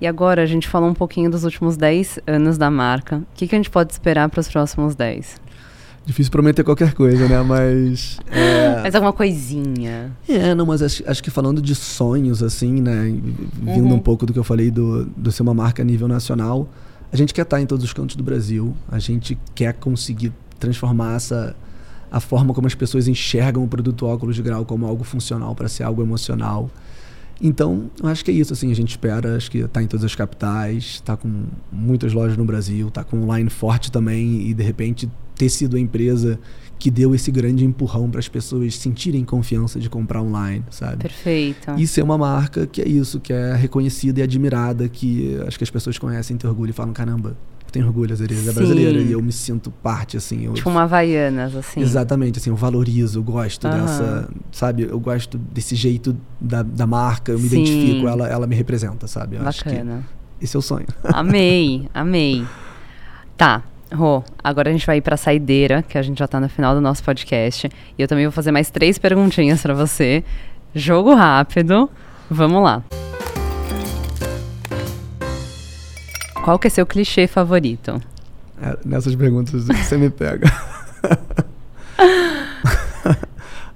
E 0.00 0.06
agora 0.06 0.42
a 0.42 0.46
gente 0.46 0.68
falou 0.68 0.88
um 0.90 0.94
pouquinho 0.94 1.30
dos 1.30 1.42
últimos 1.44 1.76
10 1.76 2.18
anos 2.26 2.58
da 2.58 2.70
marca. 2.70 3.16
O 3.18 3.26
que, 3.34 3.48
que 3.48 3.54
a 3.54 3.58
gente 3.58 3.70
pode 3.70 3.92
esperar 3.92 4.28
para 4.28 4.40
os 4.40 4.48
próximos 4.48 4.94
10? 4.94 5.40
Difícil 6.06 6.30
prometer 6.30 6.62
qualquer 6.62 6.94
coisa, 6.94 7.26
né? 7.28 7.42
Mas. 7.42 8.18
É, 8.30 8.80
Mais 8.80 8.94
alguma 8.94 9.12
coisinha? 9.12 10.12
é 10.28 10.54
não, 10.54 10.64
mas 10.64 10.80
acho, 10.80 11.02
acho 11.04 11.20
que 11.20 11.30
falando 11.30 11.60
de 11.60 11.74
sonhos, 11.74 12.42
assim, 12.44 12.80
né? 12.80 13.06
Vindo 13.54 13.86
Uhum. 13.88 13.94
um 13.94 13.98
pouco 13.98 14.24
do 14.24 14.32
que 14.32 14.38
eu 14.38 14.44
falei 14.44 14.70
do, 14.70 15.04
do 15.16 15.32
ser 15.32 15.42
uma 15.42 15.52
marca 15.52 15.82
a 15.82 15.84
nível 15.84 16.06
nacional, 16.06 16.68
a 17.12 17.16
gente 17.16 17.34
quer 17.34 17.42
estar 17.42 17.60
em 17.60 17.66
todos 17.66 17.84
os 17.84 17.92
cantos 17.92 18.14
do 18.14 18.22
Brasil, 18.22 18.72
a 18.88 19.00
gente 19.00 19.36
quer 19.54 19.72
conseguir 19.74 20.32
transformar 20.60 21.16
essa. 21.16 21.56
a 22.08 22.20
forma 22.20 22.54
como 22.54 22.68
as 22.68 22.74
pessoas 22.74 23.08
enxergam 23.08 23.64
o 23.64 23.68
produto 23.68 24.06
óculos 24.06 24.36
de 24.36 24.42
grau 24.42 24.64
como 24.64 24.86
algo 24.86 25.02
funcional 25.02 25.56
para 25.56 25.66
ser 25.68 25.82
algo 25.82 26.00
emocional. 26.02 26.70
Então, 27.42 27.90
eu 28.02 28.08
acho 28.08 28.24
que 28.24 28.30
é 28.30 28.34
isso, 28.34 28.52
assim, 28.52 28.70
a 28.70 28.74
gente 28.74 28.90
espera, 28.90 29.36
acho 29.36 29.50
que 29.50 29.66
tá 29.68 29.82
em 29.82 29.86
todas 29.86 30.04
as 30.06 30.14
capitais, 30.14 31.00
tá 31.04 31.16
com 31.16 31.46
muitas 31.70 32.12
lojas 32.14 32.36
no 32.36 32.44
Brasil, 32.44 32.90
tá 32.90 33.02
com 33.04 33.24
online 33.24 33.50
forte 33.50 33.90
também 33.92 34.48
e 34.48 34.54
de 34.54 34.62
repente 34.62 35.10
ter 35.36 35.48
sido 35.48 35.76
a 35.76 35.80
empresa 35.80 36.38
que 36.78 36.90
deu 36.90 37.14
esse 37.14 37.30
grande 37.30 37.64
empurrão 37.64 38.10
para 38.10 38.20
as 38.20 38.28
pessoas 38.28 38.76
sentirem 38.76 39.24
confiança 39.24 39.80
de 39.80 39.88
comprar 39.88 40.20
online, 40.20 40.62
sabe? 40.70 40.98
Perfeito. 40.98 41.70
E 41.76 41.86
ser 41.86 42.02
uma 42.02 42.18
marca 42.18 42.66
que 42.66 42.82
é 42.82 42.88
isso, 42.88 43.18
que 43.18 43.32
é 43.32 43.54
reconhecida 43.54 44.20
e 44.20 44.22
admirada, 44.22 44.88
que 44.88 45.38
acho 45.46 45.56
que 45.56 45.64
as 45.64 45.70
pessoas 45.70 45.98
conhecem, 45.98 46.36
têm 46.36 46.48
orgulho 46.48 46.70
e 46.70 46.72
falam, 46.74 46.92
caramba, 46.92 47.30
eu 47.64 47.70
tenho 47.72 47.86
orgulho, 47.86 48.12
a 48.12 48.16
Zereza 48.16 48.50
é 48.50 48.52
brasileira 48.52 49.00
e 49.00 49.10
eu 49.12 49.22
me 49.22 49.32
sinto 49.32 49.70
parte, 49.70 50.16
assim. 50.18 50.44
Eu, 50.44 50.52
Tipo 50.52 50.68
uma 50.68 50.82
Havaianas, 50.82 51.54
assim. 51.54 51.80
Exatamente, 51.80 52.38
assim, 52.38 52.50
eu 52.50 52.56
valorizo, 52.56 53.18
eu 53.20 53.22
gosto 53.22 53.66
Aham. 53.66 53.80
dessa, 53.82 54.28
sabe? 54.52 54.82
Eu 54.82 55.00
gosto 55.00 55.38
desse 55.38 55.74
jeito 55.74 56.14
da, 56.40 56.62
da 56.62 56.86
marca, 56.86 57.32
eu 57.32 57.38
me 57.38 57.48
Sim. 57.48 57.56
identifico, 57.56 58.06
ela, 58.06 58.28
ela 58.28 58.46
me 58.46 58.54
representa, 58.54 59.06
sabe? 59.06 59.36
Eu 59.36 59.48
acho 59.48 59.64
que 59.64 59.70
Bacana. 59.70 60.04
esse 60.40 60.54
é 60.54 60.58
o 60.58 60.62
sonho. 60.62 60.86
Amei, 61.04 61.88
amei. 61.94 62.44
Tá, 63.36 63.62
Rô, 63.94 64.22
agora 64.42 64.68
a 64.68 64.72
gente 64.72 64.86
vai 64.86 64.98
ir 64.98 65.00
pra 65.00 65.16
saideira, 65.16 65.82
que 65.82 65.96
a 65.96 66.02
gente 66.02 66.18
já 66.18 66.26
tá 66.26 66.40
no 66.40 66.48
final 66.48 66.74
do 66.74 66.80
nosso 66.80 67.02
podcast. 67.04 67.68
E 67.96 68.02
eu 68.02 68.08
também 68.08 68.24
vou 68.24 68.32
fazer 68.32 68.50
mais 68.50 68.68
três 68.68 68.98
perguntinhas 68.98 69.62
pra 69.62 69.74
você. 69.74 70.24
Jogo 70.74 71.14
rápido. 71.14 71.88
Vamos 72.28 72.62
lá. 72.62 72.82
Qual 76.44 76.58
que 76.58 76.66
é 76.66 76.70
seu 76.70 76.84
clichê 76.84 77.26
favorito? 77.26 78.00
É, 78.60 78.76
nessas 78.84 79.14
perguntas 79.14 79.66
você 79.66 79.96
me 79.96 80.10
pega. 80.10 80.50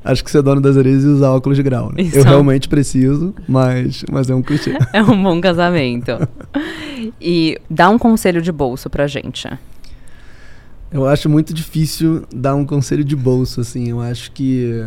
Acho 0.03 0.25
que 0.25 0.31
ser 0.31 0.43
dono 0.43 0.61
das 0.61 0.77
areias 0.77 1.05
e 1.05 1.07
usar 1.07 1.31
óculos 1.31 1.57
de 1.57 1.63
grau, 1.63 1.93
né? 1.93 2.03
Isso. 2.03 2.17
Eu 2.19 2.25
realmente 2.25 2.69
preciso, 2.69 3.35
mas, 3.47 4.03
mas 4.11 4.31
é 4.31 4.35
um 4.35 4.43
clichê. 4.43 4.77
É 4.93 5.03
um 5.03 5.23
bom 5.23 5.41
casamento. 5.41 6.13
E 7.21 7.59
dá 7.69 7.91
um 7.91 7.99
conselho 7.99 8.41
de 8.41 8.51
bolso 8.51 8.89
pra 8.89 9.07
gente. 9.07 9.47
Eu 10.93 11.07
acho 11.07 11.29
muito 11.29 11.55
difícil 11.55 12.25
dar 12.35 12.55
um 12.57 12.65
conselho 12.67 13.05
de 13.05 13.15
bolso, 13.15 13.61
assim. 13.61 13.89
Eu 13.91 14.01
acho 14.01 14.33
que 14.33 14.85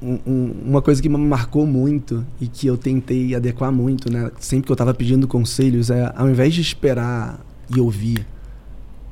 um- 0.00 0.18
um- 0.26 0.54
uma 0.66 0.82
coisa 0.82 1.02
que 1.02 1.08
me 1.08 1.16
marcou 1.16 1.66
muito 1.66 2.24
e 2.40 2.46
que 2.46 2.66
eu 2.66 2.76
tentei 2.76 3.34
adequar 3.34 3.72
muito, 3.72 4.10
né? 4.12 4.30
Sempre 4.38 4.66
que 4.66 4.72
eu 4.72 4.76
tava 4.76 4.94
pedindo 4.94 5.26
conselhos, 5.26 5.90
é 5.90 6.12
ao 6.14 6.28
invés 6.28 6.54
de 6.54 6.60
esperar 6.60 7.44
e 7.74 7.80
ouvir 7.80 8.24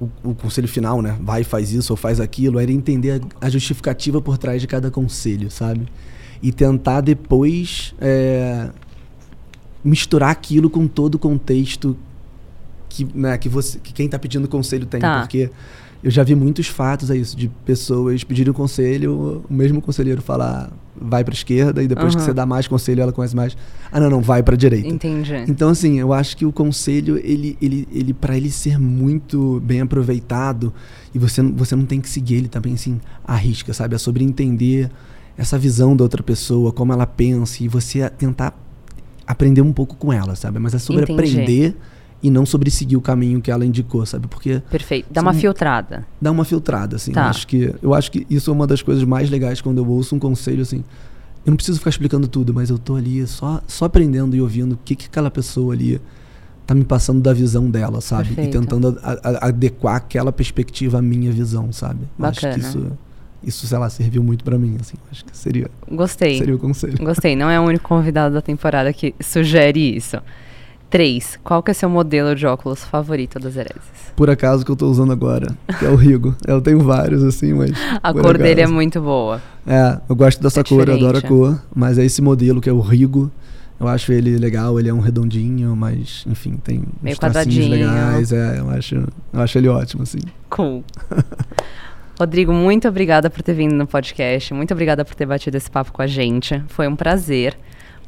o, 0.00 0.08
o 0.22 0.34
conselho 0.34 0.68
final, 0.68 1.02
né? 1.02 1.16
Vai, 1.20 1.42
faz 1.42 1.72
isso 1.72 1.92
ou 1.92 1.96
faz 1.96 2.20
aquilo, 2.20 2.60
era 2.60 2.70
entender 2.70 3.20
a, 3.40 3.46
a 3.46 3.50
justificativa 3.50 4.20
por 4.22 4.38
trás 4.38 4.60
de 4.60 4.68
cada 4.68 4.90
conselho, 4.90 5.50
sabe? 5.50 5.88
E 6.40 6.52
tentar 6.52 7.00
depois 7.00 7.92
é, 8.00 8.70
misturar 9.82 10.30
aquilo 10.30 10.70
com 10.70 10.86
todo 10.86 11.16
o 11.16 11.18
contexto 11.18 11.96
que, 12.92 13.08
né, 13.14 13.36
que, 13.38 13.48
você, 13.48 13.78
que 13.78 13.92
quem 13.92 14.08
tá 14.08 14.18
pedindo 14.18 14.46
conselho 14.48 14.84
tem. 14.86 15.00
Tá. 15.00 15.20
Porque 15.20 15.50
eu 16.02 16.10
já 16.10 16.22
vi 16.22 16.34
muitos 16.34 16.66
fatos 16.66 17.10
a 17.10 17.16
isso, 17.16 17.36
de 17.36 17.48
pessoas 17.64 18.22
pedirem 18.24 18.52
conselho, 18.52 19.44
o 19.48 19.52
mesmo 19.52 19.80
conselheiro 19.80 20.20
falar 20.20 20.70
vai 21.00 21.24
pra 21.24 21.32
esquerda 21.32 21.82
e 21.82 21.88
depois 21.88 22.10
que 22.14 22.18
Aham. 22.20 22.26
você 22.26 22.34
dá 22.34 22.44
mais 22.44 22.68
conselho, 22.68 23.00
ela 23.00 23.12
conhece 23.12 23.34
mais. 23.34 23.56
Ah, 23.90 23.98
não, 23.98 24.10
não, 24.10 24.20
vai 24.20 24.42
pra 24.42 24.54
direita. 24.56 24.86
Entendi. 24.88 25.32
Então, 25.48 25.70
assim, 25.70 25.98
eu 25.98 26.12
acho 26.12 26.36
que 26.36 26.44
o 26.44 26.52
conselho, 26.52 27.16
ele, 27.24 27.56
ele, 27.62 27.88
ele 27.92 28.12
para 28.12 28.36
ele 28.36 28.50
ser 28.50 28.78
muito 28.78 29.60
bem 29.64 29.80
aproveitado, 29.80 30.72
e 31.14 31.18
você, 31.18 31.40
não- 31.40 31.52
você 31.54 31.74
não 31.74 31.86
tem 31.86 32.00
que 32.00 32.08
seguir 32.10 32.34
ele 32.36 32.48
também, 32.48 32.74
assim, 32.74 33.00
à 33.24 33.34
risca, 33.36 33.72
sabe? 33.72 33.94
É 33.94 33.98
sobre 33.98 34.22
entender 34.22 34.90
essa 35.36 35.56
visão 35.58 35.96
da 35.96 36.04
outra 36.04 36.22
pessoa, 36.22 36.72
como 36.72 36.92
ela 36.92 37.06
pensa, 37.06 37.62
e 37.64 37.68
você 37.68 38.08
tentar 38.10 38.54
aprender 39.26 39.62
um 39.62 39.72
pouco 39.72 39.96
com 39.96 40.12
ela, 40.12 40.34
sabe? 40.36 40.58
Mas 40.58 40.74
é 40.74 40.78
sobre 40.78 41.04
Entendi. 41.04 41.20
aprender 41.20 41.76
e 42.22 42.30
não 42.30 42.46
sobre 42.46 42.70
seguir 42.70 42.96
o 42.96 43.00
caminho 43.00 43.40
que 43.40 43.50
ela 43.50 43.64
indicou, 43.66 44.04
sabe? 44.06 44.26
Porque 44.28 44.62
Perfeito. 44.70 45.06
Dá 45.10 45.20
uma 45.22 45.34
filtrada. 45.34 46.06
dá 46.20 46.30
uma 46.30 46.44
filtrada, 46.44 46.96
assim. 46.96 47.12
Tá. 47.12 47.22
Eu 47.22 47.26
acho 47.28 47.46
que 47.46 47.74
eu 47.82 47.94
acho 47.94 48.10
que 48.12 48.26
isso 48.30 48.50
é 48.50 48.52
uma 48.52 48.66
das 48.66 48.80
coisas 48.82 49.02
mais 49.04 49.28
legais 49.28 49.60
quando 49.60 49.78
eu 49.78 49.88
ouço 49.88 50.14
um 50.14 50.18
conselho 50.18 50.62
assim. 50.62 50.84
Eu 51.44 51.50
não 51.50 51.56
preciso 51.56 51.78
ficar 51.78 51.90
explicando 51.90 52.28
tudo, 52.28 52.54
mas 52.54 52.70
eu 52.70 52.78
tô 52.78 52.94
ali 52.94 53.26
só 53.26 53.60
só 53.66 53.86
aprendendo 53.86 54.36
e 54.36 54.40
ouvindo 54.40 54.74
o 54.74 54.78
que 54.84 54.94
que 54.94 55.06
aquela 55.06 55.30
pessoa 55.30 55.74
ali 55.74 56.00
tá 56.64 56.72
me 56.74 56.84
passando 56.84 57.20
da 57.20 57.32
visão 57.32 57.68
dela, 57.68 58.00
sabe? 58.00 58.28
Perfeito. 58.28 58.56
E 58.56 58.60
tentando 58.60 58.96
a- 59.02 59.18
a- 59.24 59.48
adequar 59.48 59.96
aquela 59.96 60.30
perspectiva 60.32 60.98
à 60.98 61.02
minha 61.02 61.32
visão, 61.32 61.72
sabe? 61.72 62.02
Eu 62.18 62.24
Acho 62.26 62.40
Bacana. 62.42 62.54
que 62.54 62.60
isso 62.60 62.92
isso, 63.44 63.66
sei 63.66 63.76
lá, 63.76 63.90
serviu 63.90 64.22
muito 64.22 64.44
pra 64.44 64.56
mim, 64.56 64.76
assim. 64.80 64.94
Acho 65.10 65.24
que 65.24 65.36
seria 65.36 65.68
Gostei. 65.90 66.38
seria 66.38 66.54
o 66.54 66.58
conselho. 66.60 66.96
Gostei. 67.04 67.34
Não 67.34 67.50
é 67.50 67.58
o 67.58 67.64
único 67.64 67.88
convidado 67.88 68.32
da 68.32 68.40
temporada 68.40 68.92
que 68.92 69.12
sugere 69.20 69.96
isso. 69.96 70.16
Três. 70.92 71.38
Qual 71.42 71.62
que 71.62 71.70
é 71.70 71.74
seu 71.74 71.88
modelo 71.88 72.34
de 72.34 72.46
óculos 72.46 72.84
favorito 72.84 73.38
das 73.38 73.56
Herezes? 73.56 73.80
Por 74.14 74.28
acaso 74.28 74.62
que 74.62 74.70
eu 74.70 74.76
tô 74.76 74.90
usando 74.90 75.10
agora, 75.10 75.56
que 75.78 75.86
é 75.86 75.88
o 75.88 75.96
Rigo. 75.96 76.36
Eu 76.46 76.60
tenho 76.60 76.80
vários 76.80 77.24
assim, 77.24 77.54
mas 77.54 77.70
A 78.02 78.12
cor 78.12 78.36
dele 78.36 78.60
é 78.60 78.64
acaso. 78.64 78.74
muito 78.74 79.00
boa. 79.00 79.40
É, 79.66 79.98
eu 80.06 80.14
gosto 80.14 80.42
dessa 80.42 80.60
É 80.60 80.64
cor, 80.64 80.86
eu 80.86 80.94
adoro 80.94 81.16
a 81.16 81.22
cor, 81.22 81.62
mas 81.74 81.96
é 81.96 82.04
esse 82.04 82.20
modelo 82.20 82.60
que 82.60 82.68
é 82.68 82.72
o 82.74 82.80
Rigo. 82.80 83.32
Eu 83.80 83.88
acho 83.88 84.12
ele 84.12 84.36
legal, 84.36 84.78
ele 84.78 84.90
é 84.90 84.92
um 84.92 85.00
redondinho, 85.00 85.74
mas 85.74 86.24
enfim, 86.28 86.58
tem 86.62 86.84
Meio 87.02 87.14
uns 87.14 87.18
tracinhos 87.18 87.56
quadradinho. 87.56 87.70
legais, 87.70 88.30
é, 88.30 88.58
eu 88.58 88.68
acho, 88.68 88.94
eu 89.32 89.40
acho 89.40 89.56
ele 89.58 89.68
ótimo 89.68 90.02
assim. 90.02 90.20
Cool. 90.50 90.84
Rodrigo, 92.20 92.52
muito 92.52 92.86
obrigada 92.86 93.30
por 93.30 93.42
ter 93.42 93.54
vindo 93.54 93.74
no 93.74 93.86
podcast. 93.86 94.52
Muito 94.52 94.72
obrigada 94.72 95.06
por 95.06 95.14
ter 95.14 95.24
batido 95.24 95.56
esse 95.56 95.70
papo 95.70 95.90
com 95.90 96.02
a 96.02 96.06
gente. 96.06 96.62
Foi 96.68 96.86
um 96.86 96.94
prazer. 96.94 97.56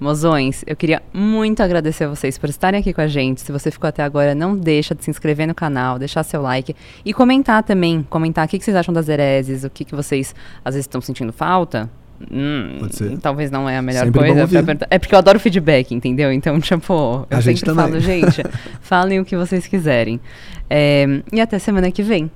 Mozões, 0.00 0.64
eu 0.66 0.74
queria 0.74 1.02
muito 1.12 1.62
agradecer 1.62 2.04
a 2.04 2.08
vocês 2.08 2.36
por 2.36 2.48
estarem 2.50 2.80
aqui 2.80 2.92
com 2.92 3.00
a 3.00 3.06
gente. 3.06 3.40
Se 3.40 3.52
você 3.52 3.70
ficou 3.70 3.88
até 3.88 4.02
agora, 4.02 4.34
não 4.34 4.56
deixa 4.56 4.94
de 4.94 5.04
se 5.04 5.10
inscrever 5.10 5.46
no 5.46 5.54
canal, 5.54 5.98
deixar 5.98 6.22
seu 6.24 6.42
like 6.42 6.74
e 7.04 7.14
comentar 7.14 7.62
também. 7.62 8.04
Comentar 8.10 8.44
o 8.44 8.48
que, 8.48 8.58
que 8.58 8.64
vocês 8.64 8.76
acham 8.76 8.92
das 8.92 9.08
herezes, 9.08 9.62
o 9.64 9.70
que, 9.70 9.84
que 9.84 9.94
vocês 9.94 10.34
às 10.64 10.74
vezes 10.74 10.84
estão 10.84 11.00
sentindo 11.00 11.32
falta. 11.32 11.88
Hum, 12.30 12.76
Pode 12.80 12.96
ser. 12.96 13.18
Talvez 13.18 13.50
não 13.50 13.68
é 13.68 13.76
a 13.76 13.82
melhor 13.82 14.04
Sempre 14.06 14.20
coisa. 14.20 14.86
É 14.90 14.98
porque 14.98 15.14
eu 15.14 15.18
adoro 15.18 15.38
feedback, 15.38 15.94
entendeu? 15.94 16.32
Então, 16.32 16.58
tipo, 16.60 17.26
eu 17.30 17.36
A 17.36 17.40
gente 17.40 17.60
sempre 17.60 17.74
também. 17.74 17.92
falo, 17.92 18.00
gente, 18.00 18.42
falem 18.82 19.20
o 19.20 19.24
que 19.24 19.36
vocês 19.36 19.66
quiserem. 19.66 20.20
É, 20.68 21.06
e 21.32 21.40
até 21.40 21.58
semana 21.58 21.90
que 21.90 22.02
vem. 22.02 22.30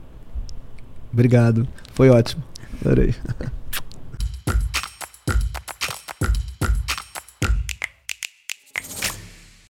Obrigado. 1.13 1.67
Foi 1.93 2.09
ótimo. 2.11 2.43
Adorei. 2.85 3.15